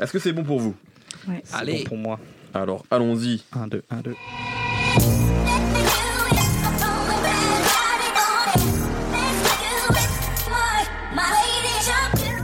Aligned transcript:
Est-ce 0.00 0.12
que 0.12 0.18
c'est 0.18 0.32
bon 0.32 0.44
pour 0.44 0.60
vous? 0.60 0.76
Ouais. 1.26 1.42
Allez. 1.52 1.84
pour 1.84 1.96
moi. 1.96 2.20
Alors 2.54 2.84
allons-y. 2.90 3.42
1, 3.52 3.68
2, 3.68 3.82
1, 3.90 4.00
2. 4.02 4.14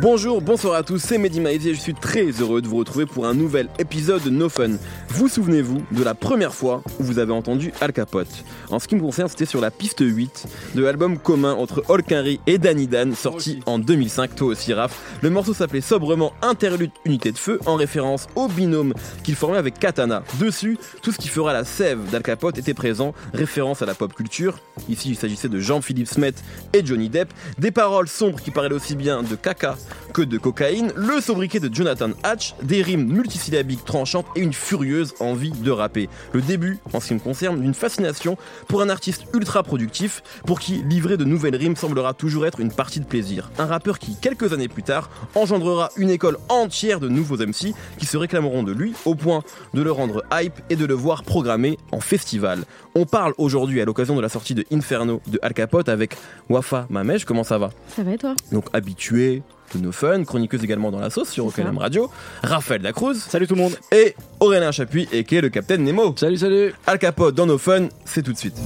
Bonjour, 0.04 0.42
bonsoir 0.42 0.74
à 0.74 0.82
tous, 0.82 0.98
c'est 0.98 1.16
Mehdi 1.16 1.40
Maizy 1.40 1.70
et 1.70 1.74
je 1.74 1.80
suis 1.80 1.94
très 1.94 2.26
heureux 2.32 2.60
de 2.60 2.68
vous 2.68 2.76
retrouver 2.76 3.06
pour 3.06 3.24
un 3.24 3.32
nouvel 3.32 3.70
épisode 3.78 4.22
de 4.22 4.28
No 4.28 4.50
Fun. 4.50 4.72
Vous 5.08 5.28
souvenez-vous 5.28 5.82
de 5.92 6.04
la 6.04 6.12
première 6.14 6.54
fois 6.54 6.82
où 7.00 7.04
vous 7.04 7.18
avez 7.18 7.32
entendu 7.32 7.72
Al 7.80 7.94
Capote? 7.94 8.28
En 8.68 8.78
ce 8.78 8.86
qui 8.86 8.96
me 8.96 9.00
concerne, 9.00 9.30
c'était 9.30 9.46
sur 9.46 9.62
la 9.62 9.70
piste 9.70 10.00
8 10.00 10.46
de 10.74 10.82
l'album 10.82 11.16
commun 11.16 11.54
entre 11.54 11.82
Henry 11.88 12.38
et 12.46 12.58
Danny 12.58 12.86
Dan, 12.86 13.14
sorti 13.14 13.60
en 13.64 13.78
2005, 13.78 14.34
toi 14.34 14.48
aussi 14.48 14.74
Raph. 14.74 15.18
Le 15.22 15.30
morceau 15.30 15.54
s'appelait 15.54 15.80
sobrement 15.80 16.34
Interlude 16.42 16.90
Unité 17.06 17.32
de 17.32 17.38
Feu, 17.38 17.58
en 17.64 17.76
référence 17.76 18.26
au 18.34 18.48
binôme 18.48 18.92
qu'il 19.22 19.36
formait 19.36 19.56
avec 19.56 19.78
Katana. 19.78 20.22
Dessus, 20.38 20.76
tout 21.00 21.12
ce 21.12 21.18
qui 21.18 21.28
fera 21.28 21.54
la 21.54 21.64
sève 21.64 22.10
d'Al 22.10 22.22
Capote 22.22 22.58
était 22.58 22.74
présent, 22.74 23.14
référence 23.32 23.80
à 23.80 23.86
la 23.86 23.94
pop 23.94 24.12
culture. 24.12 24.58
Ici, 24.90 25.08
il 25.08 25.16
s'agissait 25.16 25.48
de 25.48 25.60
Jean-Philippe 25.60 26.08
Smet 26.08 26.34
et 26.74 26.84
Johnny 26.84 27.08
Depp, 27.08 27.32
des 27.58 27.70
paroles 27.70 28.08
sombres 28.08 28.42
qui 28.42 28.50
parlaient 28.50 28.74
aussi 28.74 28.96
bien 28.96 29.22
de 29.22 29.34
caca 29.34 29.78
que 30.12 30.22
de 30.22 30.38
cocaïne, 30.38 30.92
le 30.96 31.20
sobriquet 31.20 31.60
de 31.60 31.72
Jonathan 31.72 32.10
Hatch, 32.22 32.54
des 32.62 32.82
rimes 32.82 33.06
multisyllabiques 33.06 33.84
tranchantes 33.84 34.26
et 34.36 34.40
une 34.40 34.52
furieuse 34.52 35.14
envie 35.20 35.50
de 35.50 35.70
rapper. 35.70 36.08
Le 36.32 36.40
début, 36.40 36.78
en 36.92 37.00
ce 37.00 37.08
qui 37.08 37.14
me 37.14 37.18
concerne, 37.18 37.60
d'une 37.60 37.74
fascination 37.74 38.36
pour 38.68 38.82
un 38.82 38.88
artiste 38.88 39.24
ultra 39.34 39.62
productif, 39.62 40.22
pour 40.46 40.60
qui 40.60 40.82
livrer 40.82 41.16
de 41.16 41.24
nouvelles 41.24 41.56
rimes 41.56 41.76
semblera 41.76 42.14
toujours 42.14 42.46
être 42.46 42.60
une 42.60 42.72
partie 42.72 43.00
de 43.00 43.04
plaisir. 43.04 43.50
Un 43.58 43.66
rappeur 43.66 43.98
qui, 43.98 44.16
quelques 44.16 44.52
années 44.52 44.68
plus 44.68 44.82
tard, 44.82 45.10
engendrera 45.34 45.90
une 45.96 46.10
école 46.10 46.38
entière 46.48 47.00
de 47.00 47.08
nouveaux 47.08 47.36
MC 47.36 47.74
qui 47.98 48.06
se 48.06 48.16
réclameront 48.16 48.62
de 48.62 48.72
lui 48.72 48.94
au 49.04 49.14
point 49.14 49.42
de 49.72 49.82
le 49.82 49.92
rendre 49.92 50.22
hype 50.32 50.60
et 50.70 50.76
de 50.76 50.84
le 50.84 50.94
voir 50.94 51.22
programmé 51.24 51.78
en 51.92 52.00
festival. 52.00 52.64
On 52.94 53.06
parle 53.06 53.34
aujourd'hui 53.38 53.80
à 53.80 53.84
l'occasion 53.84 54.14
de 54.16 54.20
la 54.20 54.28
sortie 54.28 54.54
de 54.54 54.64
Inferno 54.70 55.20
de 55.26 55.38
Al 55.42 55.54
Capote 55.54 55.88
avec 55.88 56.16
Wafa 56.48 56.86
Mamej, 56.90 57.24
comment 57.24 57.44
ça 57.44 57.58
va? 57.58 57.70
Ça 57.88 58.02
va 58.02 58.12
et 58.12 58.18
toi? 58.18 58.34
Donc 58.52 58.66
habitué 58.72 59.42
de 59.74 59.80
nos 59.80 59.92
fun, 59.92 60.24
chroniqueuse 60.24 60.62
également 60.64 60.90
dans 60.90 61.00
la 61.00 61.10
sauce 61.10 61.30
sur. 61.30 61.46
OKLM 61.46 61.78
Radio, 61.78 62.10
Raphaël 62.42 62.82
Lacruz 62.82 63.14
Salut 63.16 63.46
tout 63.46 63.54
le 63.54 63.62
monde. 63.62 63.76
et 63.92 64.14
Aurélien 64.40 64.72
Chapuis 64.72 65.08
et 65.12 65.24
qui 65.24 65.36
est 65.36 65.40
le 65.40 65.48
Capitaine 65.50 65.84
Nemo. 65.84 66.14
Salut, 66.16 66.38
salut. 66.38 66.74
Al 66.86 66.98
Capote 66.98 67.34
dans 67.34 67.46
nos 67.46 67.58
fun, 67.58 67.88
c'est 68.04 68.22
tout 68.22 68.32
de 68.32 68.38
suite. 68.38 68.56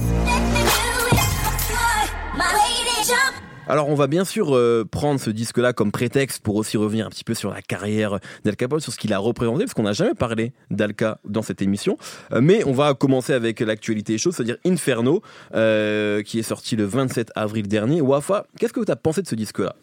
Alors 3.67 3.87
on 3.89 3.93
va 3.93 4.07
bien 4.07 4.25
sûr 4.25 4.55
euh, 4.55 4.83
prendre 4.89 5.19
ce 5.19 5.29
disque-là 5.29 5.73
comme 5.73 5.91
prétexte 5.91 6.41
pour 6.41 6.55
aussi 6.55 6.75
revenir 6.75 7.05
un 7.05 7.09
petit 7.11 7.23
peu 7.23 7.35
sur 7.35 7.51
la 7.53 7.61
carrière 7.61 8.17
d'Al 8.43 8.55
Capote, 8.55 8.81
sur 8.81 8.91
ce 8.91 8.97
qu'il 8.97 9.13
a 9.13 9.19
représenté, 9.19 9.59
parce 9.65 9.75
qu'on 9.75 9.83
n'a 9.83 9.93
jamais 9.93 10.15
parlé 10.15 10.53
d'Alca 10.71 11.19
dans 11.23 11.43
cette 11.43 11.61
émission. 11.61 11.95
Euh, 12.33 12.41
mais 12.41 12.63
on 12.65 12.71
va 12.71 12.95
commencer 12.95 13.31
avec 13.31 13.59
l'actualité 13.59 14.17
chaude, 14.17 14.33
c'est-à-dire 14.33 14.57
Inferno, 14.65 15.21
euh, 15.53 16.23
qui 16.23 16.39
est 16.39 16.43
sorti 16.43 16.77
le 16.77 16.85
27 16.85 17.31
avril 17.35 17.67
dernier. 17.67 18.01
Wafa, 18.01 18.47
qu'est-ce 18.57 18.73
que 18.73 18.83
tu 18.83 18.91
as 18.91 18.95
pensé 18.95 19.21
de 19.21 19.27
ce 19.27 19.35
disque-là? 19.35 19.75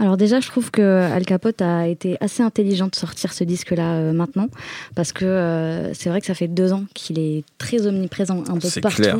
Alors 0.00 0.16
déjà, 0.16 0.38
je 0.38 0.48
trouve 0.48 0.70
que 0.70 1.10
Al 1.12 1.24
Capote 1.24 1.60
a 1.60 1.88
été 1.88 2.16
assez 2.20 2.42
intelligent 2.42 2.86
de 2.86 2.94
sortir 2.94 3.32
ce 3.32 3.42
disque-là 3.42 3.94
euh, 3.94 4.12
maintenant, 4.12 4.46
parce 4.94 5.12
que 5.12 5.24
euh, 5.24 5.92
c'est 5.92 6.08
vrai 6.08 6.20
que 6.20 6.26
ça 6.26 6.34
fait 6.34 6.46
deux 6.46 6.72
ans 6.72 6.84
qu'il 6.94 7.18
est 7.18 7.42
très 7.58 7.86
omniprésent 7.86 8.44
un 8.48 8.58
peu 8.58 8.68
partout, 8.80 9.02
clair. 9.02 9.16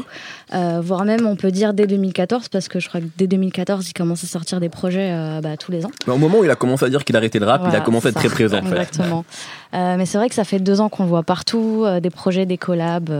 Euh, 0.54 0.80
voire 0.80 1.04
même 1.04 1.26
on 1.26 1.34
peut 1.34 1.50
dire 1.50 1.74
dès 1.74 1.88
2014, 1.88 2.48
parce 2.48 2.68
que 2.68 2.78
je 2.78 2.88
crois 2.88 3.00
que 3.00 3.06
dès 3.16 3.26
2014, 3.26 3.88
il 3.88 3.92
commence 3.92 4.22
à 4.22 4.28
sortir 4.28 4.60
des 4.60 4.68
projets 4.68 5.10
euh, 5.12 5.40
bah, 5.40 5.56
tous 5.56 5.72
les 5.72 5.84
ans. 5.84 5.90
Mais 6.06 6.12
Au 6.12 6.16
moment 6.16 6.38
où 6.38 6.44
il 6.44 6.50
a 6.50 6.56
commencé 6.56 6.84
à 6.84 6.88
dire 6.88 7.04
qu'il 7.04 7.16
arrêtait 7.16 7.40
le 7.40 7.46
rap, 7.46 7.62
il 7.68 7.74
a 7.74 7.80
commencé 7.80 8.06
à 8.06 8.10
être 8.10 8.16
très 8.16 8.28
présent. 8.28 8.58
Exactement. 8.58 9.24
Mais 9.72 10.06
c'est 10.06 10.16
vrai 10.16 10.28
que 10.28 10.34
ça 10.34 10.44
fait 10.44 10.60
deux 10.60 10.80
ans 10.80 10.88
qu'on 10.88 11.02
le 11.02 11.08
voit 11.08 11.24
partout, 11.24 11.84
des 12.00 12.10
projets, 12.10 12.46
des 12.46 12.56
collabs, 12.56 13.10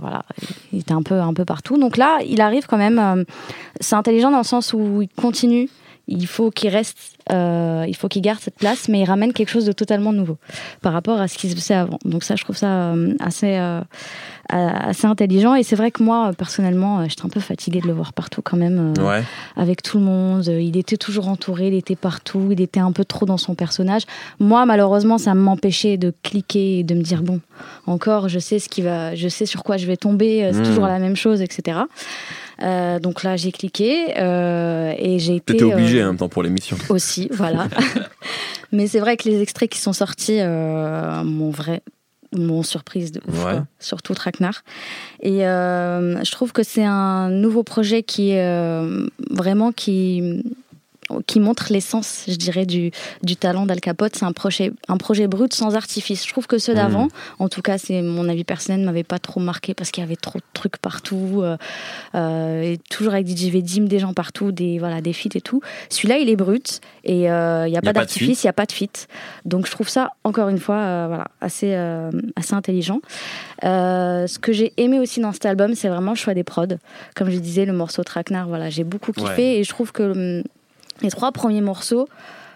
voilà, 0.00 0.24
il 0.72 0.80
était 0.80 0.92
un 0.92 1.02
peu, 1.02 1.18
un 1.18 1.34
peu 1.34 1.44
partout. 1.44 1.78
Donc 1.78 1.96
là, 1.96 2.18
il 2.26 2.40
arrive 2.40 2.66
quand 2.66 2.76
même. 2.76 3.24
c'est 3.80 3.96
intelligent 3.96 4.30
dans 4.30 4.38
le 4.38 4.44
sens 4.44 4.72
où 4.72 5.02
il 5.02 5.08
continue. 5.08 5.68
Il 6.08 6.26
faut 6.26 6.50
qu'il 6.52 6.70
reste, 6.70 6.96
euh, 7.32 7.84
il 7.88 7.96
faut 7.96 8.06
qu'il 8.08 8.22
garde 8.22 8.38
cette 8.40 8.56
place, 8.56 8.88
mais 8.88 9.00
il 9.00 9.04
ramène 9.04 9.32
quelque 9.32 9.48
chose 9.50 9.64
de 9.64 9.72
totalement 9.72 10.12
nouveau 10.12 10.38
par 10.80 10.92
rapport 10.92 11.20
à 11.20 11.26
ce 11.26 11.36
qui 11.36 11.50
se 11.50 11.56
faisait 11.56 11.74
avant. 11.74 11.98
Donc 12.04 12.22
ça, 12.22 12.36
je 12.36 12.44
trouve 12.44 12.56
ça 12.56 12.68
euh, 12.92 13.12
assez, 13.18 13.56
euh, 13.56 13.80
assez 14.50 15.06
intelligent. 15.06 15.54
Et 15.56 15.64
c'est 15.64 15.74
vrai 15.74 15.90
que 15.90 16.02
moi, 16.04 16.30
personnellement, 16.38 17.00
euh, 17.00 17.04
j'étais 17.08 17.24
un 17.24 17.28
peu 17.28 17.40
fatiguée 17.40 17.80
de 17.80 17.88
le 17.88 17.92
voir 17.92 18.12
partout 18.12 18.40
quand 18.42 18.56
même 18.56 18.94
euh, 18.98 19.02
Ouais. 19.02 19.22
avec 19.56 19.82
tout 19.82 19.98
le 19.98 20.04
monde. 20.04 20.46
Il 20.46 20.76
était 20.76 20.96
toujours 20.96 21.26
entouré, 21.28 21.68
il 21.68 21.74
était 21.74 21.96
partout, 21.96 22.48
il 22.52 22.60
était 22.60 22.78
un 22.80 22.92
peu 22.92 23.04
trop 23.04 23.26
dans 23.26 23.36
son 23.38 23.54
personnage. 23.56 24.02
Moi, 24.38 24.64
malheureusement, 24.66 25.18
ça 25.18 25.34
m'empêchait 25.34 25.96
de 25.96 26.12
cliquer 26.22 26.78
et 26.78 26.84
de 26.84 26.94
me 26.94 27.02
dire 27.02 27.22
bon, 27.22 27.40
encore, 27.86 28.28
je 28.28 28.38
sais 28.38 28.60
ce 28.60 28.68
qui 28.68 28.82
va, 28.82 29.16
je 29.16 29.26
sais 29.28 29.46
sur 29.46 29.64
quoi 29.64 29.76
je 29.76 29.86
vais 29.86 29.96
tomber, 29.96 30.44
euh, 30.44 30.50
c'est 30.52 30.60
Mm. 30.60 30.64
toujours 30.64 30.86
la 30.86 30.98
même 31.00 31.16
chose, 31.16 31.42
etc. 31.42 31.80
Euh, 32.62 32.98
donc 32.98 33.22
là, 33.22 33.36
j'ai 33.36 33.52
cliqué 33.52 34.14
euh, 34.18 34.92
et 34.98 35.18
j'ai 35.18 35.36
été 35.36 35.52
T'étais 35.54 35.64
obligé 35.64 36.00
euh, 36.00 36.04
en 36.04 36.06
même 36.08 36.16
temps 36.16 36.28
pour 36.28 36.42
l'émission. 36.42 36.76
aussi, 36.88 37.28
voilà. 37.32 37.68
Mais 38.72 38.86
c'est 38.86 38.98
vrai 39.00 39.16
que 39.16 39.28
les 39.28 39.40
extraits 39.42 39.70
qui 39.70 39.78
sont 39.78 39.92
sortis 39.92 40.40
m'ont 40.42 41.50
vrai 41.50 41.82
m'ont 42.36 42.62
surprise 42.64 43.12
de 43.12 43.20
ouf, 43.28 43.44
Ouais. 43.44 43.52
quoi. 43.52 43.66
surtout 43.78 44.12
Traquenard. 44.14 44.62
Et 45.22 45.46
euh, 45.46 46.22
je 46.22 46.30
trouve 46.32 46.52
que 46.52 46.62
c'est 46.64 46.84
un 46.84 47.30
nouveau 47.30 47.62
projet 47.62 48.02
qui 48.02 48.30
est 48.30 48.42
euh, 48.44 49.06
vraiment 49.30 49.70
qui 49.72 50.42
qui 51.26 51.40
montre 51.40 51.66
l'essence, 51.70 52.24
je 52.28 52.34
dirais, 52.36 52.66
du, 52.66 52.90
du 53.22 53.36
talent 53.36 53.66
d'Al 53.66 53.80
Capote. 53.80 54.16
C'est 54.16 54.24
un 54.24 54.32
projet, 54.32 54.72
un 54.88 54.96
projet 54.96 55.26
brut 55.28 55.52
sans 55.54 55.74
artifice. 55.76 56.26
Je 56.26 56.32
trouve 56.32 56.46
que 56.46 56.58
ceux 56.58 56.74
d'avant, 56.74 57.04
Mhm. 57.04 57.10
en 57.38 57.48
tout 57.48 57.62
cas, 57.62 57.78
c'est 57.78 58.02
mon 58.02 58.28
avis 58.28 58.44
personnel, 58.44 58.80
ne 58.80 58.86
m'avait 58.86 59.04
pas 59.04 59.18
trop 59.18 59.40
marqué 59.40 59.74
parce 59.74 59.90
qu'il 59.90 60.02
y 60.02 60.06
avait 60.06 60.16
trop 60.16 60.38
de 60.38 60.44
trucs 60.52 60.78
partout, 60.78 61.40
euh, 61.42 61.56
euh, 62.14 62.62
et 62.62 62.78
toujours 62.90 63.12
avec 63.14 63.26
DJ 63.28 63.50
Vedim, 63.50 63.84
des 63.86 63.98
gens 63.98 64.14
partout, 64.14 64.52
des 64.52 64.78
voilà, 64.78 65.00
des 65.00 65.12
feats 65.12 65.36
et 65.36 65.40
tout. 65.40 65.60
Celui-là, 65.90 66.18
il 66.18 66.28
est 66.28 66.36
brut 66.36 66.80
et 67.04 67.30
euh, 67.30 67.66
il 67.66 67.70
n'y 67.70 67.76
a, 67.78 67.82
pas 67.82 67.92
d'artifice, 67.92 68.42
il 68.42 68.46
n'y 68.46 68.50
a 68.50 68.52
pas 68.52 68.66
de 68.66 68.72
feat. 68.72 69.06
Donc 69.44 69.66
je 69.66 69.70
trouve 69.70 69.88
ça 69.88 70.12
encore 70.24 70.48
une 70.48 70.58
fois, 70.58 70.76
euh, 70.76 71.04
voilà, 71.08 71.28
assez 71.40 71.74
assez 72.36 72.54
intelligent. 72.54 73.00
Ce 73.62 74.38
que 74.38 74.52
j'ai 74.52 74.72
aimé 74.76 74.98
aussi 74.98 75.20
dans 75.20 75.32
cet 75.32 75.46
album, 75.46 75.74
c'est 75.74 75.88
vraiment 75.88 76.12
le 76.12 76.16
choix 76.16 76.34
des 76.34 76.44
prods. 76.44 76.66
Comme 77.14 77.30
je 77.30 77.38
disais, 77.38 77.64
le 77.64 77.72
morceau 77.72 78.02
Traquenard, 78.02 78.48
voilà, 78.48 78.70
j'ai 78.70 78.84
beaucoup 78.84 79.12
kiffé 79.12 79.26
Ouais. 79.36 79.58
et 79.58 79.64
je 79.64 79.68
trouve 79.70 79.92
que 79.92 80.02
hum, 80.38 80.42
les 81.02 81.10
trois 81.10 81.32
premiers 81.32 81.60
morceaux 81.60 82.08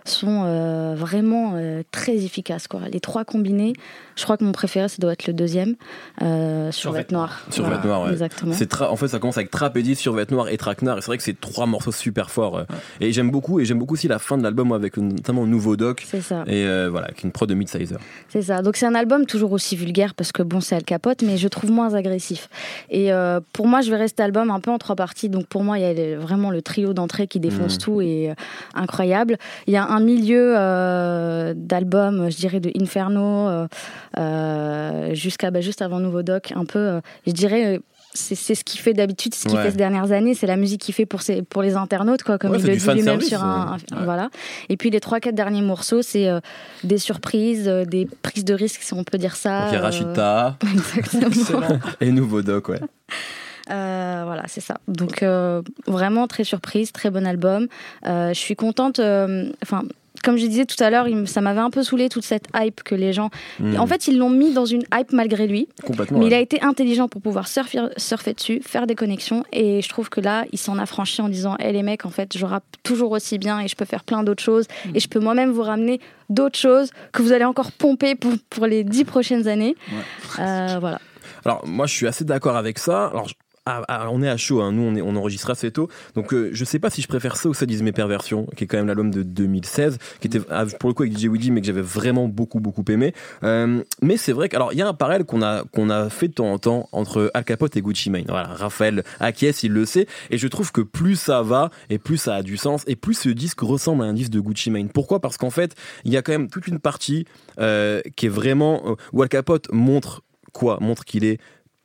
sont 0.04 0.44
euh, 0.44 0.94
vraiment 0.96 1.52
euh, 1.56 1.82
très 1.90 2.16
efficaces. 2.16 2.68
Quoi. 2.68 2.80
Les 2.92 3.00
trois 3.00 3.24
combinés, 3.24 3.72
je 4.16 4.24
crois 4.24 4.36
que 4.36 4.44
mon 4.44 4.52
préféré, 4.52 4.88
ça 4.88 4.96
doit 4.98 5.12
être 5.12 5.26
le 5.26 5.32
deuxième, 5.32 5.74
euh, 6.22 6.70
sur 6.72 6.92
Vête 6.92 7.12
Noire. 7.12 7.40
Sur 7.50 7.64
Voilà, 7.64 7.82
Noire, 7.84 8.02
ouais. 8.02 8.10
Exactement. 8.12 8.54
En 8.90 8.96
fait, 8.96 9.08
ça 9.08 9.18
commence 9.18 9.36
avec 9.36 9.50
Trapédie, 9.50 9.94
Survêt 9.96 10.26
Noir 10.30 10.48
et 10.48 10.56
Traquenard. 10.56 10.98
Et 10.98 11.00
c'est 11.00 11.06
vrai 11.06 11.16
que 11.18 11.22
c'est 11.22 11.40
trois 11.40 11.66
morceaux 11.66 11.92
super 11.92 12.30
forts. 12.30 12.58
euh. 12.58 12.64
Et 13.00 13.12
j'aime 13.12 13.30
beaucoup, 13.30 13.60
et 13.60 13.64
j'aime 13.64 13.78
beaucoup 13.78 13.94
aussi 13.94 14.08
la 14.08 14.18
fin 14.18 14.36
de 14.38 14.42
l'album 14.42 14.72
avec 14.72 14.96
notamment 14.96 15.46
Nouveau 15.46 15.76
Doc. 15.76 16.04
C'est 16.06 16.20
ça. 16.20 16.44
Et 16.46 16.64
voilà, 16.88 17.06
avec 17.08 17.22
une 17.22 17.32
prod 17.32 17.48
de 17.48 17.54
Midsizer. 17.54 17.98
C'est 18.28 18.42
ça. 18.42 18.62
Donc 18.62 18.76
c'est 18.76 18.86
un 18.86 18.94
album 18.94 19.26
toujours 19.26 19.52
aussi 19.52 19.76
vulgaire 19.76 20.14
parce 20.14 20.32
que 20.32 20.42
bon, 20.42 20.60
c'est 20.60 20.74
Al 20.76 20.84
Capote, 20.84 21.22
mais 21.22 21.36
je 21.36 21.48
trouve 21.48 21.70
moins 21.70 21.94
agressif. 21.94 22.48
Et 22.90 23.10
pour 23.52 23.66
moi, 23.66 23.80
je 23.80 23.90
verrais 23.90 24.08
cet 24.08 24.20
album 24.20 24.50
un 24.50 24.60
peu 24.60 24.70
en 24.70 24.78
trois 24.78 24.96
parties. 24.96 25.28
Donc 25.28 25.46
pour 25.46 25.64
moi, 25.64 25.78
il 25.78 25.82
y 25.82 26.14
a 26.14 26.18
vraiment 26.18 26.50
le 26.50 26.62
trio 26.62 26.92
d'entrée 26.92 27.26
qui 27.26 27.40
défonce 27.40 27.74
Mhm. 27.74 27.78
tout 27.78 28.00
et 28.00 28.32
incroyable. 28.74 29.36
Il 29.66 29.72
y 29.72 29.76
a 29.76 29.86
un 29.90 30.00
milieu 30.00 30.54
euh, 30.56 31.52
d'album, 31.56 32.30
je 32.30 32.36
dirais 32.36 32.60
de 32.60 32.70
Inferno 32.80 33.48
euh, 33.48 33.66
euh, 34.18 35.14
jusqu'à 35.14 35.50
bah, 35.50 35.60
juste 35.60 35.82
avant 35.82 36.00
Nouveau 36.00 36.22
Doc, 36.22 36.52
un 36.54 36.64
peu, 36.64 37.00
je 37.26 37.32
dirais. 37.32 37.80
c'est 38.14 38.34
ce 38.34 38.64
qu'il 38.64 38.80
fait 38.80 38.92
d'habitude, 38.92 39.34
ce 39.34 39.46
qu'il 39.46 39.56
Ouais. 39.56 39.62
fait 39.64 39.70
ces 39.70 39.76
dernières 39.76 40.10
années, 40.10 40.34
c'est 40.34 40.46
la 40.48 40.56
musique 40.56 40.80
qu'il 40.80 40.94
fait 40.94 41.06
pour, 41.06 41.22
ses, 41.22 41.42
pour 41.42 41.62
les 41.62 41.76
internautes, 41.76 42.22
quoi, 42.24 42.38
comme 42.38 42.50
Ouais, 42.52 42.58
il 42.58 42.66
le 42.66 42.76
dit 42.76 42.88
lui-même 42.90 43.20
sur 43.20 43.42
un, 43.44 43.76
un- 43.92 43.96
ouais. 43.98 44.04
voilà. 44.04 44.30
Et 44.68 44.76
puis 44.76 44.90
les 44.90 44.98
trois 45.00 45.20
quatre 45.20 45.34
derniers 45.36 45.62
morceaux, 45.62 46.02
c'est 46.02 46.28
euh, 46.28 46.40
des 46.82 46.98
surprises, 46.98 47.68
euh, 47.68 47.84
des 47.84 48.08
prises 48.22 48.44
de 48.44 48.54
risques, 48.54 48.82
si 48.82 48.94
on 48.94 49.04
peut 49.04 49.18
dire 49.18 49.36
ça. 49.36 49.60
Donc 49.60 49.68
il 49.70 49.74
y 49.74 49.76
a 49.76 49.80
euh, 49.80 49.82
Rachita 49.84 50.56
Exactement. 50.98 51.78
et 52.00 52.10
Nouveau 52.10 52.42
Doc, 52.42 52.68
ouais. 52.70 52.80
Euh, 53.70 54.22
voilà, 54.24 54.44
c'est 54.46 54.60
ça. 54.60 54.78
Donc 54.88 55.22
euh, 55.22 55.62
vraiment 55.86 56.26
très 56.26 56.44
surprise, 56.44 56.92
très 56.92 57.10
bon 57.10 57.26
album. 57.26 57.68
Euh, 58.06 58.28
je 58.28 58.38
suis 58.38 58.56
contente. 58.56 59.00
Enfin. 59.62 59.82
comme 60.22 60.36
je 60.36 60.46
disais 60.46 60.66
tout 60.66 60.82
à 60.82 60.90
l'heure, 60.90 61.06
ça 61.26 61.40
m'avait 61.40 61.60
un 61.60 61.70
peu 61.70 61.82
saoulé 61.82 62.08
toute 62.08 62.24
cette 62.24 62.46
hype 62.54 62.82
que 62.82 62.94
les 62.94 63.12
gens. 63.12 63.30
Mm. 63.58 63.78
En 63.78 63.86
fait, 63.86 64.08
ils 64.08 64.18
l'ont 64.18 64.30
mis 64.30 64.52
dans 64.52 64.66
une 64.66 64.82
hype 64.92 65.12
malgré 65.12 65.46
lui. 65.46 65.68
complètement. 65.84 66.18
Mais 66.18 66.26
il 66.26 66.34
a 66.34 66.40
été 66.40 66.62
intelligent 66.62 67.08
pour 67.08 67.22
pouvoir 67.22 67.48
surfer, 67.48 67.80
surfer 67.96 68.34
dessus, 68.34 68.60
faire 68.62 68.86
des 68.86 68.94
connexions. 68.94 69.44
Et 69.52 69.80
je 69.82 69.88
trouve 69.88 70.10
que 70.10 70.20
là, 70.20 70.44
il 70.52 70.58
s'en 70.58 70.78
a 70.78 70.86
franchi 70.86 71.22
en 71.22 71.28
disant 71.28 71.56
Hé 71.58 71.72
les 71.72 71.82
mecs, 71.82 72.04
en 72.04 72.10
fait, 72.10 72.36
je 72.36 72.44
rappe 72.44 72.64
toujours 72.82 73.12
aussi 73.12 73.38
bien 73.38 73.60
et 73.60 73.68
je 73.68 73.76
peux 73.76 73.84
faire 73.84 74.04
plein 74.04 74.22
d'autres 74.22 74.42
choses. 74.42 74.66
Mm. 74.86 74.96
Et 74.96 75.00
je 75.00 75.08
peux 75.08 75.20
moi-même 75.20 75.50
vous 75.50 75.62
ramener 75.62 76.00
d'autres 76.28 76.58
choses 76.58 76.90
que 77.12 77.22
vous 77.22 77.32
allez 77.32 77.44
encore 77.44 77.72
pomper 77.72 78.14
pour, 78.14 78.32
pour 78.50 78.66
les 78.66 78.84
dix 78.84 79.04
prochaines 79.04 79.48
années. 79.48 79.76
Voilà. 80.36 80.98
Alors 81.44 81.66
moi 81.66 81.86
je 81.86 81.94
suis 81.94 82.06
assez 82.06 82.24
d'accord 82.24 82.56
avec 82.56 82.78
ça. 82.78 83.06
Alors 83.06 83.28
je- 83.70 84.08
on 84.10 84.22
est 84.22 84.28
à 84.28 84.36
chaud, 84.36 84.60
hein. 84.62 84.72
nous 84.72 84.82
on, 84.82 84.94
est, 84.94 85.02
on 85.02 85.16
enregistre 85.16 85.50
assez 85.50 85.70
tôt, 85.70 85.88
donc 86.14 86.32
euh, 86.34 86.50
je 86.52 86.64
sais 86.64 86.78
pas 86.78 86.90
si 86.90 87.02
je 87.02 87.08
préfère 87.08 87.36
ça 87.36 87.48
ou 87.48 87.54
ça 87.54 87.66
disent 87.66 87.82
mes 87.82 87.92
perversions, 87.92 88.46
qui 88.56 88.64
est 88.64 88.66
quand 88.66 88.76
même 88.78 88.86
l'album 88.86 89.10
de 89.10 89.22
2016, 89.22 89.98
qui 90.20 90.26
était 90.26 90.40
ah, 90.50 90.64
pour 90.78 90.90
le 90.90 90.94
coup 90.94 91.02
avec 91.02 91.16
DJ 91.16 91.26
Woody, 91.26 91.50
mais 91.50 91.60
que 91.60 91.66
j'avais 91.66 91.80
vraiment 91.82 92.28
beaucoup 92.28 92.60
beaucoup 92.60 92.84
aimé. 92.88 93.12
Euh, 93.44 93.82
mais 94.02 94.16
c'est 94.16 94.32
vrai 94.32 94.48
qu'alors 94.48 94.72
il 94.72 94.78
y 94.78 94.82
a 94.82 94.88
un 94.88 94.94
parallèle 94.94 95.24
qu'on 95.24 95.42
a 95.42 96.10
fait 96.10 96.28
de 96.28 96.34
temps 96.34 96.52
en 96.52 96.58
temps 96.58 96.88
entre 96.92 97.30
Al 97.34 97.44
Capote 97.44 97.76
et 97.76 97.82
Gucci 97.82 98.10
Mane. 98.10 98.24
Voilà, 98.28 98.48
Raphaël 98.48 99.02
Akies 99.20 99.50
il 99.62 99.72
le 99.72 99.84
sait, 99.84 100.06
et 100.30 100.38
je 100.38 100.48
trouve 100.48 100.72
que 100.72 100.80
plus 100.80 101.16
ça 101.16 101.42
va 101.42 101.70
et 101.90 101.98
plus 101.98 102.16
ça 102.16 102.36
a 102.36 102.42
du 102.42 102.56
sens 102.56 102.82
et 102.86 102.96
plus 102.96 103.14
ce 103.14 103.28
disque 103.28 103.60
ressemble 103.60 104.02
à 104.02 104.06
un 104.06 104.12
disque 104.14 104.30
de 104.30 104.40
Gucci 104.40 104.70
Mane. 104.70 104.88
Pourquoi? 104.88 105.20
Parce 105.20 105.36
qu'en 105.36 105.50
fait 105.50 105.74
il 106.04 106.12
y 106.12 106.16
a 106.16 106.22
quand 106.22 106.32
même 106.32 106.48
toute 106.48 106.66
une 106.66 106.78
partie 106.78 107.26
euh, 107.58 108.00
qui 108.16 108.26
est 108.26 108.30
vraiment 108.30 108.96
où 109.12 109.22
Al 109.22 109.28
Capote 109.28 109.68
montre 109.72 110.22
quoi? 110.52 110.78
Montre 110.80 111.04
qu'il 111.04 111.24
est 111.24 111.38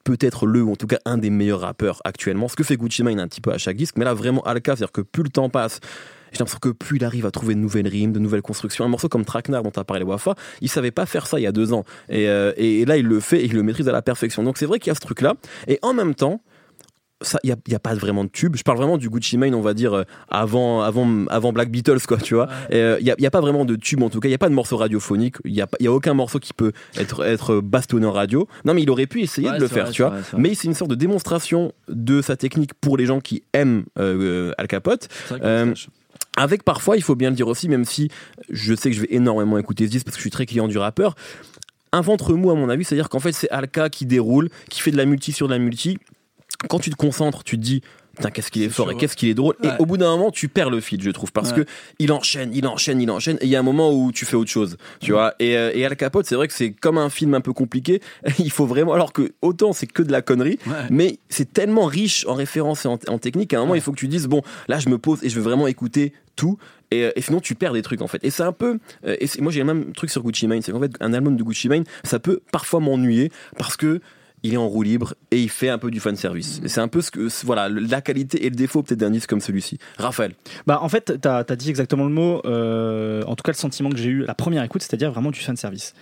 peut-être 0.05 0.45
le, 0.45 0.61
ou 0.61 0.71
en 0.71 0.75
tout 0.77 0.87
cas 0.87 0.99
un 1.03 1.17
des 1.17 1.29
meilleurs 1.29 1.61
rappeurs 1.61 2.01
actuellement. 2.05 2.47
Ce 2.47 2.55
que 2.55 2.63
fait 2.63 2.77
Gucci 2.77 3.03
Mane 3.03 3.19
un 3.19 3.27
petit 3.27 3.41
peu 3.41 3.51
à 3.51 3.57
chaque 3.57 3.75
disque, 3.75 3.95
mais 3.97 4.05
là 4.05 4.13
vraiment 4.13 4.41
Alka, 4.43 4.77
c'est-à-dire 4.77 4.93
que 4.93 5.01
plus 5.01 5.23
le 5.23 5.29
temps 5.29 5.49
passe, 5.49 5.81
j'ai 6.31 6.39
l'impression 6.39 6.59
que 6.59 6.69
plus 6.69 6.97
il 6.97 7.05
arrive 7.05 7.25
à 7.25 7.31
trouver 7.31 7.55
de 7.55 7.59
nouvelles 7.59 7.87
rimes, 7.87 8.13
de 8.13 8.19
nouvelles 8.19 8.41
constructions. 8.41 8.85
Un 8.85 8.89
morceau 8.89 9.09
comme 9.09 9.25
Traquenard 9.25 9.63
dont 9.63 9.71
tu 9.71 9.79
as 9.79 9.83
parlé 9.83 10.03
Wafa, 10.03 10.35
il 10.61 10.69
savait 10.69 10.91
pas 10.91 11.05
faire 11.05 11.27
ça 11.27 11.39
il 11.39 11.43
y 11.43 11.47
a 11.47 11.51
deux 11.51 11.73
ans. 11.73 11.85
Et, 12.09 12.29
euh, 12.29 12.53
et 12.57 12.85
là, 12.85 12.97
il 12.97 13.05
le 13.05 13.19
fait 13.19 13.39
et 13.41 13.45
il 13.45 13.53
le 13.53 13.63
maîtrise 13.63 13.87
à 13.89 13.91
la 13.91 14.01
perfection. 14.01 14.43
Donc 14.43 14.57
c'est 14.57 14.65
vrai 14.65 14.79
qu'il 14.79 14.89
y 14.89 14.91
a 14.91 14.95
ce 14.95 14.99
truc-là. 14.99 15.35
Et 15.67 15.79
en 15.81 15.93
même 15.93 16.13
temps, 16.13 16.41
il 17.43 17.55
n'y 17.67 17.73
a, 17.73 17.77
a, 17.77 17.79
pas 17.79 17.93
vraiment 17.93 18.25
de 18.25 18.29
tube. 18.29 18.55
Je 18.57 18.63
parle 18.63 18.77
vraiment 18.77 18.97
du 18.97 19.09
Gucci 19.09 19.37
Mane, 19.37 19.55
on 19.55 19.61
va 19.61 19.73
dire, 19.73 19.93
euh, 19.93 20.03
avant, 20.27 20.81
avant, 20.81 21.25
avant 21.27 21.53
Black 21.53 21.69
Beatles, 21.71 22.01
quoi, 22.05 22.17
tu 22.17 22.35
vois. 22.35 22.47
Il 22.69 22.75
n'y 22.75 22.81
euh, 22.81 23.15
a, 23.23 23.25
a, 23.25 23.31
pas 23.31 23.39
vraiment 23.39 23.63
de 23.63 23.75
tube, 23.77 24.03
en 24.03 24.09
tout 24.09 24.19
cas. 24.19 24.27
Il 24.27 24.31
n'y 24.31 24.35
a 24.35 24.39
pas 24.39 24.49
de 24.49 24.53
morceau 24.53 24.75
radiophonique. 24.75 25.35
Il 25.45 25.53
n'y 25.53 25.61
a, 25.61 25.67
y 25.79 25.87
a 25.87 25.91
aucun 25.93 26.13
morceau 26.13 26.39
qui 26.39 26.53
peut 26.53 26.73
être, 26.97 27.25
être 27.25 27.61
bastonné 27.61 28.05
en 28.05 28.11
radio. 28.11 28.47
Non, 28.65 28.73
mais 28.73 28.83
il 28.83 28.89
aurait 28.89 29.07
pu 29.07 29.21
essayer 29.21 29.49
de 29.49 29.59
le 29.59 29.67
faire, 29.67 29.91
tu 29.91 30.01
vois. 30.01 30.15
mais 30.37 30.55
c'est 30.55 30.67
une 30.67 30.73
sorte 30.73 30.91
de 30.91 30.95
démonstration 30.95 31.71
de 31.87 32.21
sa 32.21 32.35
technique 32.35 32.73
pour 32.73 32.97
les 32.97 33.05
gens 33.05 33.21
qui 33.21 33.43
aiment 33.53 33.85
euh, 33.97 34.51
Al 34.57 34.67
Capote. 34.67 35.07
avec 36.37 36.63
parfois, 36.63 36.97
il 36.97 37.03
faut 37.03 37.15
bien 37.15 37.29
le 37.29 37.35
dire 37.35 37.47
aussi, 37.47 37.69
même 37.69 37.85
si 37.85 38.09
je 38.49 38.75
sais 38.75 38.89
que 38.89 38.95
je 38.95 39.01
vais 39.01 39.07
énormément 39.11 39.57
écouter 39.57 39.85
ce 39.85 39.91
disque 39.91 40.05
parce 40.05 40.17
que 40.17 40.19
je 40.19 40.23
suis 40.23 40.31
très 40.31 40.45
client 40.45 40.67
du 40.67 40.77
rappeur, 40.77 41.15
un 41.93 42.01
ventre 42.01 42.33
mou 42.33 42.51
à 42.51 42.55
mon 42.55 42.67
avis, 42.67 42.83
c'est-à-dire 42.83 43.07
qu'en 43.07 43.19
fait 43.19 43.31
c'est 43.31 43.49
Alka 43.51 43.89
qui 43.89 44.05
déroule, 44.05 44.49
qui 44.69 44.81
fait 44.81 44.91
de 44.91 44.97
la 44.97 45.05
multi 45.05 45.31
sur 45.31 45.47
de 45.47 45.53
la 45.53 45.59
multi, 45.59 45.97
quand 46.69 46.79
tu 46.79 46.89
te 46.89 46.95
concentres, 46.95 47.43
tu 47.43 47.57
te 47.57 47.61
dis 47.61 47.81
Putain, 48.15 48.31
qu'est-ce 48.31 48.49
qu'il 48.49 48.63
est, 48.63 48.69
fort 48.69 48.91
et 48.91 48.95
qu'est-ce 48.95 49.15
qu'il 49.15 49.29
est 49.29 49.33
drôle. 49.33 49.55
Et 49.63 49.67
au 49.79 49.85
bout 49.85 49.97
d'un 49.97 50.15
moment, 50.15 50.31
tu 50.31 50.47
perds 50.47 50.69
le 50.69 50.79
fil, 50.79 51.01
je 51.01 51.09
trouve, 51.09 51.31
parce 51.31 51.51
que 51.51 51.65
il 51.99 52.11
enchaîne, 52.11 52.51
il 52.53 52.65
enchaîne, 52.65 53.01
il 53.01 53.11
enchaîne. 53.11 53.37
Et 53.41 53.45
il 53.45 53.49
y 53.49 53.55
a 53.55 53.59
un 53.59 53.63
moment 53.63 53.91
où 53.91 54.11
tu 54.11 54.25
fais 54.25 54.35
autre 54.35 54.49
chose, 54.49 54.77
tu 55.01 55.11
vois. 55.11 55.35
Et, 55.39 55.57
euh, 55.57 55.71
et 55.73 55.85
Al 55.85 55.95
Capote, 55.95 56.25
c'est 56.25 56.35
vrai 56.35 56.47
que 56.47 56.53
c'est 56.53 56.71
comme 56.71 56.97
un 56.97 57.09
film 57.09 57.33
un 57.33 57.41
peu 57.41 57.53
compliqué. 57.53 58.01
il 58.39 58.51
faut 58.51 58.65
vraiment, 58.65 58.93
alors 58.93 59.11
que 59.11 59.33
autant 59.41 59.73
c'est 59.73 59.87
que 59.87 60.01
de 60.01 60.11
la 60.11 60.21
connerie, 60.21 60.59
mais 60.89 61.19
c'est 61.29 61.51
tellement 61.51 61.85
riche 61.85 62.25
en 62.27 62.33
références 62.33 62.85
et 62.85 62.87
en, 62.87 63.17
technique 63.17 63.49
qu'à 63.49 63.57
un 63.57 63.61
moment, 63.61 63.75
il 63.75 63.81
faut 63.81 63.91
que 63.91 63.99
tu 63.99 64.07
dises 64.07 64.27
bon, 64.27 64.41
là, 64.67 64.79
je 64.79 64.89
me 64.89 64.97
pose 64.97 65.23
et 65.23 65.29
je 65.29 65.35
veux 65.35 65.43
vraiment 65.43 65.67
écouter 65.67 66.13
tout. 66.35 66.57
Et, 66.91 67.03
euh, 67.03 67.11
et, 67.15 67.21
sinon 67.21 67.39
tu 67.39 67.55
perds 67.55 67.73
des 67.73 67.81
trucs 67.81 68.01
en 68.01 68.07
fait 68.07 68.23
et 68.23 68.29
c'est 68.29 68.43
un 68.43 68.51
peu 68.51 68.77
euh, 69.07 69.15
et 69.19 69.27
moi 69.41 69.51
j'ai 69.51 69.59
le 69.59 69.65
même 69.65 69.91
truc 69.93 70.11
sur 70.11 70.21
Gucci 70.21 70.47
Mane 70.47 70.61
c'est 70.61 70.71
qu'en 70.71 70.79
fait 70.79 70.91
un 70.99 71.13
album 71.13 71.35
de 71.35 71.41
Gucci 71.41 71.67
Mane 71.67 71.83
ça 72.03 72.19
peut 72.19 72.41
parfois 72.51 72.79
m'ennuyer 72.79 73.31
parce 73.57 73.75
que 73.75 74.01
il 74.45 74.53
est 74.53 74.57
en 74.57 74.67
roue 74.67 74.83
libre 74.83 75.15
et 75.31 75.41
il 75.41 75.49
fait 75.49 75.69
un 75.69 75.79
peu 75.79 75.89
du 75.89 75.99
fan 75.99 76.15
service. 76.15 76.61
C'est 76.67 76.81
un 76.81 76.87
peu 76.87 77.01
ce 77.01 77.09
que, 77.09 77.27
voilà, 77.45 77.67
la 77.67 78.01
qualité 78.01 78.45
et 78.45 78.49
le 78.49 78.55
défaut 78.55 78.83
peut-être 78.83 78.99
d'un 78.99 79.09
disque 79.09 79.29
comme 79.29 79.41
celui-ci. 79.41 79.79
Raphaël. 79.97 80.33
Bah, 80.67 80.79
en 80.81 80.89
fait, 80.89 81.19
tu 81.19 81.27
as, 81.27 81.43
dit 81.55 81.69
exactement 81.69 82.03
le 82.03 82.11
mot, 82.11 82.41
euh, 82.45 83.23
en 83.23 83.35
tout 83.35 83.41
cas 83.41 83.51
le 83.51 83.57
sentiment 83.57 83.89
que 83.89 83.97
j'ai 83.97 84.09
eu 84.09 84.23
la 84.23 84.35
première 84.35 84.63
écoute, 84.63 84.83
c'est-à-dire 84.83 85.11
vraiment 85.11 85.31
du 85.31 85.39
fan 85.39 85.57
service. 85.57 85.95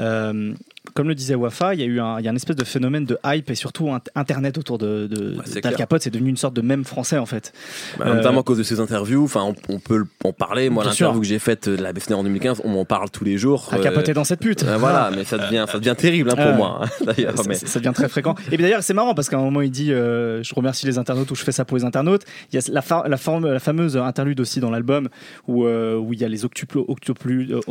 Euh, 0.00 0.54
comme 0.94 1.08
le 1.08 1.14
disait 1.14 1.34
Wafa, 1.34 1.74
il 1.74 1.80
y 1.80 1.82
a 1.82 1.86
eu 1.86 2.00
un, 2.00 2.18
il 2.18 2.24
y 2.24 2.28
a 2.28 2.30
un 2.30 2.36
espèce 2.36 2.56
de 2.56 2.64
phénomène 2.64 3.04
de 3.04 3.18
hype 3.24 3.50
et 3.50 3.54
surtout 3.54 3.90
Internet 4.14 4.58
autour 4.58 4.78
de, 4.78 5.06
de, 5.06 5.60
Capote. 5.76 6.02
C'est 6.02 6.10
devenu 6.10 6.28
une 6.30 6.36
sorte 6.36 6.54
de 6.54 6.60
même 6.60 6.84
français 6.84 7.18
en 7.18 7.26
fait. 7.26 7.52
Bah, 7.98 8.12
notamment 8.12 8.40
à 8.40 8.42
cause 8.42 8.58
de 8.58 8.62
ses 8.62 8.80
interviews. 8.80 9.24
Enfin, 9.24 9.54
on, 9.68 9.78
peut 9.78 10.04
en 10.24 10.32
parler. 10.32 10.70
Moi, 10.70 10.84
l'interview 10.84 11.20
que 11.20 11.26
j'ai 11.26 11.38
faite 11.38 11.68
de 11.68 11.82
la 11.82 11.92
Bessner 11.92 12.16
en 12.16 12.24
2015, 12.24 12.62
on 12.64 12.70
m'en 12.70 12.84
parle 12.84 13.10
tous 13.10 13.24
les 13.24 13.38
jours. 13.38 13.68
Al 13.70 13.80
Capote 13.80 14.08
est 14.08 14.14
dans 14.14 14.24
cette 14.24 14.40
pute. 14.40 14.64
Euh, 14.64 14.76
voilà, 14.76 15.10
mais 15.16 15.24
ça 15.24 15.38
devient, 15.38 15.66
ça 15.70 15.78
devient 15.78 15.94
terrible 15.96 16.30
hein, 16.30 16.36
pour 16.36 16.54
moi. 16.54 16.80
Hein, 16.82 17.04
d'ailleurs, 17.06 17.38
ça, 17.38 17.54
ça, 17.54 17.78
devient 17.78 17.92
très 17.94 18.08
fréquent. 18.08 18.34
Et 18.50 18.56
d'ailleurs, 18.56 18.82
c'est 18.82 18.94
marrant 18.94 19.14
parce 19.14 19.28
qu'à 19.28 19.38
un 19.38 19.42
moment, 19.42 19.60
il 19.62 19.70
dit, 19.70 19.92
euh, 19.92 20.42
je 20.42 20.54
remercie 20.54 20.86
les 20.86 20.98
internautes 20.98 21.30
ou 21.30 21.34
je 21.34 21.44
fais 21.44 21.52
ça 21.52 21.64
pour 21.64 21.76
les 21.76 21.84
internautes. 21.84 22.24
Il 22.52 22.56
y 22.56 22.58
a 22.58 22.62
la, 22.72 23.08
la, 23.08 23.16
forme, 23.16 23.46
la 23.46 23.60
fameuse 23.60 23.96
interlude 23.96 24.40
aussi 24.40 24.60
dans 24.60 24.70
l'album 24.70 25.08
où, 25.46 25.64
euh, 25.64 25.96
où 25.96 26.12
il 26.12 26.20
y 26.20 26.24
a 26.24 26.28
les 26.28 26.44
octuples, 26.44 26.80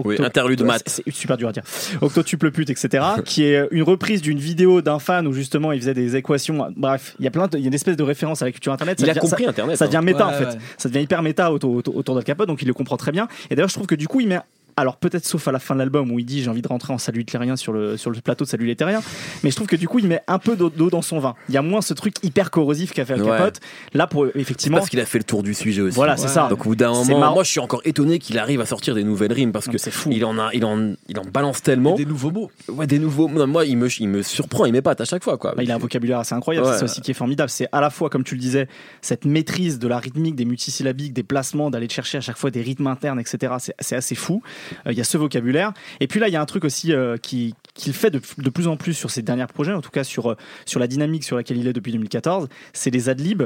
oui, 0.06 0.16
interlude 0.20 0.64
mat. 0.64 0.82
C'est 0.86 1.10
super 1.12 1.38
dur 1.38 1.50
à 1.50 1.52
dire. 1.52 1.64
Octuple 2.02 2.52
pute, 2.52 2.70
etc. 2.70 3.01
qui 3.26 3.44
est 3.44 3.68
une 3.72 3.84
reprise 3.84 4.22
d'une 4.22 4.40
vidéo 4.40 4.82
d'un 4.82 5.00
fan 5.00 5.28
où 5.28 5.34
justement 5.34 5.72
il 5.72 5.80
faisait 5.80 5.94
des 5.94 6.16
équations. 6.16 6.68
Bref, 6.76 7.16
il 7.20 7.26
y 7.26 7.28
a 7.28 7.32
plein, 7.32 7.48
il 7.54 7.60
y 7.60 7.64
a 7.64 7.68
une 7.68 7.74
espèce 7.74 7.98
de 7.98 8.04
référence 8.04 8.42
à 8.42 8.46
la 8.46 8.52
culture 8.52 8.74
internet. 8.74 9.00
Ça 9.00 9.06
il 9.06 9.10
a 9.10 9.16
compris 9.16 9.46
internet. 9.46 9.78
Ça 9.78 9.88
devient 9.88 9.98
hein. 9.98 10.02
méta 10.02 10.28
en 10.28 10.34
fait. 10.34 10.58
Ça 10.78 10.90
devient 10.90 11.04
hyper 11.04 11.22
méta 11.22 11.52
autour, 11.52 11.74
autour, 11.74 11.96
autour 11.96 12.16
d'Al 12.16 12.24
Capote, 12.24 12.48
donc 12.48 12.62
il 12.62 12.68
le 12.68 12.74
comprend 12.74 12.98
très 12.98 13.12
bien. 13.12 13.28
Et 13.50 13.56
d'ailleurs, 13.56 13.70
je 13.70 13.76
trouve 13.76 13.88
que 13.88 13.96
du 13.96 14.08
coup, 14.08 14.20
il 14.20 14.28
met 14.28 14.40
alors 14.78 14.98
peut-être 14.98 15.26
sauf 15.26 15.48
à 15.48 15.52
la 15.52 15.60
fin 15.60 15.74
de 15.76 15.80
l'album 15.80 16.12
où 16.12 16.20
il 16.20 16.26
dit 16.26 16.44
j'ai 16.44 16.50
envie 16.50 16.62
de 16.62 16.68
rentrer 16.68 16.94
en 16.94 16.98
salut 16.98 17.22
hitlérien 17.22 17.56
sur 17.56 17.74
le, 17.74 17.98
sur 17.98 18.12
le 18.12 18.20
plateau 18.22 18.46
de 18.46 18.50
salut 18.50 18.70
hitlérien, 18.70 19.02
mais 19.44 19.52
je 19.52 19.56
trouve 19.56 19.68
que 19.68 19.76
du 19.76 19.88
coup 19.88 20.00
il 20.00 20.08
met 20.08 20.22
un 20.28 20.40
peu 20.40 20.56
d'eau 20.56 20.90
dans 20.90 21.02
son 21.02 21.20
vin. 21.20 21.36
Il 21.50 21.56
y 21.56 21.58
a 21.58 21.62
moins 21.62 21.82
ce 21.82 21.94
truc 21.94 22.16
hyper 22.24 22.52
corrosif 22.52 22.94
qu'a 22.94 23.06
fait 23.06 23.14
Al 23.14 23.24
Capote. 23.24 23.60
Là 23.94 24.08
pour 24.08 24.28
effectivement 24.36 24.78
parce 24.78 24.90
qu'il 24.90 25.00
a 25.00 25.06
fait 25.06 25.18
le 25.18 25.24
tour 25.24 25.44
du 25.44 25.54
sujet 25.54 25.82
aussi. 25.82 25.96
Voilà, 25.96 26.18
c'est 26.18 26.28
ça. 26.28 26.48
Donc 26.50 26.62
au 26.62 26.70
bout 26.70 26.76
d'un 26.76 26.92
moment, 26.92 27.34
moi 27.34 27.44
je 27.44 27.50
suis 27.50 27.60
encore 27.60 27.82
étonné 27.86 28.20
qu'il 28.20 28.38
arrive 28.38 28.62
à 28.62 28.66
sortir 28.66 28.96
des 28.96 29.04
nouvelles 29.04 29.34
rimes 29.34 29.52
parce 29.52 29.68
que 29.68 29.78
c'est 29.78 29.92
fou. 29.92 30.10
Il 30.12 30.26
en 30.26 30.38
a, 30.38 30.50
il 30.54 30.66
en, 30.66 30.94
il 31.08 31.20
en 31.20 31.26
balance 31.26 31.62
tellement. 31.62 31.96
des 31.96 32.06
nouveaux 32.06 32.32
mots. 32.32 32.52
Ouais, 32.68 32.88
des 32.88 33.00
nouveaux. 33.00 33.28
mots 33.28 33.46
moi 33.48 33.66
il 33.66 33.78
me, 33.78 33.88
il 34.00 34.08
me 34.08 34.22
surprend, 34.22 34.66
il 34.66 34.72
m'épate 34.72 35.02
à 35.02 35.06
chaque 35.06 35.24
fois 35.24 35.38
quoi. 35.38 35.54
Bah, 35.56 35.64
il 35.64 35.72
a 35.72 35.76
un 35.76 35.80
vocabulaire 35.80 36.20
assez 36.20 36.36
incroyable. 36.36 36.68
C'est 36.78 36.84
aussi 36.84 37.02
qui 37.02 37.12
est 37.12 37.16
formidable. 37.16 37.50
C'est 37.50 37.68
à 37.72 37.82
la 37.82 37.90
fois 37.90 38.10
comme 38.10 38.24
tu 38.24 38.36
le 38.36 38.42
disais 38.42 38.68
cette 39.02 39.26
maîtrise 39.26 39.80
de 39.80 39.88
la 39.88 40.00
rythmique, 40.00 40.36
des 40.36 40.46
multisyllabiques, 40.46 41.14
des 41.14 41.24
placements, 41.24 41.70
d'aller 41.70 41.90
chercher 41.90 42.18
à 42.18 42.22
chaque 42.22 42.38
fois 42.38 42.52
des 42.52 42.62
rythmes 42.62 42.88
internes, 42.88 43.20
etc. 43.20 43.54
C'est 43.80 43.96
assez 43.96 44.16
fou. 44.16 44.42
Euh, 44.88 44.92
il 44.92 44.98
y 44.98 45.02
a 45.02 45.04
ce 45.04 45.18
vocabulaire 45.18 45.74
et 46.00 46.08
puis 46.08 46.20
là, 46.20 46.28
il 46.28 46.34
y 46.34 46.36
a 46.36 46.42
un 46.42 46.46
truc 46.46 46.64
aussi 46.64 46.94
euh, 46.94 47.18
qui 47.18 47.56
qu'il 47.74 47.94
fait 47.94 48.12
de, 48.12 48.20
plus 48.50 48.68
en 48.68 48.76
plus 48.76 48.94
sur 48.94 49.10
ses 49.10 49.22
derniers 49.22 49.48
projets, 49.48 49.72
en 49.72 49.82
tout 49.82 49.92
cas 49.92 50.04
sur, 50.04 50.32
euh, 50.32 50.38
sur 50.66 50.80
la 50.80 50.88
dynamique 50.88 51.24
sur 51.24 51.38
laquelle 51.38 51.58
il 51.58 51.68
est 51.68 51.74
depuis 51.74 51.94
2014, 51.94 52.50
c'est 52.74 52.90
les 52.90 53.08
adlibs 53.08 53.44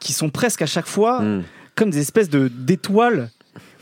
qui 0.00 0.14
sont 0.14 0.30
presque 0.30 0.62
à 0.62 0.66
chaque 0.66 0.86
fois 0.86 1.20
hmm. 1.20 1.42
comme 1.74 1.90
des 1.90 2.00
espèces 2.00 2.30
de 2.30 2.48
d'étoiles 2.48 3.30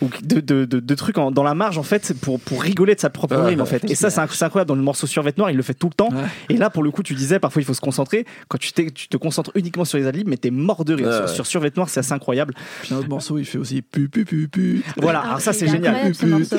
ou 0.03 0.09
de, 0.23 0.41
de, 0.41 0.65
de, 0.65 0.95
trucs 0.95 1.17
dans 1.17 1.43
la 1.43 1.55
marge 1.55 1.79
en 1.79 1.83
fait 1.83 2.15
pour, 2.21 2.41
pour 2.41 2.63
rigoler 2.63 2.95
de 2.95 3.01
sa 3.01 3.11
propre 3.11 3.37
rime 3.37 3.61
en 3.61 3.67
fait. 3.67 3.89
Et 3.91 3.95
ça 3.95 4.11
c'est 4.11 4.21
incroyable 4.21 4.69
dans 4.69 4.75
le 4.75 4.83
morceau 4.83 5.07
Survêt 5.07 5.33
Noir 5.37 5.51
il 5.51 5.57
le 5.57 5.63
fait 5.63 5.75
tout 5.75 5.89
le 5.89 5.95
temps. 5.95 6.11
Et 6.49 6.57
là 6.57 6.71
pour 6.71 6.83
le 6.83 6.91
coup 6.91 7.03
tu 7.03 7.15
disais 7.15 7.39
parfois 7.39 7.63
il 7.63 7.65
faut 7.65 7.75
se 7.75 7.81
concentrer. 7.81 8.25
Quand 8.49 8.59
tu, 8.59 8.73
tu 8.73 9.09
te 9.09 9.17
concentres 9.17 9.51
uniquement 9.55 9.85
sur 9.85 9.99
les 9.99 10.07
adlibs 10.07 10.29
mais 10.29 10.37
t'es 10.37 10.51
mort 10.51 10.85
de 10.85 10.95
rire. 10.95 11.29
Sur, 11.29 11.47
Survêt 11.47 11.73
Noir 11.77 11.89
c'est 11.89 12.01
assez 12.01 12.13
incroyable. 12.13 12.55
Puis 12.83 12.95
un 12.95 12.99
autre 12.99 13.09
morceau 13.09 13.39
il 13.39 13.45
fait 13.45 13.59
aussi 13.59 13.83
pu 13.83 14.09
pu 14.09 14.25
pu 14.25 14.49
pu. 14.49 14.83
Voilà. 14.97 15.21
Alors 15.21 15.41
ça 15.41 15.53
c'est 15.53 15.69
génial. 15.69 16.13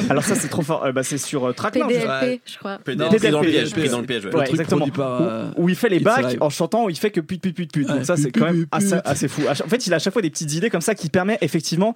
alors 0.09 0.23
ça 0.23 0.35
c'est 0.35 0.47
trop 0.47 0.61
fort. 0.61 0.85
Euh, 0.85 0.91
bah, 0.91 1.03
c'est 1.03 1.17
sur 1.17 1.45
euh, 1.45 1.53
PDLP 1.53 2.41
je 2.45 2.57
crois. 2.57 2.77
PDLP 2.79 3.31
dans 3.31 3.41
le 3.41 3.49
piège 3.49 3.73
dans 3.91 4.01
le 4.01 4.05
piège 4.05 4.27
exactement. 4.49 4.87
euh, 4.99 5.51
où, 5.57 5.69
il 5.69 5.75
fait 5.75 5.89
les 5.89 5.99
bacs 5.99 6.37
en 6.39 6.49
chantant 6.49 6.85
où 6.85 6.89
il 6.89 6.97
fait 6.97 7.11
que 7.11 7.21
put 7.21 7.37
put 7.37 7.53
put 7.53 7.67
put 7.67 7.85
donc 7.85 8.05
ça 8.05 8.17
c'est 8.17 8.31
quand 8.31 8.45
même 8.45 8.65
assez 8.71 9.27
fou. 9.27 9.43
En 9.49 9.69
fait 9.69 9.87
il 9.87 9.93
a 9.93 9.97
à 9.97 9.99
chaque 9.99 10.13
fois 10.13 10.21
des 10.21 10.29
petites 10.29 10.53
idées 10.53 10.69
comme 10.69 10.81
ça 10.81 10.95
qui 10.95 11.09
permet 11.09 11.37
effectivement 11.41 11.95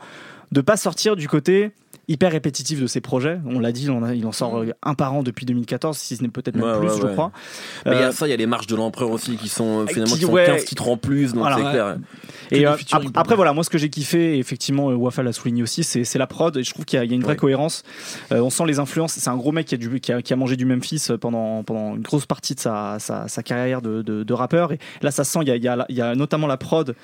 de 0.51 0.61
pas 0.61 0.77
sortir 0.77 1.15
du 1.15 1.27
côté 1.27 1.71
hyper 2.09 2.31
répétitif 2.31 2.81
de 2.81 2.87
ses 2.87 3.01
projets. 3.01 3.39
On 3.45 3.59
l'a 3.59 3.71
dit, 3.71 3.87
il 4.15 4.25
en 4.25 4.31
sort 4.31 4.57
euh, 4.57 4.71
un 4.81 4.95
par 4.95 5.13
an 5.13 5.21
depuis 5.21 5.45
2014, 5.45 5.95
si 5.95 6.17
ce 6.17 6.23
n'est 6.23 6.29
peut-être 6.29 6.55
même 6.55 6.79
plus, 6.79 6.89
je 6.89 7.05
crois. 7.05 7.31
Mais 7.85 7.91
il 7.93 7.99
y 7.99 8.03
a 8.03 8.07
euh, 8.07 8.11
ça, 8.11 8.27
il 8.27 8.31
y 8.31 8.33
a 8.33 8.35
les 8.35 8.47
marches 8.47 8.65
de 8.65 8.75
l'empereur 8.75 9.11
aussi 9.11 9.37
qui 9.37 9.47
sont 9.47 9.81
euh, 9.81 9.85
finalement 9.85 10.15
qui, 10.15 10.21
sont 10.21 10.33
15 10.33 10.65
titres 10.65 10.89
en 10.89 10.97
plus, 10.97 11.33
donc 11.33 11.47
c'est 11.55 11.61
clair. 11.61 11.97
Et 12.51 12.65
après, 12.65 13.35
voilà, 13.35 13.53
moi 13.53 13.63
ce 13.63 13.69
que 13.69 13.77
j'ai 13.77 13.89
kiffé, 13.89 14.39
effectivement, 14.39 14.87
Wafel 14.87 15.25
l'a 15.25 15.33
souligné 15.33 15.61
aussi, 15.61 15.83
c'est 15.83 16.17
la 16.17 16.27
prod. 16.27 16.57
Et 16.57 16.63
je 16.63 16.73
trouve 16.73 16.83
qu'il 16.83 16.97
y, 16.97 17.01
a 17.01 17.05
une 17.05 17.23
vraie 17.23 17.35
cohérence. 17.35 17.83
on 18.31 18.49
sent 18.49 18.65
les 18.65 18.79
influences. 18.79 19.13
C'est 19.13 19.29
un 19.29 19.37
gros 19.37 19.51
mec 19.51 19.67
qui 19.67 19.75
a, 19.75 19.77
du, 19.77 19.99
qui 19.99 20.11
a, 20.11 20.35
mangé 20.35 20.55
du 20.55 20.65
Memphis 20.65 21.09
pendant, 21.21 21.63
pendant 21.63 21.95
une 21.95 22.01
grosse 22.01 22.25
partie 22.25 22.55
de 22.55 22.59
sa, 22.59 22.97
sa, 22.99 23.43
carrière 23.43 23.83
de, 23.83 24.01
de, 24.01 24.33
rappeur. 24.33 24.71
Et 24.71 24.79
là, 25.03 25.11
ça 25.11 25.23
sent, 25.23 25.39
il 25.43 25.47
y 25.47 25.67
a, 25.67 25.85
y 25.89 26.01
a, 26.01 26.15
notamment 26.15 26.47
la 26.47 26.57
prod, 26.57 26.95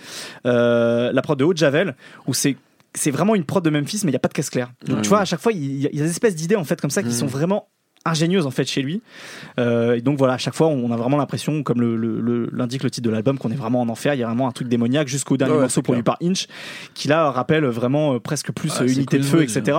la 0.43 1.21
prod 1.21 1.37
de 1.37 1.43
Haute 1.43 1.57
Javel, 1.57 1.95
où 2.25 2.33
c'est 2.33 2.57
c'est 2.95 3.11
vraiment 3.11 3.35
une 3.35 3.43
prod 3.43 3.63
de 3.63 3.69
Memphis, 3.69 4.01
mais 4.03 4.09
il 4.09 4.13
n'y 4.13 4.17
a 4.17 4.19
pas 4.19 4.27
de 4.27 4.33
caisse 4.33 4.49
claire. 4.49 4.71
Donc, 4.87 5.01
tu 5.01 5.09
vois, 5.09 5.19
à 5.19 5.25
chaque 5.25 5.41
fois, 5.41 5.51
il 5.51 5.81
y, 5.81 5.87
a 5.87 5.89
des 5.89 6.09
espèces 6.09 6.35
d'idées 6.35 6.55
en 6.55 6.63
fait 6.63 6.79
comme 6.79 6.89
ça 6.89 7.03
qui 7.03 7.13
sont 7.13 7.27
vraiment 7.27 7.67
ingénieuses 8.07 8.45
en 8.45 8.51
fait 8.51 8.65
chez 8.65 8.81
lui. 8.81 9.01
Euh, 9.59 9.95
et 9.95 10.01
donc 10.01 10.17
voilà, 10.17 10.33
à 10.33 10.37
chaque 10.37 10.53
fois, 10.53 10.67
on 10.67 10.91
a 10.91 10.97
vraiment 10.97 11.17
l'impression, 11.17 11.63
comme 11.63 11.81
l'indique 12.53 12.83
le, 12.83 12.89
titre 12.89 13.07
de 13.07 13.09
l'album, 13.09 13.37
qu'on 13.37 13.51
est 13.51 13.55
vraiment 13.55 13.81
en 13.81 13.89
enfer. 13.89 14.13
Il 14.13 14.19
y 14.19 14.23
a 14.23 14.27
vraiment 14.27 14.47
un 14.47 14.51
truc 14.51 14.67
démoniaque 14.67 15.07
jusqu'au 15.07 15.37
dernier 15.37 15.57
morceau 15.57 15.81
produit 15.81 16.03
par 16.03 16.17
Inch, 16.21 16.47
qui 16.93 17.07
là 17.07 17.31
rappelle 17.31 17.65
vraiment 17.65 18.13
euh, 18.13 18.19
presque 18.19 18.51
plus 18.51 18.79
euh, 18.79 18.87
unité 18.87 19.17
de 19.17 19.23
feu, 19.23 19.41
etc. 19.41 19.77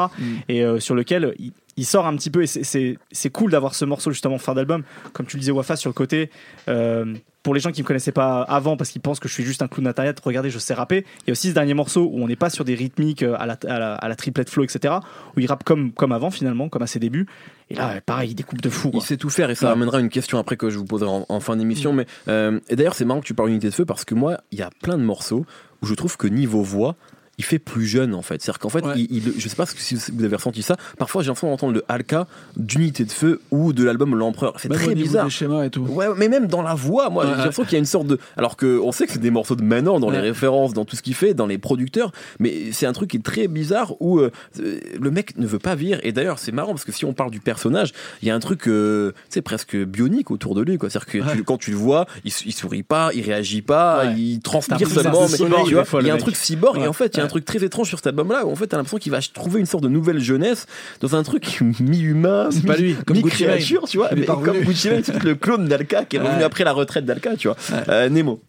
Et 0.48 0.64
sur 0.80 0.94
lequel 0.94 1.34
il 1.38 1.52
sort 1.84 2.06
un 2.06 2.16
petit 2.16 2.30
peu 2.30 2.42
et 2.42 2.46
c'est- 2.46 3.30
cool 3.32 3.50
d'avoir 3.50 3.74
ce 3.74 3.84
morceau 3.84 4.10
justement 4.10 4.38
fin 4.38 4.54
d'album. 4.54 4.82
Comme 5.12 5.26
tu 5.26 5.36
le 5.36 5.40
disais, 5.40 5.52
Wafa, 5.52 5.76
sur 5.76 5.90
le 5.90 5.94
côté. 5.94 6.30
euh, 6.68 7.14
pour 7.42 7.54
les 7.54 7.60
gens 7.60 7.70
qui 7.70 7.80
me 7.80 7.86
connaissaient 7.86 8.10
pas 8.10 8.42
avant 8.42 8.76
parce 8.76 8.90
qu'ils 8.90 9.00
pensent 9.00 9.20
que 9.20 9.28
je 9.28 9.32
suis 9.34 9.44
juste 9.44 9.62
un 9.62 9.68
clown 9.68 9.84
d'internet, 9.84 10.18
regardez, 10.18 10.50
je 10.50 10.58
sais 10.58 10.74
rapper. 10.74 11.04
Il 11.20 11.28
y 11.28 11.30
a 11.30 11.32
aussi 11.32 11.50
ce 11.50 11.54
dernier 11.54 11.74
morceau 11.74 12.10
où 12.12 12.20
on 12.20 12.26
n'est 12.26 12.34
pas 12.34 12.50
sur 12.50 12.64
des 12.64 12.74
rythmiques 12.74 13.22
euh, 13.22 13.36
à 13.38 13.46
la, 13.46 13.56
à 13.68 13.78
la, 13.78 13.94
à 13.94 14.08
la 14.08 14.16
triplette 14.16 14.50
flow, 14.50 14.64
etc. 14.64 14.94
Où 15.36 15.40
il 15.40 15.46
rappe 15.46 15.62
comme, 15.62 15.92
comme 15.92 16.10
avant 16.10 16.32
finalement, 16.32 16.68
comme 16.68 16.82
à 16.82 16.88
ses 16.88 16.98
débuts. 16.98 17.28
Et 17.70 17.74
là, 17.76 18.00
pareil, 18.04 18.30
il 18.30 18.34
découpe 18.34 18.60
de 18.62 18.68
fou. 18.68 18.90
Il 18.94 19.00
sait 19.00 19.16
tout 19.16 19.30
faire 19.30 19.48
et 19.48 19.54
ça 19.54 19.66
Ouais. 19.66 19.72
amènera 19.74 20.00
une 20.00 20.08
question 20.08 20.38
après 20.40 20.56
que 20.56 20.70
je 20.70 20.78
vous 20.78 20.84
poserai 20.86 21.08
en, 21.08 21.24
en 21.28 21.38
fin 21.38 21.54
d'émission. 21.54 21.92
Mais 21.92 22.06
euh, 22.26 22.58
et 22.68 22.74
d'ailleurs, 22.74 22.94
c'est 22.96 23.04
marrant 23.04 23.20
que 23.20 23.26
tu 23.26 23.34
parles 23.34 23.50
d'unité 23.50 23.68
de 23.68 23.74
feu 23.74 23.84
parce 23.84 24.04
que 24.04 24.16
moi, 24.16 24.38
il 24.50 24.58
y 24.58 24.62
a 24.62 24.70
plein 24.82 24.98
de 24.98 25.04
morceaux 25.04 25.46
où 25.82 25.86
je 25.86 25.94
trouve 25.94 26.16
que 26.16 26.26
niveau 26.26 26.62
voix, 26.62 26.96
il 27.38 27.44
fait 27.44 27.58
plus 27.58 27.86
jeune 27.86 28.14
en 28.14 28.22
fait. 28.22 28.40
C'est-à-dire 28.40 28.58
qu'en 28.58 28.68
fait, 28.70 28.84
Ouais. 28.84 28.94
il, 28.96 29.06
il- 29.16 29.32
je 29.38 29.48
sais 29.48 29.56
pas 29.56 29.66
si 29.66 29.94
vous 30.12 30.24
avez 30.24 30.36
ressenti 30.36 30.62
ça. 30.62 30.76
Parfois, 30.98 31.22
j'ai 31.22 31.28
l'impression 31.28 31.48
d'entendre 31.50 31.74
le 31.74 31.84
Alka 31.88 32.26
d'unité 32.56 33.04
de 33.04 33.12
feu 33.12 33.40
ou 33.50 33.72
de 33.72 33.84
l'album 33.84 34.14
L'Empereur. 34.16 34.54
C'est 34.58 34.68
très 34.68 34.94
bizarre. 34.94 35.24
des 35.26 35.30
schémas 35.30 35.64
et 35.64 35.70
tout. 35.70 35.82
Ouais, 35.82 36.06
mais 36.16 36.28
même 36.28 36.46
dans 36.46 36.62
la 36.62 36.74
voix, 36.74 37.10
moi, 37.10 37.24
Ouais, 37.24 37.30
j'ai 37.30 37.36
l'impression 37.36 37.64
qu'il 37.64 37.72
y 37.72 37.76
a 37.76 37.78
une 37.80 37.84
sorte 37.84 38.06
de. 38.06 38.18
Alors 38.36 38.56
que 38.56 38.78
on 38.80 38.92
sait 38.92 39.06
que 39.06 39.12
c'est 39.12 39.18
des 39.18 39.30
morceaux 39.30 39.56
de 39.56 39.62
maintenant 39.62 40.00
dans 40.00 40.10
les 40.10 40.20
références, 40.20 40.72
dans 40.72 40.84
tout 40.84 40.96
ce 40.96 41.02
qu'il 41.02 41.14
fait, 41.14 41.34
dans 41.34 41.46
les 41.46 41.58
producteurs, 41.58 42.12
mais 42.38 42.72
c'est 42.72 42.86
un 42.86 42.92
truc 42.92 43.10
qui 43.10 43.16
est 43.18 43.22
très 43.24 43.48
bizarre 43.48 43.94
où 44.00 44.18
euh, 44.20 44.30
le 44.58 45.10
mec 45.10 45.36
ne 45.36 45.46
veut 45.46 45.58
pas 45.58 45.74
vivre. 45.74 45.98
Et 46.02 46.12
d'ailleurs, 46.12 46.38
c'est 46.38 46.52
marrant 46.52 46.72
parce 46.72 46.84
que 46.84 46.92
si 46.92 47.04
on 47.04 47.12
parle 47.12 47.30
du 47.30 47.40
personnage, 47.40 47.92
il 48.22 48.28
y 48.28 48.30
a 48.30 48.34
un 48.34 48.40
truc, 48.40 48.66
euh, 48.68 49.12
tu 49.12 49.34
sais, 49.34 49.42
presque 49.42 49.76
bionique 49.76 50.30
autour 50.30 50.54
de 50.54 50.62
lui. 50.62 50.78
C'est-à-dire 50.80 51.06
que 51.06 51.18
tu- 51.36 51.44
quand 51.44 51.58
tu 51.58 51.70
le 51.70 51.76
vois, 51.76 52.06
il, 52.24 52.32
il 52.46 52.52
sourit 52.52 52.82
pas, 52.82 53.10
il 53.14 53.22
réagit 53.22 53.62
pas, 53.62 54.04
il 54.16 54.40
transpire 54.40 54.88
seulement. 54.88 55.26
Mais, 55.28 55.36
tu 55.36 55.44
vois, 55.74 55.84
il 56.00 56.06
y 56.06 56.10
a 56.10 56.14
un 56.14 56.18
truc 56.18 56.36
cyborg 56.36 56.78
et 56.82 56.86
en 56.86 56.92
fait, 56.92 57.14
il 57.14 57.18
y 57.18 57.20
a 57.20 57.24
un 57.26 57.28
truc 57.28 57.44
très 57.44 57.62
étrange 57.64 57.88
sur 57.88 57.98
cet 57.98 58.06
album-là 58.06 58.46
où 58.46 58.50
en 58.52 58.56
fait, 58.56 58.66
t'as 58.68 58.76
l'impression 58.76 58.98
qu'il 58.98 59.12
va 59.12 59.20
trouver 59.20 59.60
une 59.60 59.66
sorte 59.66 59.82
de 59.84 59.88
nouvelle 59.88 60.18
jeunesse 60.20 60.66
dans 61.00 61.14
un 61.16 61.22
truc 61.22 61.60
mi-humain, 61.80 62.48
C'est 62.50 62.64
pas 62.66 62.76
lui, 62.76 62.94
comme 63.06 63.18
Gucci 63.20 63.44
Mane. 63.44 63.54
mi-créature, 63.56 63.84
tu 63.88 63.98
vois. 63.98 64.08
Mais 64.16 64.24
comme. 64.26 64.44
Gucci 64.64 64.88
Mane, 64.90 65.02
c'est 65.04 65.22
le 65.22 65.34
clone 65.34 65.66
d'Alka 65.68 66.04
qui 66.04 66.16
est 66.16 66.20
revenu 66.20 66.36
Ouais. 66.38 66.42
après 66.44 66.64
la 66.64 66.72
retraite 66.72 67.04
d'Alka, 67.04 67.36
tu 67.36 67.48
vois. 67.48 67.56
Ouais. 67.70 67.82
Euh, 67.88 68.08
Nemo. 68.08 68.40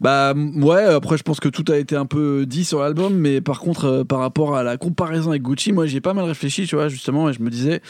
Bah 0.00 0.34
ouais, 0.34 0.82
après 0.84 1.16
je 1.16 1.22
pense 1.22 1.40
que 1.40 1.48
tout 1.48 1.64
a 1.72 1.76
été 1.78 1.96
un 1.96 2.04
peu 2.06 2.44
dit 2.46 2.64
sur 2.64 2.80
l'album, 2.80 3.14
mais 3.14 3.40
par 3.40 3.60
contre 3.60 3.84
euh, 3.86 4.04
par 4.04 4.18
rapport 4.18 4.54
à 4.54 4.62
la 4.62 4.76
comparaison 4.76 5.30
avec 5.30 5.42
Gucci, 5.42 5.72
moi 5.72 5.86
j'ai 5.86 6.02
pas 6.02 6.12
mal 6.12 6.24
réfléchi, 6.26 6.66
tu 6.66 6.76
vois, 6.76 6.88
justement, 6.88 7.30
et 7.30 7.32
je 7.32 7.40
me 7.40 7.48
disais, 7.48 7.80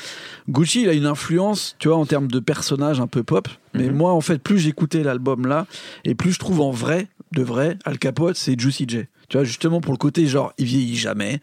Gucci 0.48 0.82
il 0.82 0.88
a 0.88 0.92
une 0.92 1.06
influence, 1.06 1.74
tu 1.80 1.88
vois, 1.88 1.96
en 1.96 2.06
termes 2.06 2.28
de 2.28 2.38
personnage 2.38 3.00
un 3.00 3.08
peu 3.08 3.24
pop, 3.24 3.48
mais 3.74 3.88
Mhm. 3.88 3.96
moi 3.96 4.12
en 4.12 4.20
fait 4.20 4.38
plus 4.38 4.58
j'écoutais 4.58 5.02
l'album 5.02 5.46
là, 5.48 5.66
et 6.04 6.14
plus 6.14 6.32
je 6.32 6.38
trouve 6.38 6.60
en 6.60 6.70
vrai, 6.70 7.08
de 7.32 7.42
vrai, 7.42 7.76
Al 7.84 7.98
Capote 7.98 8.36
c'est 8.36 8.58
Juicy 8.58 8.84
J. 8.88 9.06
Tu 9.28 9.36
vois, 9.36 9.44
justement 9.44 9.80
pour 9.80 9.92
le 9.92 9.98
côté 9.98 10.26
genre 10.26 10.52
il 10.58 10.66
vieillit 10.66 10.96
jamais, 10.96 11.40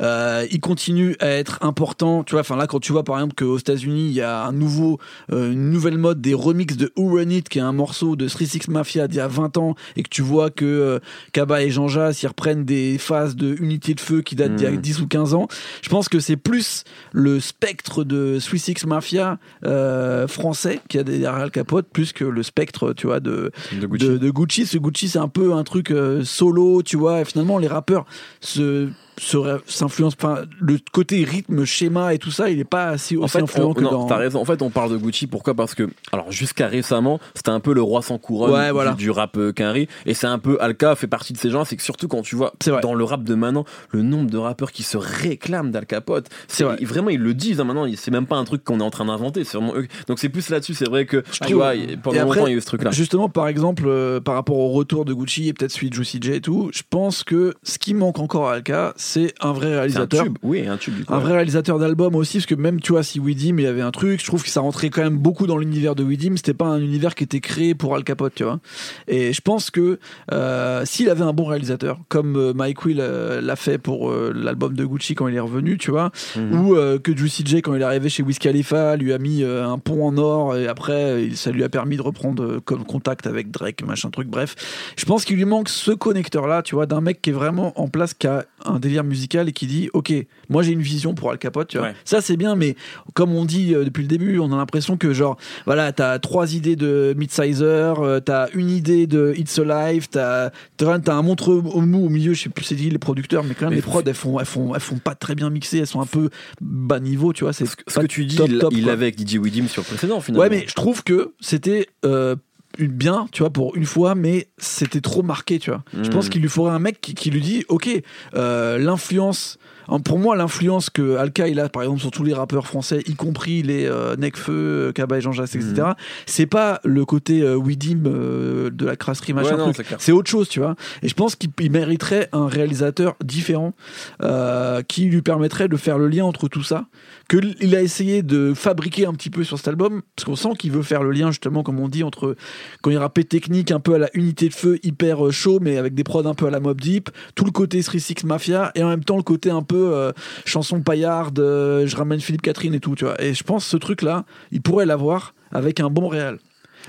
euh, 0.00 0.46
il 0.50 0.60
continue 0.60 1.16
à 1.20 1.28
être 1.28 1.58
important. 1.62 2.22
Tu 2.24 2.32
vois, 2.32 2.40
enfin 2.40 2.56
là, 2.56 2.66
quand 2.66 2.80
tu 2.80 2.92
vois 2.92 3.02
par 3.04 3.16
exemple 3.16 3.34
qu'aux 3.34 3.58
États-Unis, 3.58 4.06
il 4.08 4.12
y 4.12 4.20
a 4.20 4.44
un 4.44 4.52
nouveau, 4.52 4.98
euh, 5.32 5.52
une 5.52 5.70
nouvelle 5.70 5.98
mode 5.98 6.20
des 6.20 6.34
remixes 6.34 6.76
de 6.76 6.92
Who 6.96 7.16
Run 7.16 7.30
It, 7.30 7.48
qui 7.48 7.58
est 7.58 7.62
un 7.62 7.72
morceau 7.72 8.16
de 8.16 8.28
36 8.28 8.68
Mafia 8.68 9.08
d'il 9.08 9.16
y 9.18 9.20
a 9.20 9.28
20 9.28 9.56
ans, 9.56 9.74
et 9.96 10.02
que 10.02 10.08
tu 10.08 10.22
vois 10.22 10.50
que 10.50 10.64
euh, 10.64 10.98
Kaba 11.32 11.62
et 11.62 11.70
Jean 11.70 11.88
Jas, 11.88 12.20
ils 12.22 12.26
reprennent 12.26 12.64
des 12.64 12.98
phases 12.98 13.36
de 13.36 13.56
Unité 13.60 13.94
de 13.94 14.00
Feu 14.00 14.22
qui 14.22 14.36
datent 14.36 14.56
d'il 14.56 14.64
y 14.64 14.68
a 14.68 14.70
Mhm. 14.70 14.80
10 14.80 15.00
ou 15.00 15.06
15 15.06 15.34
ans. 15.34 15.48
Je 15.82 15.88
pense 15.88 16.08
que 16.08 16.20
c'est 16.20 16.36
plus 16.36 16.84
le 17.12 17.40
spectre 17.40 18.04
de 18.04 18.38
36 18.40 18.86
Mafia 18.86 19.38
euh, 19.64 20.26
français 20.28 20.80
qui 20.88 20.98
a 20.98 21.02
derrière 21.04 21.34
Al 21.34 21.50
Capote, 21.50 21.86
plus 21.92 22.12
que 22.12 22.24
le 22.24 22.42
spectre, 22.42 22.92
tu 22.92 23.06
vois, 23.06 23.20
de, 23.20 23.50
De 23.72 23.86
Gucci. 23.86 24.06
de, 24.08 24.18
de 24.18 24.30
Gucci. 24.30 24.66
Ce 24.66 24.78
Gucci, 24.78 25.08
c'est 25.08 25.18
un 25.18 25.28
peu 25.28 25.52
un 25.54 25.64
truc 25.64 25.92
solo, 26.24 26.82
tu 26.82 26.96
vois. 26.96 27.23
Finalement, 27.24 27.58
les 27.58 27.68
rappeurs 27.68 28.06
se 28.40 28.88
s'influencent. 29.18 30.16
Enfin, 30.20 30.42
le 30.60 30.78
côté 30.92 31.24
rythme, 31.24 31.64
schéma 31.64 32.14
et 32.14 32.18
tout 32.18 32.30
ça, 32.30 32.50
il 32.50 32.58
est 32.58 32.64
pas 32.64 32.86
assez 32.88 33.16
En 33.16 33.22
aussi 33.22 33.32
fait, 33.32 33.42
influent 33.42 33.70
on, 33.70 33.74
que 33.74 33.80
non, 33.82 33.90
dans. 33.90 34.06
t'as 34.06 34.16
raison. 34.16 34.40
En 34.40 34.44
fait, 34.44 34.62
on 34.62 34.70
parle 34.70 34.92
de 34.92 34.96
Gucci. 34.96 35.26
Pourquoi? 35.26 35.54
Parce 35.54 35.74
que, 35.74 35.88
alors, 36.12 36.30
jusqu'à 36.30 36.66
récemment, 36.68 37.20
c'était 37.34 37.50
un 37.50 37.60
peu 37.60 37.72
le 37.74 37.82
roi 37.82 38.02
sans 38.02 38.18
couronne 38.18 38.52
Ouais, 38.52 38.70
voilà. 38.70 38.92
du 38.92 39.10
rap 39.10 39.36
euh, 39.36 39.52
quinri. 39.52 39.88
Et 40.06 40.14
c'est 40.14 40.26
un 40.26 40.38
peu 40.38 40.56
Alka 40.60 40.94
fait 40.96 41.06
partie 41.06 41.32
de 41.32 41.38
ces 41.38 41.50
gens. 41.50 41.64
C'est 41.64 41.76
que 41.76 41.82
surtout 41.82 42.08
quand 42.08 42.22
tu 42.22 42.36
vois 42.36 42.52
dans 42.82 42.94
le 42.94 43.04
rap 43.04 43.22
de 43.24 43.34
maintenant, 43.34 43.64
le 43.90 44.02
nombre 44.02 44.30
de 44.30 44.38
rappeurs 44.38 44.72
qui 44.72 44.82
se 44.82 44.96
réclament 44.96 45.70
d'Al 45.70 45.86
Capote, 45.86 46.28
C'est 46.48 46.58
c'est 46.58 46.64
vrai. 46.64 46.76
vraiment 46.84 47.10
ils 47.10 47.20
le 47.20 47.34
disent 47.34 47.60
hein, 47.60 47.64
maintenant. 47.64 47.86
C'est 47.96 48.10
même 48.10 48.26
pas 48.26 48.36
un 48.36 48.44
truc 48.44 48.64
qu'on 48.64 48.80
est 48.80 48.84
en 48.84 48.90
train 48.90 49.04
d'inventer. 49.04 49.44
C'est 49.44 49.56
vraiment 49.58 49.74
eux. 49.76 49.86
Donc 50.08 50.18
c'est 50.18 50.28
plus 50.28 50.48
là-dessus. 50.50 50.74
C'est 50.74 50.88
vrai 50.88 51.06
que 51.06 51.18
tu 51.30 51.40
trouve. 51.40 51.54
vois, 51.56 51.72
pendant 52.02 52.20
après, 52.22 52.36
longtemps 52.36 52.46
il 52.46 52.50
y 52.50 52.54
a 52.54 52.58
eu 52.58 52.60
ce 52.60 52.66
truc-là. 52.66 52.90
Justement, 52.90 53.28
par 53.28 53.48
exemple, 53.48 53.84
euh, 53.86 54.20
par 54.20 54.34
rapport 54.34 54.56
au 54.58 54.70
retour 54.70 55.04
de 55.04 55.12
Gucci 55.12 55.48
et 55.48 55.52
peut-être 55.52 55.72
celui 55.72 55.90
de 55.90 55.94
Juicy 55.94 56.18
J 56.20 56.32
et 56.32 56.40
tout, 56.40 56.70
je 56.72 56.82
pense 56.88 57.24
que 57.24 57.54
ce 57.62 57.78
qui 57.78 57.94
manque 57.94 58.18
encore 58.18 58.48
à 58.48 58.54
Alka, 58.54 58.92
c'est 59.04 59.34
un 59.40 59.52
vrai 59.52 59.66
un 59.66 59.76
réalisateur. 59.78 60.24
tube. 60.24 60.38
Oui, 60.42 60.66
un 60.66 60.76
tube 60.76 60.94
du 60.94 61.04
coup. 61.04 61.12
Un 61.12 61.18
ouais. 61.18 61.22
vrai 61.24 61.32
réalisateur 61.34 61.78
d'album 61.78 62.14
aussi, 62.14 62.38
parce 62.38 62.46
que 62.46 62.54
même, 62.54 62.80
tu 62.80 62.92
vois, 62.92 63.02
si 63.02 63.20
Widim, 63.20 63.58
il 63.58 63.64
y 63.64 63.66
avait 63.66 63.82
un 63.82 63.90
truc, 63.90 64.20
je 64.20 64.26
trouve 64.26 64.42
que 64.42 64.48
ça 64.48 64.60
rentrait 64.60 64.88
quand 64.90 65.02
même 65.02 65.18
beaucoup 65.18 65.46
dans 65.46 65.58
l'univers 65.58 65.94
de 65.94 66.02
Widim, 66.02 66.36
c'était 66.36 66.54
pas 66.54 66.66
un 66.66 66.80
univers 66.80 67.14
qui 67.14 67.24
était 67.24 67.40
créé 67.40 67.74
pour 67.74 67.94
Al 67.94 68.04
Capote, 68.04 68.34
tu 68.34 68.44
vois. 68.44 68.60
Et 69.08 69.32
je 69.32 69.40
pense 69.40 69.70
que 69.70 69.98
euh, 70.32 70.82
s'il 70.84 71.10
avait 71.10 71.22
un 71.22 71.32
bon 71.32 71.44
réalisateur, 71.44 71.98
comme 72.08 72.36
euh, 72.36 72.52
Mike 72.54 72.84
Will 72.84 72.98
euh, 73.00 73.40
l'a 73.40 73.56
fait 73.56 73.78
pour 73.78 74.10
euh, 74.10 74.32
l'album 74.34 74.74
de 74.74 74.84
Gucci 74.84 75.14
quand 75.14 75.28
il 75.28 75.34
est 75.34 75.40
revenu, 75.40 75.76
tu 75.78 75.90
vois, 75.90 76.10
Mhm. 76.36 76.60
ou 76.60 76.76
que 77.02 77.16
Juicy 77.16 77.42
J, 77.44 77.62
quand 77.62 77.74
il 77.74 77.80
est 77.80 77.84
arrivé 77.84 78.08
chez 78.08 78.22
Wiz 78.22 78.38
Khalifa, 78.38 78.96
lui 78.96 79.12
a 79.12 79.18
mis 79.18 79.42
un 79.44 79.78
pont 79.78 80.06
en 80.06 80.16
or, 80.18 80.56
et 80.56 80.66
après, 80.68 81.28
ça 81.34 81.50
lui 81.50 81.62
a 81.64 81.68
permis 81.68 81.96
de 81.96 82.02
reprendre 82.02 82.60
comme 82.64 82.84
contact 82.84 83.26
avec 83.26 83.50
Drake, 83.50 83.84
machin 83.86 84.10
truc, 84.10 84.28
bref. 84.28 84.54
Je 84.96 85.04
pense 85.04 85.24
qu'il 85.24 85.36
lui 85.36 85.44
manque 85.44 85.68
ce 85.68 85.90
connecteur-là, 85.90 86.62
tu 86.62 86.74
vois, 86.74 86.86
d'un 86.86 87.00
mec 87.00 87.20
qui 87.20 87.30
est 87.30 87.32
vraiment 87.32 87.72
en 87.80 87.88
place, 87.88 88.14
qui 88.14 88.26
a 88.26 88.44
un 88.64 88.78
délire 88.78 88.93
musical 89.02 89.48
et 89.48 89.52
qui 89.52 89.66
dit, 89.66 89.90
ok, 89.92 90.12
moi 90.48 90.62
j'ai 90.62 90.72
une 90.72 90.82
vision 90.82 91.14
pour 91.14 91.30
Al 91.30 91.38
Capote, 91.38 91.68
tu 91.68 91.78
vois. 91.78 91.88
Ouais. 91.88 91.94
Ça 92.04 92.20
c'est 92.20 92.36
bien, 92.36 92.54
mais 92.56 92.76
comme 93.14 93.34
on 93.34 93.44
dit 93.44 93.74
euh, 93.74 93.84
depuis 93.84 94.02
le 94.02 94.08
début, 94.08 94.38
on 94.38 94.52
a 94.52 94.56
l'impression 94.56 94.96
que 94.96 95.12
genre, 95.12 95.36
voilà, 95.66 95.92
t'as 95.92 96.18
trois 96.18 96.54
idées 96.54 96.76
de 96.76 97.14
Midsizer, 97.16 98.00
euh, 98.00 98.20
t'as 98.20 98.48
une 98.54 98.70
idée 98.70 99.06
de 99.06 99.34
It's 99.36 99.58
Alive, 99.58 100.08
t'as 100.08 100.50
t'as 100.76 100.98
t'as 100.98 101.14
un 101.14 101.22
montre 101.22 101.52
au 101.52 101.80
mou 101.80 102.06
au 102.06 102.08
milieu, 102.08 102.34
je 102.34 102.42
sais 102.44 102.48
plus 102.50 102.64
c'est 102.64 102.74
dit 102.74 102.90
les 102.90 102.98
producteurs, 102.98 103.44
mais 103.44 103.54
quand 103.54 103.66
même 103.66 103.70
Mais 103.70 103.76
les 103.76 103.82
prods 103.82 104.02
elles 104.06 104.14
font, 104.14 104.38
elles 104.38 104.46
font, 104.46 104.74
elles 104.74 104.80
font 104.80 104.98
pas 104.98 105.14
très 105.14 105.34
bien 105.34 105.50
mixer, 105.50 105.78
elles 105.78 105.86
sont 105.86 106.00
un 106.00 106.06
peu 106.06 106.30
bas 106.60 107.00
niveau, 107.00 107.32
tu 107.32 107.44
vois. 107.44 107.52
C'est 107.52 107.66
Ce 107.66 107.76
que, 107.76 107.82
ce 107.86 107.94
pas 107.94 108.02
que 108.02 108.06
tu 108.06 108.24
dis, 108.24 108.36
top, 108.36 108.48
il 108.48 108.58
top, 108.58 108.72
il 108.72 108.82
quoi. 108.82 108.92
l'avait 108.92 109.06
avec 109.06 109.18
DJ 109.18 109.36
Widim 109.36 109.66
sur 109.68 109.82
le 109.82 109.86
précédent 109.86 110.20
finalement. 110.20 110.42
Ouais, 110.42 110.50
mais 110.50 110.64
je 110.68 110.74
trouve 110.74 111.02
que 111.02 111.34
c'était 111.40 111.88
euh, 112.04 112.36
bien, 112.78 113.26
tu 113.32 113.42
vois, 113.42 113.50
pour 113.50 113.76
une 113.76 113.84
fois, 113.86 114.14
mais 114.14 114.48
c'était 114.58 115.00
trop 115.00 115.22
marqué, 115.22 115.58
tu 115.58 115.70
vois. 115.70 115.82
Je 116.02 116.08
pense 116.08 116.26
Mm. 116.26 116.30
qu'il 116.30 116.42
lui 116.42 116.48
faudrait 116.48 116.72
un 116.72 116.78
mec 116.78 117.00
qui, 117.00 117.14
qui 117.14 117.30
lui 117.30 117.40
dit, 117.40 117.64
ok, 117.68 117.88
euh, 118.34 118.78
l'influence. 118.78 119.58
hein, 119.88 120.00
Pour 120.00 120.18
moi, 120.18 120.34
l'influence 120.34 120.88
que 120.88 121.16
Alka 121.16 121.46
il 121.48 121.60
a, 121.60 121.68
par 121.68 121.82
exemple, 121.82 122.00
sur 122.00 122.10
tous 122.10 122.24
les 122.24 122.32
rappeurs 122.32 122.66
français, 122.66 123.02
y 123.06 123.14
compris 123.16 123.62
les 123.62 123.84
euh, 123.86 124.16
Nekfeu, 124.16 124.92
Kaba 124.94 125.18
et 125.18 125.20
Jean 125.20 125.32
Jass, 125.32 125.54
etc., 125.54 125.72
Mm. 125.74 125.94
c'est 126.26 126.46
pas 126.46 126.80
le 126.84 127.04
côté 127.04 127.42
euh, 127.42 127.54
Widim 127.54 128.04
euh, 128.06 128.70
de 128.70 128.86
la 128.86 128.96
crasserie, 128.96 129.34
machin 129.34 129.56
Ouais, 129.66 129.72
c'est 129.98 130.12
autre 130.12 130.30
chose, 130.30 130.48
tu 130.48 130.60
vois. 130.60 130.74
Et 131.02 131.08
je 131.08 131.14
pense 131.14 131.36
qu'il 131.36 131.50
il 131.60 131.70
mériterait 131.70 132.28
un 132.32 132.46
réalisateur 132.48 133.14
différent 133.22 133.74
euh, 134.22 134.82
qui 134.82 135.04
lui 135.06 135.22
permettrait 135.22 135.68
de 135.68 135.76
faire 135.76 135.98
le 135.98 136.08
lien 136.08 136.24
entre 136.24 136.48
tout 136.48 136.62
ça. 136.62 136.86
Que 137.28 137.38
il 137.60 137.74
a 137.74 137.80
essayé 137.82 138.22
de 138.22 138.52
fabriquer 138.54 139.06
un 139.06 139.12
petit 139.14 139.30
peu 139.30 139.44
sur 139.44 139.58
cet 139.58 139.68
album, 139.68 140.02
parce 140.16 140.24
qu'on 140.26 140.36
sent 140.36 140.56
qu'il 140.58 140.72
veut 140.72 140.82
faire 140.82 141.02
le 141.02 141.10
lien, 141.10 141.28
justement, 141.28 141.62
comme 141.62 141.78
on 141.80 141.88
dit, 141.88 142.04
entre 142.04 142.36
quand 142.82 142.90
il 142.90 142.98
rappait 142.98 143.24
technique 143.24 143.70
un 143.70 143.80
peu 143.80 143.94
à 143.94 143.98
la 143.98 144.08
unité 144.14 144.48
de 144.48 144.54
feu 144.54 144.78
hyper 144.82 145.26
euh, 145.26 145.30
chaud, 145.30 145.58
mais 145.60 145.76
avec 145.76 145.94
des 145.94 146.04
prods 146.04 146.26
un 146.26 146.34
peu 146.34 146.46
à 146.46 146.50
la 146.50 146.60
Mob 146.60 146.80
Deep, 146.80 147.10
tout 147.34 147.44
le 147.44 147.50
côté 147.50 147.82
36 147.82 148.24
Mafia, 148.24 148.72
et 148.74 148.82
en 148.82 148.88
même 148.88 149.04
temps 149.04 149.16
le 149.16 149.22
côté 149.22 149.50
un 149.50 149.62
peu 149.62 149.94
euh, 149.94 150.12
chanson 150.44 150.80
paillarde, 150.80 151.38
euh, 151.38 151.86
je 151.86 151.96
ramène 151.96 152.20
Philippe 152.20 152.42
Catherine 152.42 152.74
et 152.74 152.80
tout, 152.80 152.94
tu 152.94 153.04
vois. 153.04 153.20
Et 153.22 153.34
je 153.34 153.44
pense 153.44 153.66
ce 153.66 153.76
truc-là, 153.76 154.24
il 154.52 154.62
pourrait 154.62 154.86
l'avoir 154.86 155.34
avec 155.52 155.80
un 155.80 155.90
bon 155.90 156.08
réal. 156.08 156.38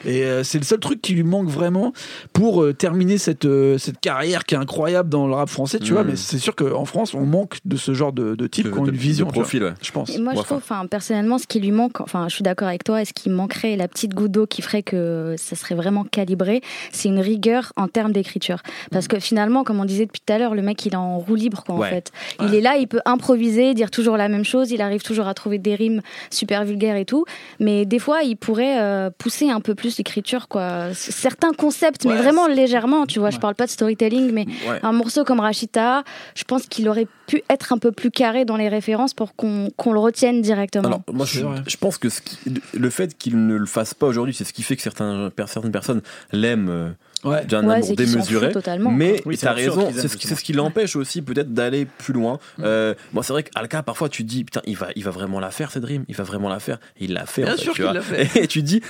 Et 0.03 0.23
euh, 0.23 0.43
c'est 0.43 0.57
le 0.57 0.63
seul 0.65 0.79
truc 0.79 1.01
qui 1.01 1.13
lui 1.13 1.23
manque 1.23 1.47
vraiment 1.47 1.93
pour 2.33 2.61
euh, 2.63 2.73
terminer 2.73 3.17
cette, 3.17 3.45
euh, 3.45 3.77
cette 3.77 3.99
carrière 3.99 4.43
qui 4.45 4.55
est 4.55 4.57
incroyable 4.57 5.09
dans 5.09 5.27
le 5.27 5.33
rap 5.33 5.49
français, 5.49 5.79
tu 5.79 5.93
vois. 5.93 6.03
Mais 6.03 6.15
c'est 6.15 6.37
sûr 6.37 6.55
qu'en 6.55 6.85
France, 6.85 7.13
on 7.13 7.25
manque 7.25 7.57
de 7.65 7.77
ce 7.77 7.93
genre 7.93 8.11
de, 8.13 8.35
de 8.35 8.47
type 8.47 8.71
qui 8.71 8.77
ont 8.79 8.85
une 8.85 8.95
vision, 8.95 9.25
de 9.27 9.31
vois, 9.31 9.43
profil, 9.43 9.63
ouais. 9.63 9.73
je 9.81 9.91
pense. 9.91 10.09
Et 10.15 10.19
moi, 10.19 10.33
je 10.35 10.41
trouve, 10.41 10.57
enfin, 10.57 10.85
personnellement, 10.87 11.37
ce 11.37 11.47
qui 11.47 11.59
lui 11.59 11.71
manque, 11.71 12.01
enfin, 12.01 12.27
je 12.29 12.35
suis 12.35 12.43
d'accord 12.43 12.67
avec 12.67 12.83
toi, 12.83 13.01
et 13.01 13.05
ce 13.05 13.13
qui 13.13 13.29
manquerait, 13.29 13.75
la 13.75 13.87
petite 13.87 14.13
goutte 14.13 14.31
d'eau 14.31 14.45
qui 14.47 14.61
ferait 14.61 14.83
que 14.83 15.35
ça 15.37 15.55
serait 15.55 15.75
vraiment 15.75 16.03
calibré, 16.03 16.61
c'est 16.91 17.09
une 17.09 17.19
rigueur 17.19 17.71
en 17.75 17.87
termes 17.87 18.11
d'écriture. 18.11 18.61
Parce 18.91 19.07
que 19.07 19.19
finalement, 19.19 19.63
comme 19.63 19.79
on 19.79 19.85
disait 19.85 20.05
depuis 20.05 20.21
tout 20.25 20.33
à 20.33 20.37
l'heure, 20.37 20.55
le 20.55 20.61
mec, 20.61 20.85
il 20.85 20.93
est 20.93 20.97
en 20.97 21.19
roue 21.19 21.35
libre, 21.35 21.63
quoi, 21.65 21.75
en 21.75 21.79
Ouais. 21.79 21.89
fait. 21.89 22.11
Il 22.41 22.53
est 22.55 22.61
là, 22.61 22.77
il 22.77 22.87
peut 22.87 23.01
improviser, 23.05 23.73
dire 23.73 23.91
toujours 23.91 24.17
la 24.17 24.29
même 24.29 24.45
chose, 24.45 24.71
il 24.71 24.81
arrive 24.81 25.01
toujours 25.03 25.27
à 25.27 25.33
trouver 25.33 25.57
des 25.57 25.75
rimes 25.75 26.01
super 26.31 26.65
vulgaires 26.65 26.95
et 26.95 27.05
tout. 27.05 27.25
Mais 27.59 27.85
des 27.85 27.99
fois, 27.99 28.23
il 28.23 28.35
pourrait 28.37 28.79
euh, 28.81 29.09
pousser 29.17 29.49
un 29.49 29.61
peu 29.61 29.75
plus 29.75 29.84
l'écriture, 29.97 30.47
quoi. 30.47 30.93
Certains 30.93 31.51
concepts, 31.53 32.05
mais 32.05 32.15
vraiment 32.15 32.47
légèrement, 32.47 33.05
tu 33.05 33.19
vois. 33.19 33.29
Je 33.29 33.39
parle 33.39 33.55
pas 33.55 33.65
de 33.65 33.71
storytelling, 33.71 34.31
mais 34.31 34.45
Ouais. 34.67 34.79
un 34.83 34.91
morceau 34.91 35.23
comme 35.23 35.39
Rachita, 35.39 36.03
je 36.35 36.43
pense 36.43 36.65
qu'il 36.67 36.87
aurait 36.89 37.07
pu 37.27 37.41
être 37.49 37.73
un 37.73 37.77
peu 37.77 37.91
plus 37.91 38.11
carré 38.11 38.45
dans 38.45 38.57
les 38.57 38.69
références 38.69 39.13
pour 39.13 39.35
qu'on 39.35 39.69
qu'on 39.77 39.93
le 39.93 39.99
retienne 39.99 40.41
directement. 40.41 40.87
Alors, 40.87 41.01
moi, 41.11 41.25
je, 41.25 41.77
pense 41.77 41.97
que 41.97 42.09
ce 42.09 42.21
qui- 42.21 42.37
le 42.73 42.89
fait 42.89 43.17
qu'il 43.17 43.45
ne 43.47 43.55
le 43.55 43.65
fasse 43.65 43.93
pas 43.93 44.07
aujourd'hui, 44.07 44.33
c'est 44.33 44.43
ce 44.43 44.53
qui 44.53 44.63
fait 44.63 44.75
que 44.75 44.81
certains, 44.81 45.31
certaines 45.47 45.71
personnes 45.71 46.01
l'aiment 46.31 46.69
euh, 46.69 46.89
ouais. 47.25 47.45
d'un 47.45 47.67
ouais, 47.67 47.75
amour 47.75 47.95
démesuré. 47.95 48.51
Mais 48.91 49.21
oui, 49.25 49.37
t'as 49.37 49.53
raison, 49.53 49.91
c'est 49.93 50.07
ce, 50.07 50.17
qui, 50.17 50.27
ce 50.27 50.43
qui 50.43 50.53
l'empêche 50.53 50.95
aussi 50.95 51.21
peut-être 51.21 51.53
d'aller 51.53 51.85
plus 51.85 52.13
loin. 52.13 52.39
Euh, 52.61 52.93
moi, 53.13 53.23
c'est 53.23 53.33
vrai 53.33 53.43
qu'Alka, 53.43 53.83
parfois, 53.83 54.09
tu 54.09 54.23
te 54.23 54.29
dis, 54.29 54.43
putain, 54.43 54.61
il 54.65 54.77
va, 54.77 54.87
il 54.95 55.03
va 55.03 55.11
vraiment 55.11 55.39
la 55.39 55.51
faire 55.51 55.71
cette 55.71 55.83
dream, 55.83 56.05
il 56.07 56.15
va 56.15 56.23
vraiment 56.23 56.49
la 56.49 56.59
faire. 56.59 56.79
il 56.99 57.13
l'a 57.13 57.25
fait. 57.25 57.43
Bien 57.43 57.53
en 57.53 57.55
fait, 57.57 57.61
sûr 57.61 57.73
tu 57.73 57.77
qu'il 57.77 57.83
vois. 57.83 57.93
l'a 57.93 58.01
fait. 58.01 58.29
Et 58.43 58.47
tu 58.47 58.61
te 58.61 58.67
dis, 58.67 58.81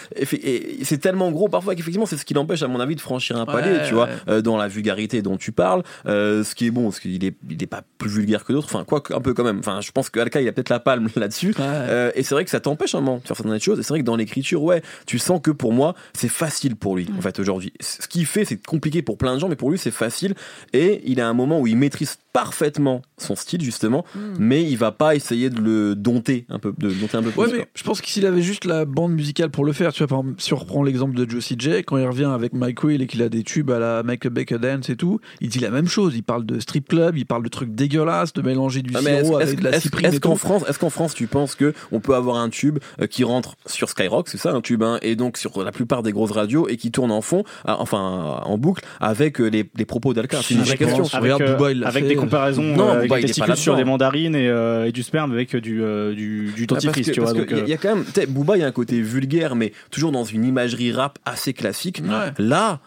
c'est 0.84 0.98
tellement 1.00 1.32
gros 1.32 1.50
parfois 1.50 1.76
qu'effectivement, 1.76 2.06
c'est 2.06 2.18
ce 2.18 2.26
qui 2.26 2.34
l'empêche, 2.34 2.62
à 2.64 2.68
mon 2.68 2.80
avis, 2.80 2.96
de 2.96 3.02
franchir 3.02 3.38
un 3.38 3.46
palier, 3.46 3.66
Ouais, 3.66 3.88
tu 3.88 3.94
vois, 3.94 4.10
euh, 4.28 4.42
dans 4.42 4.58
la 4.58 4.68
vulgarité 4.68 5.22
dont 5.22 5.38
tu 5.38 5.52
parles. 5.52 5.84
Euh, 6.06 6.44
ce 6.44 6.56
qui 6.56 6.68
est 6.68 6.72
bon, 6.72 6.86
parce 6.86 7.00
qu'il 7.00 7.24
est, 7.24 7.36
il 7.50 7.62
est 7.62 7.68
pas 7.68 7.84
plus 7.98 8.10
vulgaire 8.10 8.44
que 8.44 8.54
d'autres. 8.54 8.68
Enfin, 8.68 8.84
quoi, 8.84 9.02
un 9.12 9.22
peu 9.22 9.34
quand 9.34 9.44
même. 9.44 9.60
Enfin, 9.60 9.82
je 9.82 9.92
pense 9.92 10.10
que 10.10 10.20
Alka, 10.20 10.42
il 10.42 10.48
a 10.48 10.52
peut-être 10.52 10.70
la 10.70 10.80
palme 10.80 11.10
là-dessus. 11.16 11.50
Ouais. 11.58 11.66
Euh, 11.66 12.12
et 12.16 12.24
c'est 12.24 12.36
vrai 12.36 12.44
que 12.46 12.52
ça 12.52 12.60
t'empêche 12.60 12.96
un 12.96 13.02
moment 13.02 13.18
de 13.18 13.28
faire 13.28 13.36
certaines 13.36 13.60
choses. 13.60 13.80
Et 13.80 13.84
c'est 13.84 13.90
vrai 13.90 14.00
que 14.00 14.06
dans 14.06 14.16
l'écriture, 14.16 14.64
ouais, 14.64 14.82
tu 15.06 15.20
sens 15.20 15.40
que 15.42 15.52
pour 15.52 15.74
moi, 15.74 15.96
c'est 16.14 16.30
facile 16.30 16.76
pour 16.76 16.96
lui, 16.96 17.08
en 17.18 17.22
fait, 17.22 17.40
aujourd'hui. 17.40 17.74
Ce 17.80 18.08
qu'il 18.08 18.25
fait, 18.26 18.46
c'est 18.46 18.64
compliqué 18.66 19.02
pour 19.02 19.18
plein 19.18 19.36
de 19.36 19.40
gens, 19.40 19.48
mais 19.50 19.56
pour 19.56 19.70
lui, 19.72 19.78
c'est 19.78 19.92
facile. 19.92 20.34
Et 20.74 21.02
il 21.06 21.20
a 21.22 21.28
un 21.28 21.34
moment 21.34 21.60
où 21.60 21.68
il 21.68 21.78
maîtrise 21.78 22.18
parfaitement 22.34 23.02
son 23.18 23.36
style, 23.36 23.62
justement, 23.62 24.04
mais 24.40 24.62
il 24.64 24.76
va 24.76 24.92
pas 24.92 25.16
essayer 25.16 25.50
de 25.50 25.62
le 25.62 25.96
dompter 25.96 26.46
un 26.50 26.60
peu, 26.60 26.74
de 26.78 26.90
dompter 26.90 27.18
un 27.18 27.24
peu 27.24 27.32
plus. 27.32 27.40
Ouais, 27.42 27.48
quoi. 27.48 27.58
mais 27.60 27.68
je 27.74 27.84
pense 27.84 28.02
que 28.02 28.10
s'il 28.10 28.26
avait 28.26 28.42
juste 28.42 28.66
la 28.66 28.84
bande 28.86 29.14
musicale 29.14 29.50
pour 29.52 29.64
le 29.64 29.72
faire, 29.72 29.94
tu 29.94 30.00
vois, 30.00 30.08
par 30.08 30.20
exemple, 30.20 30.42
si 30.42 30.54
on 30.54 30.58
reprend 30.58 30.84
l'exemple 30.84 31.16
de 31.16 31.30
Josie 31.30 31.56
J, 31.58 31.84
quand 31.86 31.98
il 31.98 32.06
revient 32.06 32.26
avec 32.26 32.52
Mike 32.54 32.84
Will 32.84 33.02
et 33.02 33.08
qu'il 33.08 33.22
a 33.22 33.30
des 33.30 33.44
tubes 33.44 33.72
à 33.72 33.80
la 33.80 34.04
Make 34.04 34.26
a 34.26 34.30
Baker 34.30 34.58
Dance 34.60 34.90
et 34.90 34.98
tout, 34.98 35.20
il 35.40 35.48
dit 35.50 35.60
la 35.60 35.70
même 35.70 35.88
chose. 35.88 36.14
Il 36.16 36.24
parle 36.24 36.46
de 36.46 36.60
strip 36.60 36.90
club, 36.90 37.18
il 37.18 37.26
parle 37.26 37.44
de 37.44 37.50
trucs 37.50 37.74
dégueulasses, 37.74 38.34
de 38.34 38.42
mélanger 38.42 38.82
du 38.82 38.92
Ah, 38.96 39.00
sirop 39.00 39.40
est-ce- 39.40 39.48
avec 39.48 39.60
de 39.60 39.64
la 39.64 39.80
cyprine 39.80 40.06
Est-ce 40.08 40.20
qu'en. 40.20 40.36
France, 40.36 40.64
est-ce 40.68 40.78
qu'en 40.80 40.90
France, 40.90 41.14
tu 41.16 41.28
penses 41.28 41.56
que 41.56 41.74
on 41.94 42.02
peut 42.02 42.16
avoir 42.16 42.36
un 42.38 42.50
tube 42.50 42.80
euh, 43.02 43.08
qui 43.08 43.24
rentre 43.24 43.56
sur 43.66 43.88
Skyrock, 43.90 44.28
c'est 44.28 44.38
ça, 44.38 44.52
un 44.52 44.60
tube, 44.62 44.84
hein, 44.84 45.00
et 45.02 45.16
donc 45.16 45.38
sur 45.38 45.64
la 45.64 45.72
plupart 45.72 46.04
des 46.04 46.12
grosses 46.12 46.32
radios 46.32 46.68
et 46.68 46.76
qui 46.76 46.92
tourne 46.92 47.12
en 47.12 47.22
fond, 47.22 47.44
enfin 47.66 48.15
en 48.16 48.58
boucle, 48.58 48.84
avec 49.00 49.40
euh, 49.40 49.48
les, 49.48 49.70
les 49.76 49.86
propos 49.86 50.14
d'Alka 50.14 50.38
C'est 50.42 50.54
une 50.56 50.62
vraie 50.62 50.78
question. 50.78 51.04
Regarde, 51.04 51.44
Booba, 51.58 51.72
il 51.72 51.80
l'a 51.80 51.88
avec 51.88 52.04
fait. 52.04 52.10
des 52.10 52.16
comparaisons 52.16 52.64
Non, 52.64 52.90
euh, 52.90 52.92
avec 52.98 53.10
Booba, 53.10 53.22
des 53.22 53.28
testicules 53.28 53.56
sur 53.58 53.76
des 53.76 53.84
mandarines 53.84 54.36
et, 54.36 54.48
euh, 54.48 54.86
et 54.88 54.92
du 54.92 55.04
sperme 55.04 55.32
avec 55.34 55.56
du, 55.56 55.82
euh, 55.84 56.14
du, 56.14 56.52
du 56.56 56.68
dentifrice, 56.68 57.12
tu 57.12 57.20
vois. 57.22 57.34
donc, 57.34 57.50
y 57.52 57.54
a- 57.54 57.58
euh, 57.58 57.68
y 57.68 57.74
a 57.74 57.78
quand 57.78 57.96
même, 57.96 58.06
tu 58.06 58.12
sais, 58.14 58.26
Booba, 58.26 58.58
il 58.58 58.62
y 58.62 58.64
a 58.64 58.68
un 58.68 58.72
côté 58.72 59.02
vulgaire, 59.02 59.56
mais 59.56 59.72
toujours 59.92 60.12
dans 60.12 60.24
une 60.24 60.46
imagerie 60.46 60.92
rap 60.92 61.20
assez 61.26 61.54
classique. 61.54 62.02
Ouais. 62.04 62.34
Là, 62.40 62.80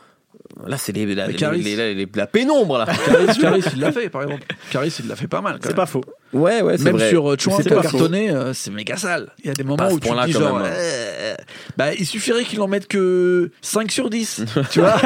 là, 0.66 0.76
c'est 0.78 0.92
les, 0.92 1.14
la, 1.14 1.26
les- 1.28 1.94
les- 1.94 2.08
la 2.14 2.26
pénombre 2.26 2.78
là. 2.78 2.86
Caris, 2.86 3.38
Caris, 3.40 3.64
il 3.74 3.80
l'a 3.80 3.92
fait, 3.92 4.08
par 4.08 4.22
exemple. 4.22 4.44
Caris, 4.70 4.94
il 5.00 5.08
l'a 5.08 5.16
fait 5.16 5.28
pas 5.28 5.40
mal. 5.40 5.58
c'est 5.62 5.74
pas 5.74 5.86
faux. 5.86 6.04
Ouais, 6.32 6.60
ouais, 6.62 6.76
c'est 6.76 6.84
Même 6.84 6.96
vrai. 6.96 7.08
sur 7.08 7.30
euh, 7.30 7.36
Chouin, 7.38 7.56
C'est 7.62 7.70
cartonné, 7.70 8.30
euh, 8.30 8.52
c'est 8.52 8.70
méga 8.70 8.96
sale. 8.96 9.28
Il 9.42 9.46
y 9.46 9.50
a 9.50 9.54
des 9.54 9.64
moments 9.64 9.88
où 9.90 9.98
tu 9.98 10.08
te 10.08 10.26
dis 10.26 10.32
genre, 10.32 10.58
même, 10.58 10.66
hein. 10.66 10.74
euh, 10.76 11.34
bah, 11.76 11.94
il 11.94 12.04
suffirait 12.04 12.44
qu'il 12.44 12.60
en 12.60 12.68
mette 12.68 12.86
que 12.86 13.50
5 13.62 13.90
sur 13.90 14.10
10, 14.10 14.44
tu 14.70 14.80
vois. 14.80 14.96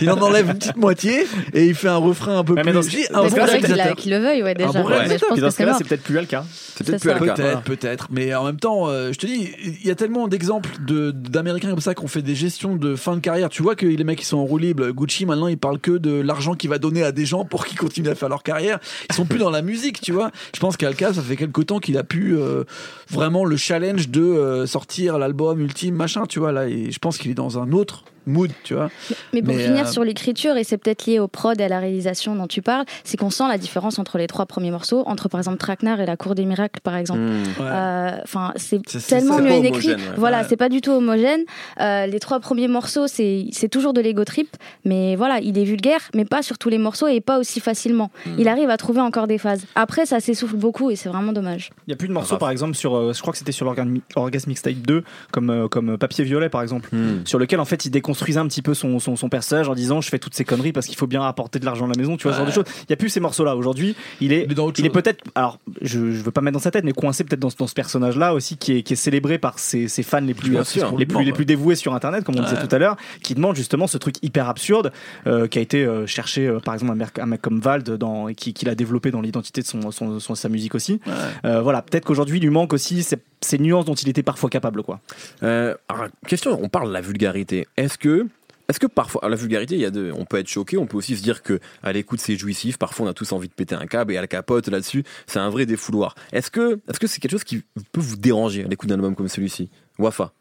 il 0.00 0.08
en 0.10 0.20
enlève 0.20 0.46
une 0.50 0.58
petite 0.58 0.76
moitié 0.76 1.26
et 1.52 1.66
il 1.66 1.74
fait 1.74 1.88
un 1.88 1.96
refrain 1.96 2.38
un 2.38 2.44
peu 2.44 2.54
mais 2.54 2.62
plus. 2.62 2.72
dans 2.72 2.82
ce- 2.82 2.90
J'ai 2.90 3.06
dans 3.08 3.24
un 3.24 3.28
ce 3.28 3.34
bon 3.34 3.40
faudrait 3.40 3.58
qu'il 3.58 3.66
réalisateur. 3.66 3.96
qu'il 3.96 4.10
le 4.12 4.18
veuille, 4.18 4.42
ouais, 4.42 4.54
déjà. 4.54 4.82
bon 4.82 4.88
Mais 4.88 5.04
je 5.04 5.08
Puis 5.14 5.18
pense 5.28 5.38
dans 5.40 5.50
ce 5.50 5.58
cas-là, 5.58 5.74
c'est 5.78 5.84
peut-être 5.88 6.02
plus 6.02 6.14
le 6.14 6.24
cas. 6.26 6.44
C'est 6.76 6.84
peut-être 6.86 7.00
plus 7.00 7.12
le 7.12 7.26
cas. 7.26 7.34
Peut-être, 7.34 7.62
peut-être. 7.62 8.06
Mais 8.12 8.34
en 8.34 8.44
même 8.44 8.60
temps, 8.60 8.88
euh, 8.88 9.12
je 9.12 9.18
te 9.18 9.26
dis, 9.26 9.50
il 9.64 9.86
y 9.86 9.90
a 9.90 9.94
tellement 9.96 10.28
d'exemples 10.28 10.70
de- 10.86 11.10
d'Américains 11.10 11.70
comme 11.70 11.80
ça 11.80 11.94
qui 11.94 12.04
ont 12.04 12.08
fait 12.08 12.22
des 12.22 12.36
gestions 12.36 12.76
de 12.76 12.94
fin 12.94 13.14
de 13.16 13.20
carrière. 13.20 13.48
Tu 13.48 13.62
vois 13.62 13.74
que 13.74 13.84
les 13.86 14.04
mecs 14.04 14.18
qui 14.20 14.26
sont 14.26 14.38
en 14.38 14.44
roue 14.44 14.58
libre, 14.58 14.88
Gucci 14.90 15.26
maintenant, 15.26 15.48
ils 15.48 15.58
parlent 15.58 15.80
que 15.80 15.92
de 15.98 16.20
l'argent 16.20 16.54
qu'il 16.54 16.70
va 16.70 16.78
donner 16.78 17.02
à 17.02 17.10
des 17.10 17.26
gens 17.26 17.44
pour 17.44 17.66
qu'ils 17.66 17.78
continuent 17.78 18.10
à 18.10 18.14
faire 18.14 18.28
leur 18.28 18.44
carrière. 18.44 18.78
Ils 19.10 19.14
sont 19.16 19.24
plus 19.26 19.38
dans 19.38 19.50
la 19.50 19.62
musique, 19.62 20.00
tu 20.00 20.12
vois. 20.12 20.30
Je 20.54 20.60
pense 20.68 20.76
qu'Alka, 20.76 21.14
ça 21.14 21.22
fait 21.22 21.36
quelque 21.36 21.62
temps 21.62 21.78
qu'il 21.78 21.96
a 21.96 22.04
pu 22.04 22.36
euh, 22.36 22.64
vraiment 23.10 23.44
le 23.44 23.56
challenge 23.56 24.08
de 24.08 24.20
euh, 24.22 24.66
sortir 24.66 25.18
l'album 25.18 25.60
ultime, 25.60 25.94
machin, 25.94 26.24
tu 26.26 26.38
vois. 26.38 26.52
Là, 26.52 26.66
et 26.68 26.90
je 26.90 26.98
pense 26.98 27.18
qu'il 27.18 27.30
est 27.30 27.34
dans 27.34 27.58
un 27.58 27.72
autre 27.72 28.04
mood, 28.26 28.50
tu 28.62 28.74
vois. 28.74 28.90
Mais 29.32 29.40
pour 29.40 29.54
Mais, 29.54 29.64
finir 29.64 29.86
euh, 29.86 29.90
sur 29.90 30.04
l'écriture, 30.04 30.58
et 30.58 30.64
c'est 30.64 30.76
peut-être 30.76 31.06
lié 31.06 31.18
au 31.18 31.28
prod 31.28 31.58
et 31.58 31.64
à 31.64 31.68
la 31.68 31.78
réalisation 31.80 32.36
dont 32.36 32.46
tu 32.46 32.60
parles, 32.60 32.84
c'est 33.02 33.16
qu'on 33.16 33.30
sent 33.30 33.44
la 33.48 33.56
différence 33.56 33.98
entre 33.98 34.18
les 34.18 34.26
trois 34.26 34.44
premiers 34.44 34.70
morceaux, 34.70 35.02
entre 35.06 35.30
par 35.30 35.40
exemple 35.40 35.56
Traquenard 35.56 35.98
et 36.00 36.04
La 36.04 36.18
Cour 36.18 36.34
des 36.34 36.44
Miracles, 36.44 36.80
par 36.82 36.96
exemple. 36.96 37.20
Hmm. 37.20 37.42
Euh, 37.62 38.10
Enfin, 38.24 38.52
c'est 38.56 38.82
tellement 39.06 39.38
mieux 39.40 39.64
écrit. 39.64 39.88
ouais. 39.92 39.96
Voilà, 40.18 40.40
Ouais. 40.40 40.46
c'est 40.48 40.56
pas 40.58 40.68
du 40.68 40.82
tout 40.82 40.90
homogène. 40.90 41.40
Euh, 41.80 42.04
les 42.06 42.20
trois 42.20 42.38
premiers 42.40 42.68
morceaux, 42.68 43.06
c'est 43.06 43.46
c'est 43.52 43.68
toujours 43.70 43.94
de 43.94 44.00
l'ego 44.02 44.24
trip, 44.24 44.54
mais 44.84 45.16
voilà, 45.16 45.40
il 45.40 45.56
est 45.58 45.64
vulgaire, 45.64 46.00
mais 46.14 46.26
pas 46.26 46.42
sur 46.42 46.58
tous 46.58 46.68
les 46.68 46.78
morceaux 46.78 47.06
et 47.06 47.22
pas 47.22 47.38
aussi 47.38 47.60
facilement. 47.60 48.10
Hmm. 48.26 48.34
Il 48.38 48.48
arrive 48.48 48.68
à 48.68 48.76
trouver 48.76 49.00
encore 49.00 49.26
des 49.26 49.38
phases. 49.38 49.64
Après, 49.74 50.04
ça 50.04 50.20
s'essouffle 50.20 50.56
beaucoup 50.56 50.90
et 50.90 50.96
c'est 50.96 51.08
vraiment 51.08 51.32
dommage. 51.32 51.70
Il 51.86 51.90
y 51.90 51.94
a 51.94 51.96
plus 51.96 52.08
de 52.08 52.12
morceaux, 52.12 52.32
Raph. 52.34 52.40
par 52.40 52.50
exemple, 52.50 52.74
sur. 52.74 52.94
Euh, 52.98 53.12
je 53.12 53.20
crois 53.20 53.32
que 53.32 53.38
c'était 53.38 53.52
sur 53.52 53.66
Orgasm 53.66 54.48
Mixtape 54.48 54.74
2, 54.74 55.04
comme, 55.32 55.50
euh, 55.50 55.68
comme 55.68 55.96
Papier 55.98 56.24
Violet, 56.24 56.48
par 56.48 56.62
exemple. 56.62 56.88
Hmm. 56.92 57.24
Sur 57.24 57.38
lequel, 57.38 57.60
en 57.60 57.64
fait, 57.64 57.84
il 57.84 57.90
déconstruisait 57.90 58.40
un 58.40 58.46
petit 58.46 58.62
peu 58.62 58.74
son, 58.74 58.98
son, 58.98 59.16
son 59.16 59.28
personnage 59.28 59.68
en 59.68 59.74
disant 59.74 60.00
Je 60.00 60.08
fais 60.08 60.18
toutes 60.18 60.34
ces 60.34 60.44
conneries 60.44 60.72
parce 60.72 60.86
qu'il 60.86 60.96
faut 60.96 61.06
bien 61.06 61.22
apporter 61.22 61.58
de 61.58 61.64
l'argent 61.64 61.86
à 61.86 61.88
la 61.88 61.98
maison, 61.98 62.16
tu 62.16 62.24
vois, 62.24 62.32
ce 62.32 62.38
genre 62.38 62.46
de 62.46 62.52
choses. 62.52 62.64
Il 62.80 62.86
n'y 62.90 62.94
a 62.94 62.96
plus 62.96 63.08
ces 63.08 63.20
morceaux-là. 63.20 63.56
Aujourd'hui, 63.56 63.96
il 64.20 64.32
est. 64.32 64.46
Il 64.78 64.86
est 64.86 64.90
peut-être, 64.90 65.24
alors 65.34 65.58
je, 65.82 66.12
je 66.12 66.22
veux 66.22 66.30
pas 66.30 66.40
mettre 66.40 66.54
dans 66.54 66.58
sa 66.62 66.70
tête, 66.70 66.84
mais 66.84 66.92
coincé 66.92 67.24
peut-être 67.24 67.40
dans, 67.40 67.50
ce- 67.50 67.56
dans 67.56 67.66
ce 67.66 67.74
personnage-là 67.74 68.34
aussi 68.34 68.56
qui 68.56 68.72
est, 68.78 68.82
qui 68.82 68.92
est 68.92 68.96
célébré 68.96 69.38
par 69.38 69.58
ses, 69.58 69.88
ses 69.88 70.02
fans 70.02 70.20
les 70.20 70.34
plus, 70.34 70.50
Bien 70.50 70.60
euh, 70.60 70.64
sûr. 70.64 70.96
les, 70.96 71.06
plus, 71.06 71.24
les 71.24 71.32
plus 71.32 71.44
dévoués 71.44 71.74
sur 71.76 71.94
Internet, 71.94 72.24
comme 72.24 72.36
on 72.36 72.42
disait 72.42 72.56
Ouais. 72.56 72.66
tout 72.66 72.74
à 72.74 72.78
l'heure, 72.78 72.96
qui 73.22 73.34
demandent 73.34 73.56
justement 73.56 73.86
ce 73.86 73.98
truc 73.98 74.16
hyper 74.22 74.48
absurde 74.48 74.92
euh, 75.26 75.46
qui 75.48 75.58
a 75.58 75.62
été 75.62 75.84
euh, 75.84 76.06
cherché 76.06 76.46
euh, 76.46 76.58
par 76.60 76.74
exemple 76.74 76.92
un 76.92 76.96
mec, 76.96 77.18
un 77.18 77.26
mec 77.26 77.40
comme 77.42 77.60
Vald 77.60 77.88
dans, 77.96 78.28
et 78.28 78.34
qui, 78.34 78.52
qui 78.52 78.64
l'a 78.64 78.74
développé 78.74 79.10
dans 79.10 79.20
l'identité 79.20 79.60
de 79.60 79.66
son, 79.66 79.90
son, 79.90 80.18
son- 80.20 80.34
sa 80.34 80.48
musique 80.48 80.74
aussi. 80.74 81.00
Ouais. 81.06 81.12
Euh, 81.44 81.60
voilà, 81.62 81.82
peut-être 81.82 82.04
qu'aujourd'hui 82.04 82.38
il 82.38 82.42
lui 82.42 82.50
manque 82.50 82.72
aussi 82.72 82.87
ces, 83.02 83.16
ces 83.40 83.58
nuances 83.58 83.84
dont 83.84 83.94
il 83.94 84.08
était 84.08 84.22
parfois 84.22 84.50
capable, 84.50 84.82
quoi. 84.82 85.00
Euh, 85.42 85.74
alors, 85.88 86.08
question, 86.26 86.58
on 86.62 86.68
parle 86.68 86.88
de 86.88 86.92
la 86.92 87.00
vulgarité. 87.00 87.66
Est-ce 87.76 87.98
que, 87.98 88.26
est-ce 88.68 88.78
que 88.78 88.86
parfois, 88.86 89.28
la 89.28 89.36
vulgarité, 89.36 89.74
il 89.74 89.80
y 89.80 89.84
a 89.84 89.90
de, 89.90 90.12
on 90.16 90.24
peut 90.24 90.38
être 90.38 90.48
choqué, 90.48 90.76
on 90.76 90.86
peut 90.86 90.96
aussi 90.96 91.16
se 91.16 91.22
dire 91.22 91.42
que 91.42 91.60
à 91.82 91.92
l'écoute 91.92 92.20
c'est 92.20 92.36
jouissif. 92.36 92.76
Parfois, 92.76 93.06
on 93.06 93.08
a 93.08 93.14
tous 93.14 93.32
envie 93.32 93.48
de 93.48 93.52
péter 93.54 93.74
un 93.74 93.86
câble 93.86 94.12
et 94.12 94.16
à 94.16 94.20
la 94.20 94.26
capote 94.26 94.68
là-dessus, 94.68 95.04
c'est 95.26 95.38
un 95.38 95.50
vrai 95.50 95.66
défouloir. 95.66 96.14
Est-ce 96.32 96.50
que, 96.50 96.80
est-ce 96.88 96.98
que 96.98 97.06
c'est 97.06 97.20
quelque 97.20 97.32
chose 97.32 97.44
qui 97.44 97.62
peut 97.92 98.00
vous 98.00 98.16
déranger 98.16 98.64
à 98.64 98.68
l'écoute 98.68 98.88
d'un 98.88 98.96
album 98.96 99.14
comme 99.14 99.28
celui-ci, 99.28 99.70
Wafa 99.98 100.32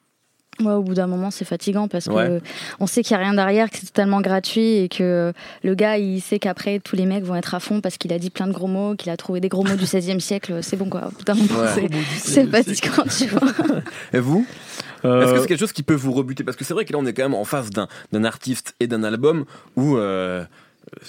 Ouais, 0.60 0.74
au 0.74 0.82
bout 0.82 0.96
d'un 0.96 1.06
moment, 1.08 1.30
c'est 1.30 1.46
fatigant 1.46 1.88
parce 1.88 2.06
que 2.08 2.42
on 2.80 2.88
sait 2.88 3.04
qu'il 3.04 3.16
n'y 3.16 3.22
a 3.22 3.26
rien 3.26 3.34
derrière, 3.36 3.70
que 3.70 3.78
c'est 3.78 3.86
totalement 3.88 4.22
gratuit 4.22 4.78
et 4.78 4.90
que 4.90 5.32
le 5.64 5.76
gars, 5.76 5.98
il 5.98 6.20
sait 6.22 6.40
qu'après, 6.40 6.80
tous 6.80 6.96
les 6.96 7.06
mecs 7.06 7.24
vont 7.24 7.36
être 7.36 7.54
à 7.54 7.60
fond 7.60 7.80
parce 7.80 7.98
qu'il 7.98 8.12
a 8.12 8.18
dit 8.20 8.30
plein 8.32 8.48
de 8.48 8.54
gros 8.54 8.68
mots, 8.68 8.96
qu'il 8.96 9.12
a 9.12 9.18
trouvé 9.18 9.40
des 9.40 9.50
gros 9.50 9.64
mots 9.64 9.76
du 9.76 9.86
16e 9.86 10.20
siècle. 10.20 10.60
C'est 10.64 10.78
bon, 10.78 10.90
quoi. 10.90 11.08
Au 11.08 11.12
bout 11.12 11.24
d'un 11.26 11.36
moment, 11.36 11.60
Ouais. 11.62 11.90
c'est- 12.18 12.48
fatigant, 12.48 13.04
tu 13.16 13.28
vois. 13.28 13.42
Et 14.14 14.20
vous 14.20 14.46
Euh, 15.06 15.22
Est-ce 15.22 15.34
que 15.34 15.40
c'est 15.42 15.48
quelque 15.48 15.60
chose 15.60 15.72
qui 15.74 15.84
peut 15.84 15.94
vous 15.94 16.12
rebuter? 16.12 16.44
Parce 16.44 16.58
que 16.58 16.66
c'est 16.66 16.74
vrai 16.74 16.84
que 16.84 16.92
là, 16.92 16.98
on 17.00 17.06
est 17.06 17.14
quand 17.14 17.22
même 17.24 17.36
en 17.36 17.46
face 17.46 17.70
d'un, 17.70 17.88
d'un 18.12 18.24
artiste 18.24 18.74
et 18.80 18.88
d'un 18.88 19.04
album 19.04 19.46
où 19.76 19.96
euh, 19.96 20.44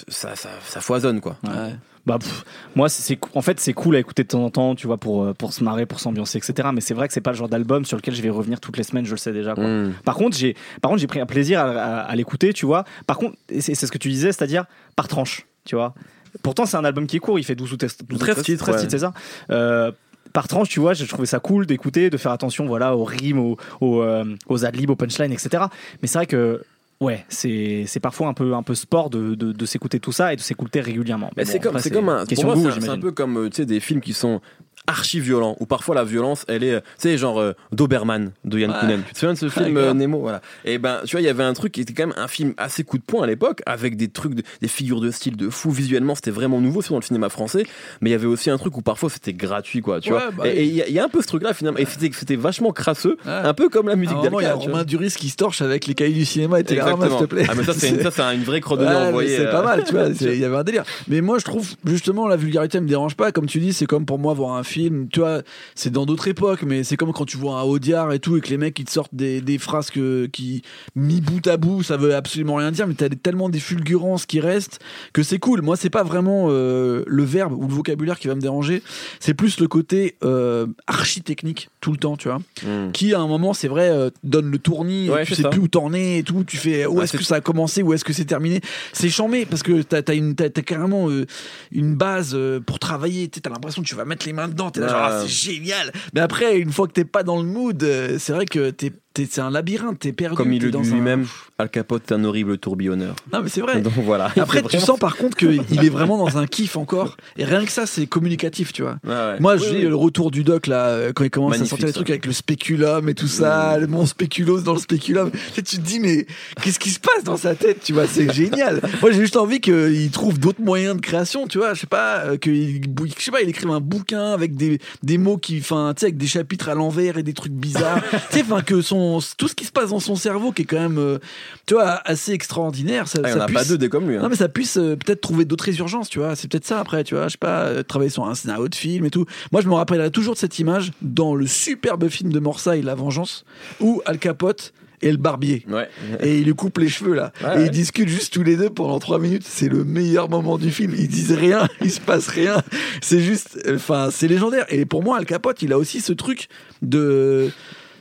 ça, 0.07 0.35
ça, 0.35 0.49
ça 0.65 0.81
foisonne, 0.81 1.21
quoi. 1.21 1.37
Ouais. 1.43 1.75
Bah, 2.05 2.17
pff, 2.19 2.43
moi, 2.75 2.89
c'est, 2.89 3.19
en 3.35 3.41
fait, 3.41 3.59
c'est 3.59 3.73
cool 3.73 3.95
à 3.95 3.99
écouter 3.99 4.23
de 4.23 4.27
temps 4.29 4.43
en 4.43 4.49
temps, 4.49 4.73
tu 4.75 4.87
vois, 4.87 4.97
pour, 4.97 5.23
euh, 5.23 5.33
pour 5.33 5.53
se 5.53 5.63
marrer, 5.63 5.85
pour 5.85 5.99
s'ambiancer, 5.99 6.37
etc. 6.37 6.69
Mais 6.73 6.81
c'est 6.81 6.93
vrai 6.93 7.07
que 7.07 7.13
c'est 7.13 7.21
pas 7.21 7.31
le 7.31 7.37
genre 7.37 7.49
d'album 7.49 7.85
sur 7.85 7.97
lequel 7.97 8.15
je 8.15 8.21
vais 8.21 8.29
revenir 8.29 8.59
toutes 8.59 8.77
les 8.77 8.83
semaines, 8.83 9.05
je 9.05 9.11
le 9.11 9.17
sais 9.17 9.31
déjà. 9.33 9.53
Quoi. 9.53 9.67
Hmm. 9.67 9.93
Par 10.05 10.15
contre, 10.15 10.35
j'ai, 10.37 10.55
par 10.81 10.89
contre, 10.89 11.01
j'ai 11.01 11.07
pris 11.07 11.19
un 11.19 11.25
plaisir 11.25 11.59
à, 11.59 11.63
à- 11.69 11.99
à 12.01 12.15
l'écouter, 12.15 12.53
tu 12.53 12.65
vois. 12.65 12.83
Par 13.05 13.17
contre, 13.17 13.35
c'est, 13.59 13.75
c'est 13.75 13.85
ce 13.85 13.91
que 13.91 13.97
tu 13.97 14.09
disais, 14.09 14.31
c'est-à-dire 14.31 14.65
par 14.95 15.07
tranche, 15.07 15.45
tu 15.65 15.75
vois. 15.75 15.93
Pourtant, 16.41 16.65
c'est 16.65 16.77
un 16.77 16.85
album 16.85 17.05
qui 17.05 17.17
est 17.17 17.19
court, 17.19 17.37
il 17.39 17.43
fait 17.43 17.55
12 17.55 17.73
ou 17.73 17.77
13, 17.77 17.97
12 18.07 18.15
ou 18.21 18.25
13 18.25 18.43
titres, 18.43 18.71
ouais. 18.71 18.77
c'est 18.89 18.99
ça. 18.99 19.13
Euh, 19.51 19.91
par 20.31 20.47
tranche, 20.47 20.69
tu 20.69 20.79
vois, 20.79 20.93
j'ai 20.93 21.07
trouvé 21.07 21.25
ça 21.25 21.39
cool 21.39 21.65
d'écouter, 21.65 22.09
de 22.09 22.17
faire 22.17 22.31
attention, 22.31 22.65
voilà, 22.65 22.95
aux 22.95 23.03
rimes, 23.03 23.39
aux, 23.39 23.57
aux, 23.81 24.01
euh, 24.01 24.23
aux 24.47 24.63
adlibs, 24.65 24.89
aux 24.91 24.95
punchlines, 24.95 25.31
etc. 25.31 25.63
Mais 26.01 26.07
c'est 26.07 26.17
vrai 26.19 26.27
que, 26.27 26.63
ouais, 26.99 27.25
c'est, 27.29 27.85
c'est 27.87 27.99
parfois 27.99 28.27
un 28.27 28.33
peu, 28.33 28.53
un 28.53 28.63
peu 28.63 28.75
sport 28.75 29.09
de, 29.09 29.35
de, 29.35 29.51
de 29.51 29.65
s'écouter 29.65 29.99
tout 29.99 30.11
ça 30.11 30.33
et 30.33 30.35
de 30.35 30.41
s'écouter 30.41 30.81
régulièrement. 30.81 31.31
Mais 31.37 31.43
bon, 31.45 31.49
c'est 31.51 31.59
comme, 31.59 31.79
c'est 31.79 31.89
comme 31.91 32.09
un, 32.09 32.25
pour 32.25 32.43
moi, 32.45 32.71
c'est 32.79 32.89
un- 32.89 32.99
peu 32.99 33.11
comme 33.11 33.37
euh, 33.37 33.49
des 33.49 33.79
films 33.79 34.01
qui 34.01 34.13
sont 34.13 34.41
archi 34.89 35.19
violents 35.19 35.55
où 35.59 35.65
parfois 35.65 35.95
la 35.95 36.03
violence 36.03 36.45
elle 36.47 36.63
est 36.63 36.73
euh, 36.73 36.79
tu 36.79 37.09
sais 37.09 37.17
genre 37.17 37.39
euh, 37.39 37.53
Doberman 37.71 38.31
de 38.45 38.59
Yann 38.59 38.71
Ouais. 38.71 38.77
Kounen 38.79 39.03
tu 39.07 39.13
te 39.13 39.19
souviens 39.19 39.33
de 39.33 39.37
ce 39.39 39.49
film 39.49 39.73
grave. 39.73 39.87
euh, 39.89 39.93
Nemo? 39.93 40.19
Voilà 40.19 40.41
et 40.65 40.77
ben 40.77 40.99
tu 41.05 41.11
vois 41.11 41.21
il 41.21 41.25
y 41.25 41.29
avait 41.29 41.43
un 41.43 41.53
truc 41.53 41.71
qui 41.73 41.81
était 41.81 41.93
quand 41.93 42.07
même 42.07 42.15
un 42.17 42.27
film 42.27 42.53
assez 42.57 42.83
coup 42.83 42.97
de 42.97 43.03
poing 43.03 43.23
à 43.23 43.27
l'époque 43.27 43.61
avec 43.65 43.95
des 43.97 44.07
trucs 44.09 44.33
de- 44.35 44.43
des 44.61 44.67
figures 44.67 44.99
de 45.01 45.11
style 45.11 45.37
de 45.37 45.49
fou 45.49 45.71
visuellement 45.71 46.15
c'était 46.15 46.31
vraiment 46.31 46.59
nouveau 46.61 46.81
surtout 46.81 46.93
dans 46.95 46.99
le 46.99 47.05
cinéma 47.05 47.29
français 47.29 47.65
mais 48.01 48.09
il 48.09 48.13
y 48.13 48.15
avait 48.15 48.25
aussi 48.27 48.49
un 48.49 48.57
truc 48.57 48.75
où 48.77 48.81
parfois 48.81 49.09
c'était 49.09 49.33
gratuit 49.33 49.81
quoi 49.81 49.99
tu 50.01 50.11
Ouais, 50.11 50.19
vois 50.19 50.31
bah 50.31 50.47
et 50.47 50.63
il 50.65 50.73
y, 50.73 50.81
a- 50.81 50.87
il 50.87 50.93
y 50.93 50.99
a 50.99 51.03
un 51.03 51.09
peu 51.09 51.21
ce 51.21 51.27
truc 51.27 51.43
là 51.43 51.53
finalement 51.53 51.79
et 51.79 51.85
c'était 51.85 52.35
vachement 52.35 52.71
crasseux 52.71 53.17
Ouais. 53.25 53.31
un 53.31 53.53
peu 53.53 53.69
comme 53.69 53.87
la 53.87 53.95
musique 53.95 54.15
moment, 54.17 54.39
il 54.39 54.43
y 54.43 54.45
a. 54.45 54.53
Romain 54.55 54.83
Duris 54.83 55.13
qui 55.17 55.29
se 55.29 55.35
torche 55.35 55.61
avec 55.61 55.87
les 55.87 55.93
cahiers 55.93 56.13
du 56.13 56.25
cinéma 56.25 56.59
et 56.59 56.63
t'es 56.63 56.75
là, 56.75 56.83
ah, 56.87 56.89
Exactement. 56.91 57.17
s'il 57.19 57.27
te 57.27 57.33
plaît. 57.35 57.45
ah 57.49 57.53
mais 57.55 57.63
ça 57.63 57.73
c'est 57.73 57.89
une, 57.89 57.99
une 58.39 58.43
vraie 58.43 58.59
chronologie 58.61 59.13
Ouais, 59.15 59.27
c'est 59.27 59.45
euh, 59.47 59.51
pas 59.51 59.61
mal, 59.63 59.83
tu 59.85 59.93
vois. 59.93 60.07
Il 60.21 60.39
y 60.39 60.43
avait 60.45 60.55
un 60.57 60.63
délire. 60.63 60.83
Mais 61.07 61.21
moi, 61.21 61.37
je 61.39 61.45
trouve 61.45 61.67
justement 61.85 62.27
la 62.27 62.35
vulgarité 62.35 62.79
me 62.79 62.87
dérange 62.87 63.15
pas. 63.15 63.31
Comme 63.31 63.45
tu 63.47 63.59
dis, 63.59 63.73
c'est 63.73 63.85
comme 63.85 64.05
pour 64.05 64.19
moi 64.19 64.33
voir 64.33 64.55
un 64.57 64.63
film 64.63 64.78
Tu 65.11 65.19
vois, 65.19 65.41
c'est 65.75 65.91
dans 65.91 66.05
d'autres 66.05 66.27
époques, 66.27 66.63
mais 66.63 66.83
c'est 66.83 66.97
comme 66.97 67.11
quand 67.13 67.25
tu 67.25 67.37
vois 67.37 67.59
un 67.59 67.63
Audiard 67.63 68.13
et 68.13 68.19
tout, 68.19 68.37
et 68.37 68.41
que 68.41 68.49
les 68.49 68.57
mecs 68.57 68.77
ils 68.79 68.85
te 68.85 68.91
sortent 68.91 69.13
des, 69.13 69.41
des 69.41 69.57
phrases 69.57 69.89
que, 69.89 70.27
qui, 70.27 70.61
mis 70.95 71.21
bout 71.21 71.45
à 71.47 71.57
bout, 71.57 71.83
ça 71.83 71.97
veut 71.97 72.15
absolument 72.15 72.55
rien 72.55 72.71
dire, 72.71 72.87
mais 72.87 72.93
t'as 72.93 73.09
tellement 73.09 73.49
des 73.49 73.59
fulgurances 73.59 74.25
qui 74.25 74.39
restent 74.39 74.79
que 75.13 75.23
c'est 75.23 75.39
cool. 75.39 75.61
Moi, 75.61 75.75
c'est 75.75 75.89
pas 75.89 76.03
vraiment 76.03 76.47
euh, 76.49 77.03
le 77.07 77.23
verbe 77.23 77.53
ou 77.53 77.67
le 77.67 77.73
vocabulaire 77.73 78.19
qui 78.19 78.27
va 78.27 78.35
me 78.35 78.41
déranger, 78.41 78.81
c'est 79.19 79.33
plus 79.33 79.59
le 79.59 79.67
côté 79.67 80.15
euh, 80.23 80.67
archi-technique 80.87 81.69
tout 81.81 81.91
le 81.91 81.97
temps, 81.97 82.17
tu 82.17 82.27
vois. 82.27 82.39
Hmm. 82.63 82.91
Qui, 82.91 83.13
à 83.13 83.19
un 83.19 83.27
moment, 83.27 83.53
c'est 83.53 83.67
vrai, 83.67 83.89
euh, 83.89 84.09
donne 84.23 84.51
le 84.51 84.59
tournis, 84.59 85.09
Ouais, 85.09 85.25
tu 85.25 85.35
sais 85.35 85.43
ça. 85.43 85.49
plus 85.49 85.61
où 85.61 85.67
t'en 85.67 85.93
es 85.93 86.19
et 86.19 86.23
tout, 86.23 86.43
tu 86.43 86.57
fais 86.57 86.85
où 86.85 87.01
est-ce 87.01 87.17
que 87.17 87.23
ça 87.23 87.35
a 87.35 87.41
commencé, 87.41 87.81
où 87.81 87.93
est-ce 87.93 88.05
que 88.05 88.13
c'est 88.13 88.25
terminé. 88.25 88.61
C'est 88.93 89.09
chambé 89.09 89.45
parce 89.45 89.63
que 89.63 89.81
t'as 89.81 89.99
as 89.99 90.61
carrément 90.61 91.09
euh, 91.09 91.25
une 91.71 91.95
base 91.95 92.31
euh, 92.33 92.59
pour 92.59 92.79
travailler, 92.79 93.27
t'as 93.29 93.49
l'impression 93.49 93.81
que 93.81 93.87
tu 93.87 93.95
vas 93.95 94.05
mettre 94.05 94.25
les 94.25 94.33
mains 94.33 94.47
dedans, 94.47 94.68
t'es 94.71 94.79
là, 94.81 94.87
genre, 94.89 94.97
Ouais. 95.01 95.07
ah, 95.11 95.21
c'est 95.21 95.27
génial. 95.53 95.91
Mais 96.13 96.21
après, 96.21 96.57
une 96.57 96.71
fois 96.71 96.87
que 96.87 96.93
t'es 96.93 97.05
pas 97.05 97.23
dans 97.23 97.37
le 97.37 97.43
mood, 97.47 97.81
euh, 97.83 98.17
c'est 98.19 98.33
vrai 98.33 98.45
que 98.45 98.69
t'es- 98.69 98.93
c'est 99.29 99.41
un 99.41 99.49
labyrinthe, 99.49 99.99
t'es 99.99 100.11
perdu. 100.13 100.35
Comme 100.35 100.53
il 100.53 100.61
le 100.61 100.71
dit 100.71 100.77
un- 100.77 100.81
lui-même, 100.81 101.25
Al 101.57 101.69
Capote 101.69 102.03
est 102.09 102.13
un 102.13 102.23
horrible 102.23 102.57
tourbillonneur. 102.57 103.15
Non, 103.33 103.41
mais 103.43 103.49
c'est 103.49 103.61
vrai. 103.61 103.81
Donc 103.81 103.93
voilà. 103.97 104.31
Après, 104.39 104.61
tu 104.61 104.79
sens 104.79 104.99
par 104.99 105.17
contre 105.17 105.35
qu'il 105.37 105.83
est 105.85 105.89
vraiment 105.89 106.17
dans 106.17 106.37
un 106.37 106.47
kiff 106.47 106.77
encore. 106.77 107.17
Et 107.37 107.45
rien 107.45 107.65
que 107.65 107.71
ça, 107.71 107.85
c'est 107.85 108.07
communicatif, 108.07 108.71
tu 108.73 108.81
vois. 108.81 108.97
Ouais. 109.05 109.39
Moi, 109.39 109.55
Oui, 109.55 109.61
j'ai 109.63 109.75
oui. 109.77 109.81
le 109.83 109.95
retour 109.95 110.31
du 110.31 110.43
doc 110.43 110.67
là, 110.67 110.87
euh, 110.87 111.11
quand 111.13 111.23
il 111.23 111.29
commence 111.29 111.51
Magnifique, 111.51 111.67
à 111.67 111.69
sortir 111.69 111.87
les 111.87 111.91
ça. 111.93 111.97
trucs 111.97 112.09
avec 112.09 112.25
le 112.25 112.33
spéculum 112.33 113.09
et 113.09 113.13
tout 113.13 113.27
ça, 113.27 113.77
le 113.77 113.87
mon 113.87 114.05
spéculos 114.05 114.61
dans 114.61 114.73
le 114.73 114.79
spéculum. 114.79 115.31
Tu 115.55 115.61
te 115.63 115.75
dis, 115.77 115.99
mais 115.99 116.25
qu'est-ce 116.61 116.79
qui 116.79 116.89
se 116.91 116.99
passe 116.99 117.23
dans 117.23 117.37
sa 117.37 117.55
tête, 117.55 117.81
tu 117.83 117.93
vois? 117.93 118.07
C'est 118.07 118.31
génial. 118.33 118.81
Moi, 119.01 119.11
j'ai 119.11 119.19
juste 119.19 119.37
envie 119.37 119.59
qu'il 119.59 120.09
trouve 120.11 120.39
d'autres 120.39 120.61
moyens 120.61 120.95
de 120.95 121.01
création, 121.01 121.47
tu 121.47 121.57
vois. 121.57 121.73
Je 121.73 121.81
sais 121.81 121.87
pas, 121.87 122.19
euh, 122.25 122.37
qu'il, 122.37 122.87
bou- 122.89 123.07
je 123.07 123.23
sais 123.23 123.31
pas, 123.31 123.41
il 123.41 123.49
écrive 123.49 123.69
un 123.71 123.79
bouquin 123.81 124.31
avec 124.33 124.55
des, 124.55 124.79
des 125.03 125.17
mots 125.17 125.37
qui, 125.37 125.59
enfin, 125.59 125.93
tu 125.95 126.01
sais, 126.01 126.05
avec 126.07 126.17
des 126.17 126.27
chapitres 126.27 126.69
à 126.69 126.75
l'envers 126.75 127.17
et 127.17 127.23
des 127.23 127.33
trucs 127.33 127.51
bizarres. 127.53 128.01
tu 128.31 128.37
sais, 128.37 128.43
enfin, 128.43 128.61
que 128.61 128.81
son, 128.81 129.08
tout 129.37 129.47
ce 129.47 129.55
qui 129.55 129.65
se 129.65 129.71
passe 129.71 129.89
dans 129.89 129.99
son 129.99 130.15
cerveau 130.15 130.51
qui 130.51 130.61
est 130.61 130.65
quand 130.65 130.79
même, 130.79 130.97
euh, 130.97 131.17
tu 131.65 131.73
vois, 131.73 131.99
assez 132.05 132.31
extraordinaire. 132.31 133.07
Ça, 133.07 133.19
Ah, 133.23 133.31
ça 133.31 133.43
a 133.43 133.47
pas 133.47 133.65
deux 133.65 133.77
des 133.77 133.89
comme 133.89 134.07
lui. 134.09 134.17
hein. 134.17 134.21
non 134.21 134.29
mais 134.29 134.35
ça 134.35 134.49
puisse 134.49 134.77
euh, 134.77 134.95
peut-être 134.95 135.21
trouver 135.21 135.45
d'autres 135.45 135.65
résurgences, 135.65 136.09
tu 136.09 136.19
vois. 136.19 136.35
C'est 136.35 136.47
peut-être 136.49 136.65
ça 136.65 136.79
après, 136.79 137.03
tu 137.03 137.15
vois. 137.15 137.25
Je 137.27 137.33
sais 137.33 137.37
pas, 137.37 137.63
euh, 137.65 137.83
travailler 137.83 138.11
sur 138.11 138.25
un 138.25 138.35
scénario 138.35 138.67
de 138.67 138.75
film 138.75 139.05
et 139.05 139.09
tout. 139.09 139.25
Moi, 139.51 139.61
je 139.61 139.67
me 139.67 139.73
rappellerai 139.73 140.11
toujours 140.11 140.33
de 140.35 140.39
cette 140.39 140.59
image 140.59 140.91
dans 141.01 141.35
le 141.35 141.47
superbe 141.47 142.07
film 142.09 142.31
de 142.31 142.39
Morsaille, 142.39 142.81
La 142.81 142.95
Vengeance, 142.95 143.45
où 143.79 144.01
Al 144.05 144.19
Capote 144.19 144.73
et 145.01 145.11
le 145.11 145.17
barbier. 145.17 145.65
Ouais. 145.69 145.87
Et 146.21 146.39
il 146.39 146.43
lui 146.45 146.53
coupe 146.53 146.77
les 146.77 146.89
cheveux 146.89 147.13
là. 147.13 147.31
Ouais, 147.41 147.53
et 147.53 147.57
ouais. 147.59 147.65
ils 147.67 147.71
discutent 147.71 148.09
juste 148.09 148.33
tous 148.33 148.43
les 148.43 148.57
deux 148.57 148.69
pendant 148.69 148.99
trois 148.99 149.17
minutes. 149.17 149.43
C'est 149.47 149.69
le 149.69 149.85
meilleur 149.85 150.27
moment 150.29 150.57
du 150.57 150.71
film. 150.71 150.93
Ils 150.97 151.07
disent 151.07 151.31
rien, 151.31 151.69
il 151.81 151.89
se 151.89 152.01
passe 152.01 152.27
rien. 152.27 152.61
C'est 153.01 153.21
juste, 153.21 153.57
enfin, 153.73 154.09
c'est 154.11 154.27
légendaire. 154.27 154.65
Et 154.67 154.85
pour 154.85 155.01
moi, 155.01 155.17
Al 155.17 155.25
Capote, 155.25 155.61
il 155.61 155.71
a 155.71 155.77
aussi 155.77 156.01
ce 156.01 156.11
truc 156.11 156.49
de. 156.81 157.49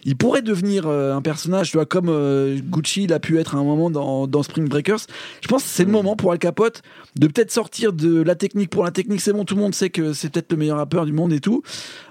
Il 0.05 0.17
pourrait 0.17 0.43
devenir 0.43 0.87
euh, 0.87 1.15
un 1.15 1.23
personnage, 1.23 1.71
tu 1.71 1.77
vois, 1.77 1.87
comme 1.87 2.09
euh, 2.09 2.59
Gucci 2.63 3.07
l'a 3.07 3.21
pu 3.21 3.39
être 3.39 3.55
à 3.55 3.59
un 3.59 3.65
moment 3.65 3.91
dans, 3.91 4.27
dans 4.27 4.43
Spring 4.43 4.69
Breakers. 4.69 5.01
Je 5.41 5.49
pense 5.49 5.63
que 5.63 5.69
c'est 5.69 5.85
le 5.85 5.91
moment 5.91 6.17
pour 6.17 6.33
Al 6.33 6.39
Capote 6.39 6.83
de 7.17 7.27
peut-être 7.27 7.51
sortir 7.51 7.93
de 7.93 8.23
la 8.23 8.35
technique. 8.35 8.71
Pour 8.71 8.85
la 8.85 8.91
technique, 8.91 9.21
c'est 9.21 9.33
bon, 9.33 9.45
tout 9.45 9.55
le 9.55 9.61
monde 9.61 9.75
sait 9.75 9.91
que 9.91 10.13
c'est 10.13 10.31
peut-être 10.31 10.53
le 10.53 10.59
meilleur 10.59 10.79
rappeur 10.79 11.07
du 11.07 11.13
monde 11.13 11.33
et 11.33 11.41
tout, 11.41 11.63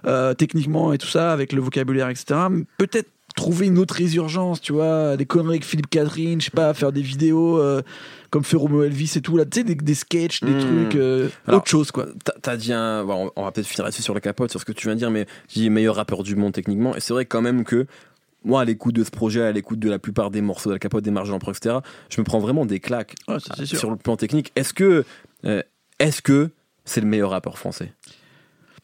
euh, 0.05 0.33
techniquement 0.33 0.93
et 0.93 0.97
tout 0.97 1.07
ça, 1.07 1.31
avec 1.31 1.53
le 1.53 1.61
vocabulaire, 1.61 2.09
etc. 2.09 2.39
Peut-être 2.77 3.09
trouver 3.37 3.67
une 3.67 3.77
autre 3.77 3.93
résurgence, 3.93 4.59
tu 4.59 4.73
vois, 4.73 5.15
des 5.15 5.25
conneries 5.25 5.51
avec 5.55 5.63
Philippe 5.65 5.89
Catherine, 5.89 6.41
je 6.41 6.45
sais 6.45 6.51
pas, 6.51 6.73
faire 6.73 6.91
des 6.91 7.01
vidéos 7.01 7.57
euh, 7.59 7.81
comme 8.31 8.43
fait 8.43 8.57
Romo 8.57 8.83
Elvis 8.83 9.13
et 9.15 9.21
tout, 9.21 9.37
là, 9.37 9.45
tu 9.45 9.59
sais, 9.59 9.63
des, 9.63 9.75
des 9.75 9.93
sketchs, 9.93 10.43
des 10.43 10.55
Mmh. 10.55 10.57
trucs, 10.57 10.95
euh, 10.95 11.29
Alors, 11.47 11.61
autre 11.61 11.69
chose, 11.69 11.91
quoi. 11.91 12.07
T'as- 12.41 12.57
dit 12.57 12.73
un. 12.73 13.05
bon, 13.05 13.31
on 13.35 13.43
va 13.45 13.51
peut-être 13.51 13.67
finir 13.67 13.85
là-dessus 13.85 14.01
sur 14.01 14.13
le 14.13 14.19
capote, 14.19 14.49
sur 14.51 14.59
ce 14.59 14.65
que 14.65 14.71
tu 14.73 14.87
viens 14.87 14.95
de 14.95 14.99
dire, 14.99 15.11
mais 15.11 15.25
j'ai 15.47 15.61
dit 15.61 15.69
meilleur 15.69 15.95
rappeur 15.95 16.23
du 16.23 16.35
monde 16.35 16.51
techniquement. 16.53 16.95
Et 16.95 16.99
c'est 16.99 17.13
vrai 17.13 17.25
quand 17.25 17.41
même 17.41 17.63
que 17.63 17.85
moi, 18.43 18.61
à 18.61 18.65
l'écoute 18.65 18.95
de 18.95 19.03
ce 19.03 19.11
projet, 19.11 19.41
à 19.43 19.51
l'écoute 19.51 19.79
de 19.79 19.89
la 19.89 19.99
plupart 19.99 20.31
des 20.31 20.41
morceaux 20.41 20.69
d'Al 20.69 20.79
Capote, 20.79 21.03
des 21.03 21.11
marges 21.11 21.29
d'emprunt, 21.29 21.51
etc., 21.53 21.77
je 22.09 22.19
me 22.19 22.25
prends 22.25 22.39
vraiment 22.39 22.65
des 22.65 22.79
claques 22.79 23.15
Ouais, 23.27 23.37
sûr. 23.65 23.77
sur 23.77 23.89
le 23.91 23.97
plan 23.97 24.17
technique. 24.17 24.51
Est-ce 24.55 24.73
que. 24.73 25.05
euh, 25.45 25.61
Est-ce 25.99 26.21
que 26.21 26.49
c'est 26.85 27.01
le 27.01 27.07
meilleur 27.07 27.29
rappeur 27.31 27.57
français? 27.57 27.93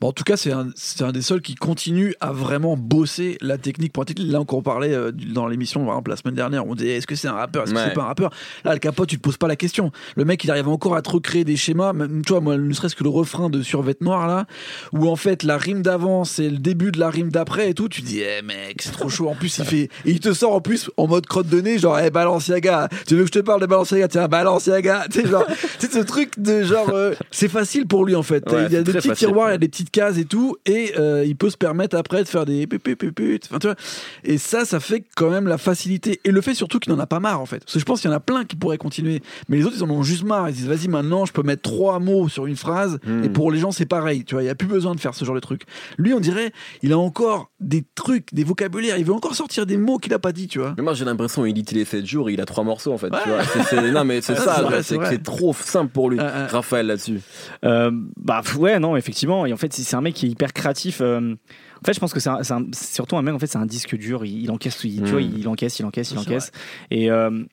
Bon, 0.03 0.09
en 0.09 0.11
tout 0.11 0.25
cas, 0.25 0.35
c'est 0.35 0.51
un, 0.51 0.67
c'est 0.75 1.01
un 1.01 1.13
des 1.13 1.21
seuls 1.21 1.41
qui 1.41 1.55
continue 1.55 2.13
à 2.19 2.33
vraiment 2.33 2.75
bosser 2.75 3.37
la 3.39 3.57
technique 3.57 3.93
pour. 3.93 4.03
Là, 4.17 4.41
encore 4.41 4.59
on 4.59 4.61
parlait 4.61 4.93
euh, 4.93 5.13
dans 5.13 5.47
l'émission, 5.47 5.79
par 5.85 5.93
exemple, 5.93 6.11
la 6.11 6.17
semaine 6.17 6.35
dernière, 6.35 6.67
on 6.67 6.75
disait 6.75 6.97
est-ce 6.97 7.07
que 7.07 7.15
c'est 7.15 7.29
un 7.29 7.35
rappeur, 7.35 7.63
est-ce 7.63 7.73
que 7.73 7.79
c'est 7.79 7.93
pas 7.93 8.01
un 8.01 8.07
rappeur? 8.07 8.29
Là, 8.65 8.73
le 8.73 8.79
capote, 8.79 9.07
tu 9.07 9.15
te 9.15 9.21
poses 9.21 9.37
pas 9.37 9.47
la 9.47 9.55
question. 9.55 9.93
Le 10.17 10.25
mec, 10.25 10.43
il 10.43 10.51
arrive 10.51 10.67
encore 10.67 10.97
à 10.97 11.01
te 11.01 11.09
recréer 11.09 11.45
des 11.45 11.55
schémas, 11.55 11.93
même, 11.93 12.21
tu 12.25 12.33
vois, 12.33 12.41
moi, 12.41 12.57
ne 12.57 12.73
serait-ce 12.73 12.97
que 12.97 13.03
le 13.05 13.11
refrain 13.11 13.49
de 13.49 13.61
Survêt 13.61 13.95
Noir, 14.01 14.27
là, 14.27 14.45
où 14.91 15.07
en 15.07 15.15
fait, 15.15 15.41
la 15.43 15.57
rime 15.57 15.81
d'avant, 15.81 16.25
c'est 16.25 16.49
le 16.49 16.57
début 16.57 16.91
de 16.91 16.99
la 16.99 17.09
rime 17.09 17.29
d'après 17.29 17.69
et 17.69 17.73
tout. 17.73 17.87
Tu 17.87 18.01
dis, 18.01 18.19
eh 18.19 18.41
mec, 18.41 18.81
c'est 18.81 18.91
trop 18.91 19.07
chaud. 19.07 19.29
En 19.29 19.35
plus, 19.35 19.57
il 19.59 19.63
fait, 19.63 19.83
et 19.83 19.89
il 20.03 20.19
te 20.19 20.33
sort 20.33 20.53
en 20.53 20.59
plus 20.59 20.91
en 20.97 21.07
mode 21.07 21.27
crotte 21.27 21.47
de 21.47 21.61
nez, 21.61 21.79
genre, 21.79 21.97
eh 21.97 22.09
Balenciaga, 22.09 22.89
tu 23.07 23.15
veux 23.15 23.21
que 23.21 23.27
je 23.27 23.39
te 23.39 23.39
parle 23.39 23.61
de 23.61 23.67
Balenciaga? 23.67 24.09
Tiens, 24.09 24.27
Balenciaga, 24.27 25.05
tu 25.09 25.21
sais, 25.21 25.29
genre, 25.29 25.45
c'est 25.79 25.93
ce 25.93 25.99
truc 25.99 26.37
de 26.37 26.63
genre, 26.63 26.89
euh, 26.89 27.13
c'est 27.31 27.47
facile 27.47 27.87
pour 27.87 28.03
lui 28.03 28.15
en 28.15 28.23
fait. 28.23 28.43
Ouais, 28.51 28.65
il 28.65 28.73
y 28.73 28.75
a 28.75 28.83
des 28.83 28.91
petits 28.91 29.07
facile. 29.07 29.27
tiroirs, 29.27 29.47
il 29.47 29.53
y 29.53 29.55
a 29.55 29.59
des 29.59 29.69
petites 29.69 29.92
cases 29.93 30.17
et 30.17 30.25
tout, 30.25 30.58
et 30.65 30.93
euh, 30.97 31.23
il 31.25 31.38
peut 31.38 31.49
se 31.49 31.56
permettre 31.58 31.95
après 31.95 32.23
de 32.23 32.27
faire 32.27 32.45
des 32.45 32.67
enfin, 32.67 33.60
tu 33.60 33.67
vois. 33.67 33.75
Et 34.23 34.38
ça, 34.38 34.65
ça 34.65 34.79
fait 34.79 35.03
quand 35.15 35.29
même 35.29 35.47
la 35.47 35.58
facilité. 35.58 36.19
Et 36.25 36.32
le 36.32 36.41
fait 36.41 36.53
surtout 36.53 36.79
qu'il 36.79 36.91
n'en 36.91 36.99
a 36.99 37.06
pas 37.08 37.19
marre 37.19 37.39
en 37.39 37.45
fait. 37.45 37.60
Parce 37.60 37.73
que 37.73 37.79
je 37.79 37.86
pense 37.86 38.01
qu'il 38.01 38.10
y 38.10 38.13
en 38.13 38.17
a 38.17 38.19
plein 38.19 38.43
qui 38.43 38.56
pourraient 38.56 38.77
continuer. 38.77 39.21
Mais 39.47 39.58
les 39.58 39.65
autres, 39.65 39.75
ils 39.77 39.84
en 39.84 39.89
ont 39.89 40.03
juste 40.03 40.23
marre. 40.23 40.49
Ils 40.49 40.56
disent, 40.56 40.67
vas-y, 40.67 40.88
maintenant, 40.88 41.25
je 41.25 41.32
peux 41.32 41.43
mettre 41.43 41.62
trois 41.62 41.99
mots 41.99 42.27
sur 42.27 42.45
une 42.45 42.56
phrase. 42.56 42.99
Hmm. 43.06 43.23
Et 43.23 43.29
pour 43.29 43.51
les 43.51 43.60
gens, 43.60 43.71
c'est 43.71 43.86
pareil. 43.86 44.25
Tu 44.25 44.36
vois, 44.36 44.41
il 44.41 44.45
n'y 44.45 44.51
a 44.51 44.56
plus 44.56 44.67
besoin 44.67 44.95
de 44.95 44.99
faire 44.99 45.13
ce 45.13 45.23
genre 45.23 45.36
de 45.36 45.39
truc. 45.39 45.62
Lui, 45.97 46.13
on 46.13 46.19
dirait, 46.19 46.51
il 46.82 46.91
a 46.91 46.97
encore 46.97 47.51
des 47.60 47.86
trucs, 47.95 48.34
des 48.34 48.43
vocabulaires. 48.43 48.97
Il 48.97 49.06
veut 49.06 49.13
encore 49.13 49.36
sortir 49.36 49.65
des 49.65 49.77
mots 49.77 49.99
qu'il 49.99 50.12
n'a 50.12 50.19
pas 50.19 50.32
dit, 50.32 50.47
tu 50.47 50.60
vois. 50.60 50.73
Mais 50.77 50.84
moi, 50.84 50.93
j'ai 50.93 51.06
l'impression 51.06 51.45
il 51.45 51.53
lit 51.53 51.65
les 51.71 51.86
7 51.86 52.06
jours 52.06 52.29
et 52.29 52.34
il 52.34 52.41
a 52.41 52.45
trois 52.45 52.63
morceaux 52.63 52.93
en 52.93 52.97
fait. 52.97 53.12
Ouais. 53.12 53.19
Tu 53.23 53.29
vois, 53.29 53.43
C'est- 53.43 53.63
c'est- 53.63 53.91
non, 53.91 54.03
mais 54.03 54.21
c'est 54.21 54.36
ça, 54.43 54.63
c'est 54.69 54.84
c'est 54.84 54.99
c'est 54.99 55.06
c'est 55.10 55.23
trop 55.23 55.53
simple 55.53 55.91
pour 55.91 56.10
lui. 56.10 56.19
Euh, 56.19 56.23
euh. 56.23 56.47
Raphaël 56.49 56.88
là-dessus. 56.88 57.21
Euh, 57.63 57.91
bah 58.17 58.41
ouais 58.58 58.79
non 58.79 58.95
effectivement 58.95 59.45
et 59.45 59.53
en 59.53 59.58
fait 59.58 59.73
c'est 59.83 59.95
un 59.95 60.01
mec 60.01 60.13
qui 60.15 60.25
est 60.25 60.29
hyper 60.29 60.53
créatif 60.53 61.01
euh, 61.01 61.35
en 61.81 61.85
fait 61.85 61.93
je 61.93 61.99
pense 61.99 62.13
que 62.13 62.19
c'est 62.19 62.31
surtout 62.75 63.17
un 63.17 63.21
mec 63.21 63.33
en 63.33 63.39
fait 63.39 63.47
c'est 63.47 63.57
un 63.57 63.65
disque 63.65 63.95
dur 63.95 64.25
il, 64.25 64.43
il 64.43 64.51
encaisse 64.51 64.83
il, 64.83 65.03
tu 65.03 65.11
vois 65.11 65.21
il 65.21 65.47
encaisse 65.47 65.79
il 65.79 65.85
encaisse 65.85 66.11
il 66.11 66.17
encaisse. 66.17 66.51
et 66.91 67.11
euh, 67.11 67.43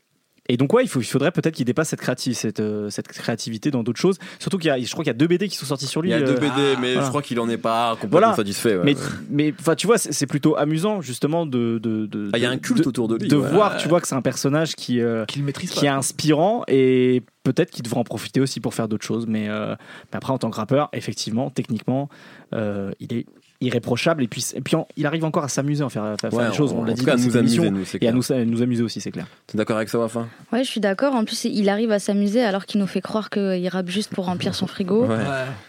et 0.52 0.56
donc 0.56 0.72
ouais, 0.72 0.84
il, 0.84 0.88
faut, 0.88 1.00
il 1.00 1.04
faudrait 1.04 1.30
peut-être 1.30 1.54
qu'il 1.54 1.64
dépasse 1.64 1.88
cette, 1.90 2.00
créative, 2.00 2.34
cette, 2.34 2.60
euh, 2.60 2.90
cette 2.90 3.08
créativité 3.08 3.70
dans 3.70 3.82
d'autres 3.82 4.00
choses. 4.00 4.18
Surtout 4.38 4.58
qu'il 4.58 4.68
y 4.68 4.70
a, 4.70 4.78
je 4.80 4.90
crois 4.90 5.04
qu'il 5.04 5.10
y 5.10 5.14
a 5.14 5.18
deux 5.18 5.26
BD 5.26 5.48
qui 5.48 5.56
sont 5.56 5.66
sortis 5.66 5.86
sur 5.86 6.02
lui. 6.02 6.10
Il 6.10 6.12
y 6.12 6.14
a 6.14 6.20
deux 6.22 6.32
euh, 6.32 6.40
BD, 6.40 6.50
ah, 6.76 6.78
mais 6.80 6.92
voilà. 6.92 7.04
je 7.04 7.08
crois 7.08 7.22
qu'il 7.22 7.38
en 7.40 7.48
est 7.48 7.56
pas 7.56 7.92
complètement 7.92 8.10
Voilà. 8.10 8.34
satisfait. 8.34 8.76
ouais. 8.76 8.94
mais 9.30 9.54
enfin 9.58 9.74
tu 9.74 9.86
vois 9.86 9.98
c'est 9.98 10.26
plutôt 10.26 10.56
amusant 10.56 11.00
justement 11.00 11.46
de 11.46 11.78
de, 11.82 12.06
de 12.06 12.30
Ah, 12.32 12.38
il 12.38 12.42
y 12.42 12.46
a 12.46 12.50
un 12.50 12.58
culte 12.58 12.82
de- 12.82 12.88
autour 12.88 13.08
de 13.08 13.16
lui, 13.16 13.28
de 13.28 13.36
ouais. 13.36 13.50
voir 13.50 13.76
tu 13.76 13.88
vois 13.88 14.00
que 14.00 14.08
c'est 14.08 14.14
un 14.14 14.22
personnage 14.22 14.74
qui 14.74 15.00
euh, 15.00 15.24
Qu'il 15.26 15.44
maîtrise 15.44 15.70
qui 15.70 15.86
est 15.86 15.88
inspirant 15.88 16.64
et 16.68 17.22
peut-être 17.42 17.70
qu'il 17.70 17.82
devrait 17.82 18.00
en 18.00 18.04
profiter 18.04 18.40
aussi 18.40 18.60
pour 18.60 18.74
faire 18.74 18.86
d'autres 18.88 19.04
choses. 19.06 19.26
Mais, 19.26 19.48
euh, 19.48 19.74
mais 20.12 20.16
après, 20.18 20.32
en 20.32 20.36
tant 20.38 20.50
que 20.50 20.56
rappeur, 20.56 20.90
effectivement, 20.92 21.48
techniquement, 21.48 22.10
euh, 22.54 22.90
il 23.00 23.14
est 23.14 23.24
irréprochable 23.60 24.22
et 24.22 24.28
puis, 24.28 24.44
et 24.54 24.60
puis 24.60 24.76
en- 24.76 24.86
il 24.96 25.06
arrive 25.06 25.24
encore 25.24 25.44
à 25.44 25.48
s'amuser, 25.48 25.84
à 25.84 25.88
faire, 25.88 26.04
à 26.04 26.16
faire 26.16 26.32
Ouais, 26.32 26.48
des 26.48 26.54
choses. 26.54 26.72
On 26.72 26.82
l'a 26.84 26.92
en 26.92 26.94
dit 26.94 27.00
tout 27.00 27.06
cas, 27.06 27.16
dans 27.16 27.22
nous 27.22 27.36
émission, 27.36 27.64
et 27.64 27.68
à 27.96 27.98
clair. 27.98 28.14
nous, 28.14 28.32
à 28.32 28.44
nous 28.44 28.62
amuser 28.62 28.82
aussi, 28.82 29.00
c'est 29.00 29.10
clair. 29.10 29.26
T'es 29.46 29.58
d'accord 29.58 29.76
avec 29.76 29.88
ça, 29.88 29.98
Wafa 29.98 30.26
Ouais, 30.52 30.64
je 30.64 30.70
suis 30.70 30.80
d'accord. 30.80 31.14
En 31.14 31.24
plus, 31.24 31.44
il 31.44 31.68
arrive 31.68 31.92
à 31.92 31.98
s'amuser 31.98 32.42
alors 32.42 32.64
qu'il 32.66 32.80
nous 32.80 32.86
fait 32.86 33.00
croire 33.00 33.28
qu'il 33.30 33.68
rappe 33.68 33.88
juste 33.88 34.14
pour 34.14 34.24
remplir 34.26 34.54
son 34.54 34.66
frigo. 34.66 35.04
Ouais. 35.06 35.16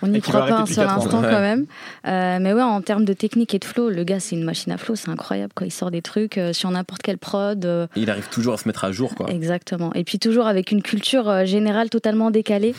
On 0.01 0.07
n'y 0.07 0.21
croit 0.21 0.45
pas 0.45 0.59
un 0.61 0.65
seul 0.65 0.87
instant 0.87 1.21
Ouais. 1.21 1.29
quand 1.29 1.41
même. 1.41 1.65
Euh, 2.07 2.37
mais 2.41 2.53
ouais, 2.53 2.61
en 2.61 2.81
termes 2.81 3.05
de 3.05 3.13
technique 3.13 3.53
et 3.53 3.59
de 3.59 3.65
flow, 3.65 3.89
le 3.89 4.03
gars, 4.03 4.19
c'est 4.19 4.35
une 4.35 4.43
machine 4.43 4.71
à 4.71 4.77
flow. 4.77 4.95
C'est 4.95 5.09
incroyable. 5.09 5.51
Quoi. 5.55 5.67
Il 5.67 5.71
sort 5.71 5.91
des 5.91 6.01
trucs 6.01 6.37
euh, 6.37 6.53
sur 6.53 6.69
n'importe 6.71 7.01
quelle 7.01 7.17
prod. 7.17 7.63
euh, 7.65 7.87
Il 7.95 8.09
arrive 8.09 8.29
toujours 8.29 8.53
à 8.53 8.57
se 8.57 8.67
mettre 8.67 8.83
à 8.85 8.91
jour, 8.91 9.15
quoi. 9.15 9.29
Exactement. 9.29 9.93
Et 9.93 10.03
puis 10.03 10.17
toujours 10.19 10.47
avec 10.47 10.71
une 10.71 10.81
culture 10.81 11.27
euh, 11.29 11.45
générale 11.45 11.89
totalement 11.89 12.31
décalée, 12.31 12.73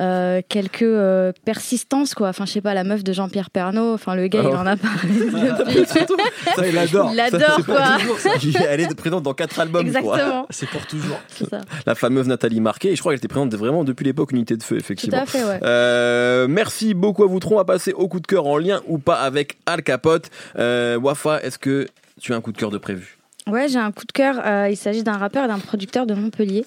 euh, 0.00 0.40
quelques 0.48 0.82
euh, 0.82 1.32
persistances 1.44 2.14
quoi. 2.14 2.28
Enfin 2.28 2.46
je 2.46 2.52
sais 2.52 2.60
pas 2.60 2.74
la 2.74 2.84
meuf 2.84 3.02
de 3.04 3.12
Jean-Pierre 3.12 3.50
Pernaut. 3.50 3.94
Enfin 3.94 4.14
le 4.14 4.28
gars. 4.28 4.42
Il 4.52 4.56
en 4.56 4.66
a 4.66 4.76
parlé 4.76 5.14
depuis. 5.14 5.86
Ça, 6.56 6.66
il 6.66 6.78
adore. 6.78 7.12
Il 7.14 7.38
pour 7.56 7.64
quoi. 7.66 7.98
toujours, 7.98 8.18
ça. 8.18 8.30
Elle 8.68 8.80
est 8.80 8.94
présente 8.94 9.22
dans 9.22 9.34
quatre 9.34 9.58
albums, 9.60 9.90
quoi. 9.92 10.00
Exactement. 10.00 10.46
C'est 10.50 10.68
pour 10.68 10.86
toujours. 10.86 11.20
Ça. 11.50 11.60
La 11.86 11.94
fameuse 11.94 12.26
Nathalie 12.26 12.60
Marquet, 12.60 12.88
et 12.92 12.96
je 12.96 13.00
crois 13.00 13.12
qu'elle 13.12 13.18
était 13.18 13.28
présente 13.28 13.54
vraiment 13.54 13.84
depuis 13.84 14.04
l'époque 14.04 14.32
Unité 14.32 14.56
de 14.56 14.62
Feu, 14.62 14.76
Tout 14.76 14.80
effectivement. 14.80 15.18
à 15.22 15.26
fait 15.26 15.44
ouais. 15.44 15.60
Euh, 15.62 16.46
merci 16.48 16.94
beaucoup 16.94 17.24
à 17.24 17.26
vous 17.26 17.40
trois. 17.40 17.56
On 17.56 17.58
va 17.60 17.64
passer 17.64 17.92
au 17.92 18.08
coup 18.08 18.20
de 18.20 18.26
cœur 18.26 18.46
en 18.46 18.56
lien 18.58 18.80
ou 18.86 18.98
pas 18.98 19.16
avec 19.20 19.56
Al 19.66 19.82
Capote. 19.82 20.30
Euh, 20.58 20.98
Wafa, 20.98 21.40
est-ce 21.42 21.58
que 21.58 21.86
tu 22.20 22.32
as 22.32 22.36
un 22.36 22.40
coup 22.40 22.52
de 22.52 22.58
cœur 22.58 22.70
de 22.70 22.78
prévu? 22.78 23.16
Ouais, 23.46 23.66
j'ai 23.68 23.78
un 23.78 23.92
coup 23.92 24.04
de 24.04 24.12
cœur. 24.12 24.36
Euh, 24.44 24.68
il 24.70 24.76
s'agit 24.76 25.02
d'un 25.02 25.16
rappeur 25.16 25.44
et 25.44 25.48
d'un 25.48 25.58
producteur 25.58 26.04
de 26.06 26.12
Montpellier 26.14 26.66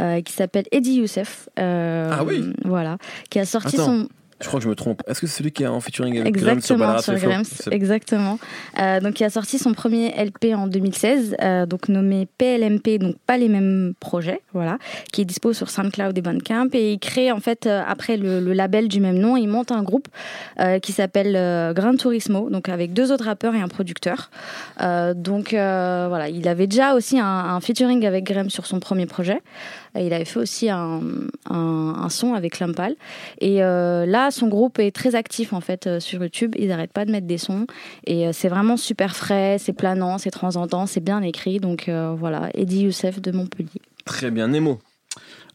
euh, 0.00 0.22
qui 0.22 0.32
s'appelle 0.32 0.64
Eddie 0.72 0.94
Youssef. 0.94 1.48
Euh, 1.58 2.10
Ah 2.10 2.24
oui? 2.24 2.52
Voilà. 2.64 2.96
Qui 3.28 3.38
a 3.38 3.44
sorti 3.44 3.76
Attends. 3.76 3.84
son. 3.84 4.08
Je 4.42 4.48
crois 4.48 4.58
que 4.58 4.64
je 4.64 4.68
me 4.68 4.74
trompe. 4.74 5.02
Est-ce 5.06 5.20
que 5.20 5.26
c'est 5.26 5.38
celui 5.38 5.52
qui 5.52 5.62
est 5.62 5.68
en 5.68 5.80
featuring 5.80 6.18
avec 6.18 6.36
Grams 6.36 6.60
sur 6.60 6.76
Grams, 6.76 7.44
Exactement. 7.70 8.38
Euh, 8.78 9.00
donc, 9.00 9.20
il 9.20 9.24
a 9.24 9.30
sorti 9.30 9.58
son 9.58 9.72
premier 9.72 10.12
LP 10.16 10.54
en 10.54 10.66
2016, 10.66 11.36
euh, 11.40 11.66
donc 11.66 11.88
nommé 11.88 12.26
PLMP, 12.38 12.98
donc 12.98 13.16
pas 13.26 13.36
les 13.36 13.48
mêmes 13.48 13.94
projets, 14.00 14.40
voilà, 14.52 14.78
qui 15.12 15.20
est 15.20 15.24
dispo 15.24 15.52
sur 15.52 15.70
SoundCloud 15.70 16.16
et 16.18 16.20
Bandcamp. 16.20 16.68
Et 16.72 16.94
il 16.94 16.98
crée, 16.98 17.30
en 17.30 17.38
fait, 17.38 17.66
euh, 17.66 17.82
après 17.86 18.16
le, 18.16 18.52
label 18.52 18.88
du 18.88 19.00
même 19.00 19.18
nom, 19.18 19.36
il 19.36 19.46
monte 19.48 19.72
un 19.72 19.82
groupe 19.82 20.08
qui 20.82 20.92
s'appelle 20.92 21.72
Grand 21.74 21.96
Turismo, 21.96 22.50
donc 22.50 22.68
avec 22.68 22.92
deux 22.92 23.12
autres 23.12 23.24
rappeurs 23.24 23.54
et 23.54 23.60
un 23.60 23.68
producteur. 23.68 24.30
donc, 25.14 25.50
voilà, 25.52 26.28
il 26.28 26.46
avait 26.48 26.66
déjà 26.66 26.94
aussi 26.94 27.18
un, 27.18 27.26
un 27.26 27.60
featuring 27.60 28.04
avec 28.04 28.24
Grams 28.24 28.50
sur 28.50 28.66
son 28.66 28.80
premier 28.80 29.06
projet. 29.06 29.40
Il 29.94 30.12
avait 30.12 30.24
fait 30.24 30.40
aussi 30.40 30.70
un, 30.70 31.00
un, 31.48 32.08
son 32.08 32.34
avec 32.34 32.60
Lampal. 32.60 32.94
Et 33.40 33.58
là, 33.58 34.30
son 34.32 34.48
groupe 34.48 34.78
est 34.78 34.90
très 34.90 35.14
actif 35.14 35.52
en 35.52 35.60
fait 35.60 35.86
euh, 35.86 36.00
sur 36.00 36.22
YouTube. 36.22 36.54
Ils 36.58 36.68
n'arrêtent 36.68 36.92
pas 36.92 37.04
de 37.04 37.12
mettre 37.12 37.26
des 37.26 37.38
sons. 37.38 37.66
Et 38.06 38.26
euh, 38.26 38.32
c'est 38.32 38.48
vraiment 38.48 38.76
super 38.76 39.14
frais, 39.14 39.56
c'est 39.58 39.72
planant, 39.72 40.18
c'est 40.18 40.30
transcendant, 40.30 40.86
c'est 40.86 41.00
bien 41.00 41.22
écrit. 41.22 41.58
Donc 41.60 41.88
voilà, 41.88 42.50
Eddie 42.54 42.82
Youssef 42.82 43.20
de 43.20 43.30
Montpellier. 43.32 43.68
Très 44.04 44.30
bien, 44.30 44.48
Nemo. 44.48 44.78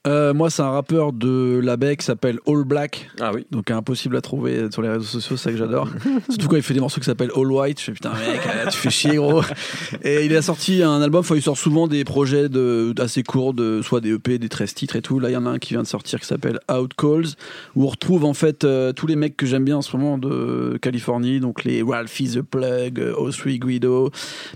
Euh, 0.07 0.33
moi, 0.33 0.49
c'est 0.49 0.61
un 0.61 0.69
rappeur 0.69 1.11
de 1.11 1.59
la 1.61 1.75
baie 1.75 1.97
qui 1.97 2.05
s'appelle 2.05 2.39
All 2.47 2.63
Black. 2.63 3.09
Ah 3.19 3.31
oui. 3.33 3.45
Donc 3.51 3.69
impossible 3.71 4.15
à 4.15 4.21
trouver 4.21 4.71
sur 4.71 4.81
les 4.81 4.89
réseaux 4.89 5.03
sociaux, 5.03 5.35
c'est 5.35 5.45
ça 5.45 5.51
que 5.51 5.57
j'adore. 5.57 5.89
Surtout 6.29 6.47
quand 6.47 6.55
il 6.55 6.63
fait 6.63 6.73
des 6.73 6.79
morceaux 6.79 7.01
qui 7.01 7.05
s'appellent 7.05 7.31
All 7.35 7.51
White. 7.51 7.79
Je 7.79 7.85
fais 7.85 7.91
putain, 7.91 8.11
mec, 8.11 8.39
euh, 8.47 8.69
tu 8.69 8.77
fais 8.77 8.89
chier, 8.89 9.15
gros. 9.15 9.41
Et 10.03 10.25
il 10.25 10.35
a 10.35 10.41
sorti 10.41 10.81
un 10.81 11.01
album, 11.01 11.19
enfin, 11.19 11.35
il 11.35 11.41
sort 11.41 11.57
souvent 11.57 11.87
des 11.87 12.05
projets 12.05 12.47
de, 12.47 12.93
assez 12.99 13.23
courts, 13.23 13.53
de, 13.53 13.81
soit 13.81 13.99
des 13.99 14.13
EP, 14.13 14.39
des 14.39 14.47
13 14.47 14.73
titres 14.73 14.95
et 14.95 15.01
tout. 15.01 15.19
Là, 15.19 15.29
il 15.29 15.33
y 15.33 15.37
en 15.37 15.45
a 15.45 15.49
un 15.49 15.59
qui 15.59 15.73
vient 15.73 15.83
de 15.83 15.87
sortir 15.87 16.21
qui 16.21 16.25
s'appelle 16.25 16.59
Out 16.71 16.93
Calls, 16.97 17.35
où 17.75 17.83
on 17.83 17.87
retrouve 17.87 18.23
en 18.23 18.33
fait 18.33 18.63
euh, 18.63 18.93
tous 18.93 19.07
les 19.07 19.17
mecs 19.17 19.35
que 19.35 19.45
j'aime 19.45 19.65
bien 19.65 19.77
en 19.77 19.81
ce 19.81 19.95
moment 19.97 20.17
de 20.17 20.77
Californie, 20.81 21.41
donc 21.41 21.65
les 21.65 21.83
Ralphie 21.83 22.29
the 22.29 22.41
Plug, 22.41 22.99
O3 22.99 23.59
Guido, 23.59 24.11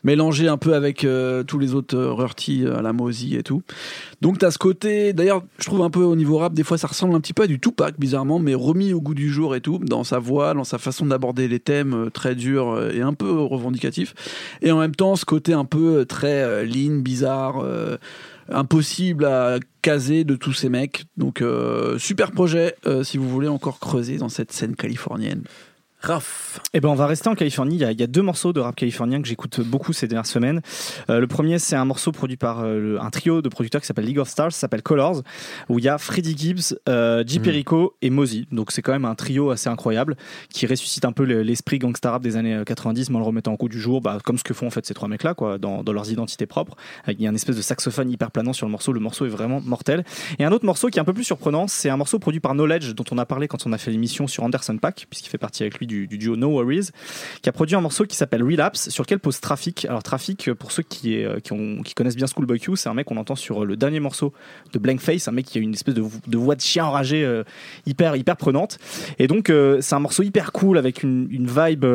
mélangés 0.06 0.48
un 0.48 0.58
peu 0.58 0.76
avec 0.76 1.06
tous 1.48 1.60
les 1.60 1.74
autres 1.74 1.98
Rurty 1.98 2.66
à 2.66 2.82
la 2.82 2.94
Mozy 2.94 3.36
et 3.36 3.44
tout. 3.44 3.64
Donc, 4.22 4.38
t'as 4.38 4.52
ce 4.52 4.58
côté, 4.58 5.14
d'ailleurs, 5.14 5.41
je 5.58 5.66
trouve 5.66 5.82
un 5.82 5.90
peu 5.90 6.04
au 6.04 6.16
niveau 6.16 6.38
rap, 6.38 6.54
des 6.54 6.64
fois 6.64 6.78
ça 6.78 6.88
ressemble 6.88 7.16
un 7.16 7.20
petit 7.20 7.34
peu 7.34 7.44
à 7.44 7.48
du 7.48 7.60
Tupac, 7.60 8.00
bizarrement, 8.00 8.40
mais 8.40 8.54
remis 8.54 8.94
au 8.94 9.02
goût 9.02 9.14
du 9.14 9.30
jour 9.30 9.56
et 9.56 9.62
tout, 9.62 9.80
dans 9.80 10.04
sa 10.04 10.20
voix, 10.20 10.54
dans 10.54 10.64
sa 10.64 10.78
façon 10.78 11.06
d'aborder 11.06 11.48
les 11.48 11.60
thèmes 11.60 11.94
euh, 11.94 12.10
très 12.10 12.36
durs 12.36 12.70
euh, 12.70 12.92
et 12.92 13.02
un 13.02 13.14
peu 13.14 13.32
revendicatifs. 13.42 14.14
Et 14.62 14.72
en 14.72 14.80
même 14.80 14.96
temps, 14.96 15.16
ce 15.16 15.26
côté 15.26 15.54
un 15.54 15.66
peu 15.66 16.00
euh, 16.00 16.06
très 16.06 16.66
lean, 16.66 16.98
bizarre, 17.02 17.64
impossible 18.50 19.26
à 19.26 19.60
caser 19.82 20.24
de 20.24 20.36
tous 20.36 20.54
ces 20.54 20.70
mecs. 20.70 21.06
Donc, 21.18 21.44
super 21.98 22.32
projet 22.32 22.76
si 23.04 23.18
vous 23.18 23.30
voulez 23.30 23.48
encore 23.48 23.80
creuser 23.80 24.18
dans 24.18 24.30
cette 24.30 24.52
scène 24.52 24.76
californienne. 24.76 25.44
Raph. 26.02 26.60
Eh 26.74 26.80
ben, 26.80 26.90
on 26.90 26.96
va 26.96 27.06
rester 27.06 27.30
en 27.30 27.36
Californie. 27.36 27.76
Il 27.76 28.00
y, 28.00 28.04
a, 28.04 28.08
deux 28.08 28.24
morceaux 28.24 28.54
de 28.54 28.60
rap 28.60 28.76
californien 28.76 29.22
que 29.22 29.28
j'écoute 29.28 29.62
beaucoup 29.62 29.94
ces 29.94 30.08
dernières 30.08 30.26
semaines. 30.26 30.62
Euh, 31.12 31.20
le 31.20 31.28
premier, 31.28 31.60
c'est 31.60 31.76
un 31.76 31.86
morceau 31.86 32.12
produit 32.12 32.38
par 32.38 32.62
euh, 32.64 32.98
un 33.00 33.12
trio 33.12 33.44
de 33.44 33.50
producteurs 33.50 33.82
qui 33.82 33.88
s'appelle 33.88 34.06
League 34.06 34.18
of 34.18 34.28
Stars, 34.28 34.52
s'appelle 34.52 34.82
Colors, 34.82 35.22
où 35.70 35.78
il 35.78 35.86
y 35.86 35.90
a 35.90 36.00
Freddie 36.00 36.36
Gibbs, 36.36 36.76
euh, 36.90 37.24
J. 37.26 37.40
Mm. 37.40 37.44
Perico 37.44 37.96
et 38.02 38.10
Mosey. 38.10 38.46
Donc 38.52 38.72
c'est 38.72 38.82
quand 38.82 38.94
même 38.94 39.06
un 39.06 39.14
trio 39.14 39.52
assez 39.52 39.70
incroyable 39.70 40.18
qui 40.50 40.66
ressuscite 40.66 41.06
un 41.06 41.12
peu 41.12 41.24
l'esprit 41.24 41.78
gangsta 41.78 42.12
rap 42.12 42.24
des 42.24 42.36
années 42.36 42.64
90, 42.66 43.12
mais 43.12 43.18
en 43.18 43.20
le 43.20 43.26
remettant 43.26 43.54
en 43.54 43.58
coup 43.58 43.70
du 43.70 43.80
jour, 43.80 44.02
bah, 44.02 44.18
comme 44.24 44.40
ce 44.40 44.44
que 44.44 44.56
font 44.56 44.68
en 44.68 44.72
fait 44.72 44.86
ces 44.86 44.96
trois 44.96 45.08
mecs-là, 45.08 45.36
quoi, 45.36 45.60
dans, 45.60 45.84
dans, 45.84 45.94
leurs 45.94 46.12
identités 46.12 46.48
propres. 46.48 46.76
Il 47.08 47.22
y 47.22 47.28
a 47.28 47.30
un 47.30 47.36
espèce 47.36 47.58
de 47.58 47.62
saxophone 47.62 48.10
hyper 48.10 48.32
planant 48.32 48.54
sur 48.54 48.66
le 48.66 48.72
morceau. 48.72 48.92
Le 48.92 49.00
morceau 49.00 49.28
est 49.28 49.30
vraiment 49.30 49.62
mortel. 49.62 50.04
Et 50.40 50.46
un 50.46 50.52
autre 50.52 50.66
morceau 50.66 50.88
qui 50.88 50.98
est 50.98 51.02
un 51.02 51.06
peu 51.06 51.14
plus 51.14 51.26
surprenant, 51.26 51.68
c'est 51.68 51.90
un 51.90 51.98
morceau 51.98 52.18
produit 52.18 52.40
par 52.40 52.54
Knowledge, 52.54 52.96
dont 52.96 53.06
on 53.12 53.20
a 53.20 53.26
parlé 53.28 53.48
quand 53.48 53.68
on 53.68 53.72
a 53.72 53.78
fait 53.78 53.92
l'émission 53.92 54.26
sur 54.26 54.44
Anderson 54.44 54.78
Pack, 54.78 55.06
puisqu'il 55.10 55.30
fait 55.30 55.38
partie 55.38 55.62
avec 55.62 55.78
lui 55.78 55.91
du, 55.92 56.08
du 56.08 56.18
duo 56.18 56.36
No 56.36 56.50
Worries 56.50 56.92
qui 57.42 57.50
a 57.50 57.52
produit 57.52 57.76
un 57.76 57.82
morceau 57.82 58.06
qui 58.06 58.16
s'appelle 58.16 58.44
Relapse, 58.44 58.90
sur 58.90 59.04
lequel 59.04 59.20
pose 59.20 59.40
Traffic. 59.40 59.86
Alors 59.86 60.04
Traffic, 60.04 60.54
pour 60.54 60.72
ceux 60.72 60.84
qui, 60.84 61.24
euh, 61.24 61.40
qui, 61.40 61.94
connaissent 61.94 62.16
bien 62.16 62.28
Schoolboy 62.28 62.60
Q, 62.60 62.76
c'est 62.76 62.90
un 62.90 62.94
mec 62.94 63.08
qu'on 63.08 63.18
entend 63.18 63.36
sur 63.36 63.64
euh, 63.64 63.66
le 63.66 63.76
dernier 63.76 64.00
morceau 64.00 64.34
de 64.74 64.80
Blank 64.80 65.00
Face, 65.00 65.28
un 65.28 65.32
mec 65.32 65.46
qui 65.46 65.58
a 65.58 65.62
une 65.62 65.74
espèce 65.74 65.96
de, 65.96 66.38
voix 66.38 66.56
de 66.56 66.62
chien 66.62 66.86
enragé 66.86 67.24
euh, 67.24 67.44
hyper, 67.86 68.16
hyper 68.16 68.38
prenante. 68.38 68.78
Et 69.20 69.28
donc 69.28 69.52
c'est 69.82 69.96
un 69.96 70.00
morceau 70.00 70.24
hyper 70.24 70.52
cool 70.52 70.78
avec 70.78 71.04
une, 71.04 71.28
vibe 71.48 71.86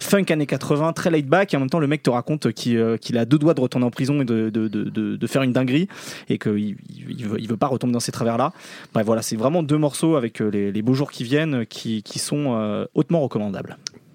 funk 0.00 0.24
années 0.30 0.46
80, 0.46 0.92
très 0.92 1.10
laid 1.10 1.22
back, 1.22 1.54
et 1.54 1.56
en 1.56 1.60
même 1.60 1.70
temps 1.70 1.78
le 1.78 1.86
mec 1.86 2.02
te 2.02 2.10
raconte 2.10 2.52
qu'il 2.52 3.18
a 3.18 3.24
deux 3.24 3.38
doigts 3.38 3.54
de 3.54 3.60
retourner 3.60 3.86
en 3.86 3.90
prison 3.90 4.20
et 4.20 4.24
de, 4.24 5.26
faire 5.26 5.42
une 5.42 5.52
dinguerie, 5.52 5.88
et 6.28 6.38
qu'il 6.38 6.76
il 7.08 7.48
veut, 7.48 7.56
pas 7.56 7.66
retomber 7.66 7.92
dans 7.92 8.00
ces 8.00 8.12
travers-là. 8.12 8.52
Bref, 8.92 9.06
voilà, 9.06 9.22
c'est 9.22 9.36
vraiment 9.36 9.62
deux 9.62 9.78
morceaux 9.78 10.16
avec 10.16 10.40
les, 10.40 10.82
beaux 10.82 10.94
jours 10.94 11.10
qui 11.10 11.24
viennent 11.24 11.66
qui, 11.66 12.02
sont 12.18 12.86
hautement 12.94 13.22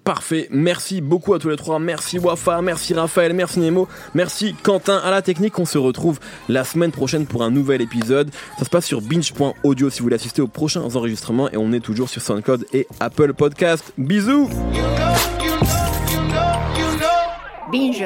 Parfait, 0.04 0.48
merci 0.50 1.00
beaucoup 1.00 1.32
à 1.32 1.38
tous 1.38 1.48
les 1.48 1.56
trois, 1.56 1.78
merci 1.78 2.18
Wafa, 2.18 2.60
merci 2.60 2.92
Raphaël, 2.92 3.34
merci 3.34 3.60
Nemo, 3.60 3.86
merci 4.14 4.52
Quentin 4.60 4.96
à 4.96 5.12
la 5.12 5.22
technique, 5.22 5.56
on 5.60 5.64
se 5.64 5.78
retrouve 5.78 6.18
la 6.48 6.64
semaine 6.64 6.90
prochaine 6.90 7.24
pour 7.24 7.44
un 7.44 7.52
nouvel 7.52 7.80
épisode, 7.80 8.28
ça 8.58 8.64
se 8.64 8.70
passe 8.70 8.84
sur 8.84 9.00
binge.audio 9.00 9.90
si 9.90 10.00
vous 10.00 10.06
voulez 10.06 10.16
assister 10.16 10.42
aux 10.42 10.48
prochains 10.48 10.82
enregistrements 10.82 11.48
et 11.50 11.56
on 11.56 11.72
est 11.72 11.78
toujours 11.78 12.08
sur 12.08 12.20
SoundCloud 12.20 12.66
et 12.72 12.88
Apple 12.98 13.32
Podcast, 13.34 13.92
bisous. 13.96 14.50
Binge. 17.70 18.04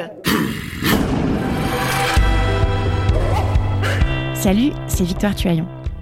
Salut, 4.35 4.71
c'est 4.87 5.03
Victoire 5.03 5.33
Tuaillon. 5.33 5.67